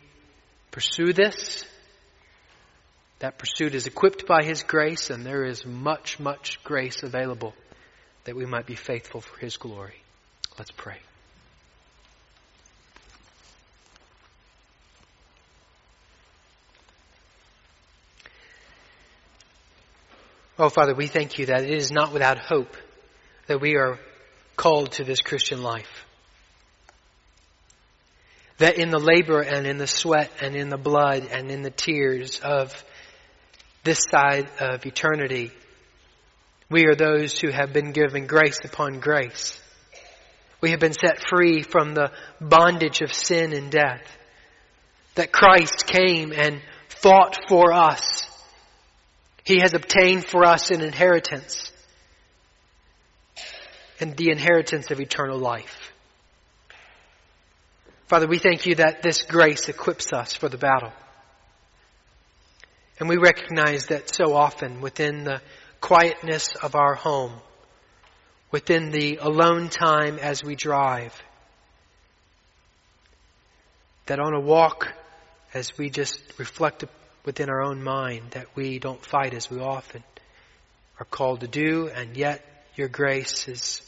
pursue 0.70 1.14
this, 1.14 1.66
that 3.22 3.38
pursuit 3.38 3.76
is 3.76 3.86
equipped 3.86 4.26
by 4.26 4.44
His 4.44 4.64
grace 4.64 5.12
and 5.12 5.24
there 5.24 5.46
is 5.46 5.64
much, 5.64 6.20
much 6.20 6.60
grace 6.64 7.04
available 7.04 7.54
that 8.24 8.36
we 8.36 8.48
might 8.48 8.66
be 8.66 8.76
faithful 8.76 9.22
for 9.22 9.40
His 9.40 9.58
glory. 9.58 10.02
Let's 10.58 10.72
pray. 10.72 10.98
Oh, 20.58 20.70
Father, 20.70 20.96
we 20.96 21.06
thank 21.06 21.38
you 21.38 21.46
that 21.48 21.64
it 21.64 21.72
is 21.72 21.92
not 21.92 22.14
without 22.14 22.40
hope 22.40 22.76
that 23.46 23.62
we 23.62 23.78
are 23.78 24.00
called 24.56 24.94
to 24.94 25.04
this 25.04 25.22
Christian 25.22 25.62
life. 25.62 26.06
That 28.58 28.78
in 28.78 28.90
the 28.90 29.00
labor 29.00 29.42
and 29.42 29.68
in 29.68 29.78
the 29.78 29.88
sweat 29.88 30.32
and 30.42 30.56
in 30.56 30.70
the 30.70 30.78
blood 30.78 31.28
and 31.32 31.52
in 31.52 31.62
the 31.62 31.72
tears 31.72 32.40
of 32.40 32.84
this 33.84 34.04
side 34.10 34.50
of 34.60 34.86
eternity, 34.86 35.52
we 36.70 36.86
are 36.86 36.96
those 36.96 37.40
who 37.40 37.50
have 37.50 37.74
been 37.74 37.92
given 37.92 38.28
grace 38.28 38.60
upon 38.64 39.00
grace. 39.00 39.60
We 40.62 40.72
have 40.72 40.80
been 40.80 40.94
set 40.94 41.28
free 41.28 41.64
from 41.64 41.94
the 41.94 42.12
bondage 42.40 43.02
of 43.02 43.14
sin 43.14 43.54
and 43.54 43.72
death. 43.72 44.04
That 45.16 45.32
Christ 45.32 45.88
came 45.88 46.32
and 46.32 46.62
fought 46.88 47.38
for 47.50 47.74
us 47.74 48.28
he 49.44 49.60
has 49.60 49.74
obtained 49.74 50.26
for 50.26 50.46
us 50.46 50.70
an 50.72 50.82
inheritance 50.82 51.72
and 54.00 54.16
the 54.16 54.32
inheritance 54.32 54.92
of 54.92 55.00
eternal 55.00 55.38
life. 55.38 55.92
Father, 58.08 58.28
we 58.28 58.40
thank 58.40 58.66
you 58.66 58.76
that 58.76 59.02
this 59.02 59.24
grace 59.24 59.70
equips 59.70 60.14
us 60.14 60.34
for 60.34 60.50
the 60.50 60.58
battle. 60.58 60.92
And 63.02 63.10
we 63.10 63.18
recognize 63.18 63.88
that 63.88 64.14
so 64.14 64.36
often 64.36 64.80
within 64.80 65.24
the 65.24 65.42
quietness 65.80 66.56
of 66.62 66.76
our 66.76 66.94
home, 66.94 67.34
within 68.52 68.92
the 68.92 69.18
alone 69.18 69.70
time 69.70 70.20
as 70.20 70.44
we 70.44 70.54
drive, 70.54 71.20
that 74.06 74.20
on 74.20 74.36
a 74.36 74.40
walk 74.40 74.88
as 75.52 75.76
we 75.80 75.90
just 75.90 76.22
reflect 76.38 76.84
within 77.26 77.50
our 77.50 77.64
own 77.64 77.82
mind 77.82 78.22
that 78.32 78.46
we 78.56 78.78
don't 78.78 79.04
fight 79.04 79.34
as 79.34 79.50
we 79.50 79.60
often 79.60 80.04
are 81.00 81.06
called 81.06 81.40
to 81.40 81.48
do, 81.48 81.88
and 81.88 82.16
yet 82.16 82.46
your 82.76 82.88
grace 82.88 83.48
is 83.48 83.82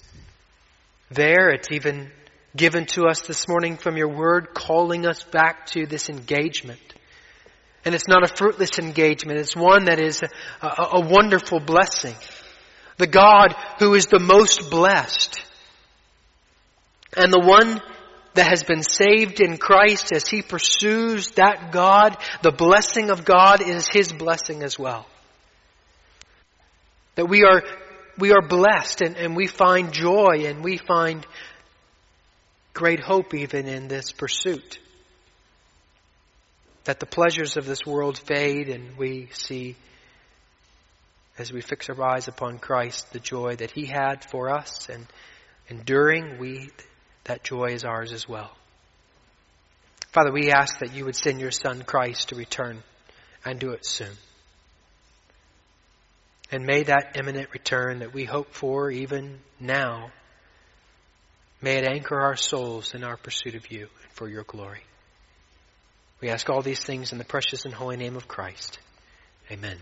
there. 1.11 1.51
It's 1.51 1.69
even 1.71 2.09
given 2.55 2.87
to 2.87 3.03
us 3.03 3.21
this 3.21 3.47
morning 3.47 3.77
from 3.77 3.95
your 3.95 4.09
word, 4.09 4.55
calling 4.55 5.05
us 5.05 5.21
back 5.21 5.67
to 5.67 5.85
this 5.85 6.09
engagement. 6.09 6.79
And 7.85 7.93
it's 7.93 8.07
not 8.07 8.23
a 8.23 8.33
fruitless 8.33 8.79
engagement. 8.79 9.39
It's 9.39 9.55
one 9.55 9.85
that 9.85 9.99
is 9.99 10.21
a, 10.21 10.65
a, 10.65 10.87
a 10.93 10.99
wonderful 11.01 11.59
blessing. 11.59 12.15
The 12.97 13.07
God 13.07 13.55
who 13.79 13.93
is 13.95 14.07
the 14.07 14.19
most 14.19 14.69
blessed 14.69 15.43
and 17.15 17.31
the 17.31 17.39
one 17.39 17.81
that 18.33 18.47
has 18.47 18.63
been 18.63 18.81
saved 18.81 19.41
in 19.41 19.57
Christ 19.57 20.11
as 20.11 20.27
he 20.27 20.41
pursues 20.41 21.31
that 21.31 21.71
God, 21.71 22.17
the 22.41 22.51
blessing 22.51 23.09
of 23.09 23.25
God 23.25 23.61
is 23.61 23.87
his 23.87 24.11
blessing 24.11 24.63
as 24.63 24.79
well. 24.79 25.05
That 27.15 27.27
we 27.27 27.43
are, 27.43 27.63
we 28.17 28.31
are 28.31 28.41
blessed 28.41 29.01
and, 29.01 29.17
and 29.17 29.35
we 29.35 29.45
find 29.47 29.93
joy 29.93 30.45
and 30.45 30.63
we 30.63 30.77
find 30.77 31.25
great 32.73 32.99
hope 32.99 33.35
even 33.35 33.67
in 33.67 33.87
this 33.87 34.11
pursuit. 34.11 34.79
That 36.85 36.99
the 36.99 37.05
pleasures 37.05 37.57
of 37.57 37.65
this 37.65 37.85
world 37.85 38.17
fade 38.17 38.69
and 38.69 38.97
we 38.97 39.29
see 39.31 39.75
as 41.37 41.51
we 41.51 41.61
fix 41.61 41.89
our 41.89 42.03
eyes 42.03 42.27
upon 42.27 42.59
Christ, 42.59 43.11
the 43.11 43.19
joy 43.19 43.55
that 43.55 43.71
He 43.71 43.85
had 43.85 44.23
for 44.29 44.49
us 44.49 44.87
and 44.89 45.05
enduring, 45.67 46.37
we, 46.37 46.69
that 47.23 47.43
joy 47.43 47.67
is 47.67 47.83
ours 47.83 48.11
as 48.11 48.27
well. 48.27 48.51
Father, 50.11 50.31
we 50.31 50.51
ask 50.51 50.79
that 50.79 50.93
you 50.93 51.05
would 51.05 51.15
send 51.15 51.39
your 51.39 51.51
Son 51.51 51.81
Christ 51.81 52.29
to 52.29 52.35
return 52.35 52.83
and 53.43 53.59
do 53.59 53.71
it 53.71 53.85
soon. 53.85 54.15
And 56.51 56.65
may 56.65 56.83
that 56.83 57.17
imminent 57.17 57.49
return 57.51 57.99
that 57.99 58.13
we 58.13 58.25
hope 58.25 58.53
for 58.53 58.91
even 58.91 59.39
now, 59.59 60.11
may 61.61 61.77
it 61.77 61.85
anchor 61.85 62.19
our 62.19 62.35
souls 62.35 62.93
in 62.93 63.03
our 63.03 63.17
pursuit 63.17 63.55
of 63.55 63.71
you 63.71 63.87
and 64.03 64.11
for 64.11 64.29
your 64.29 64.43
glory. 64.43 64.83
We 66.23 66.29
ask 66.29 66.49
all 66.49 66.61
these 66.61 66.81
things 66.81 67.11
in 67.11 67.17
the 67.17 67.25
precious 67.25 67.65
and 67.65 67.73
holy 67.73 67.97
name 67.97 68.15
of 68.15 68.29
Christ. 68.29 68.79
Amen. 69.51 69.77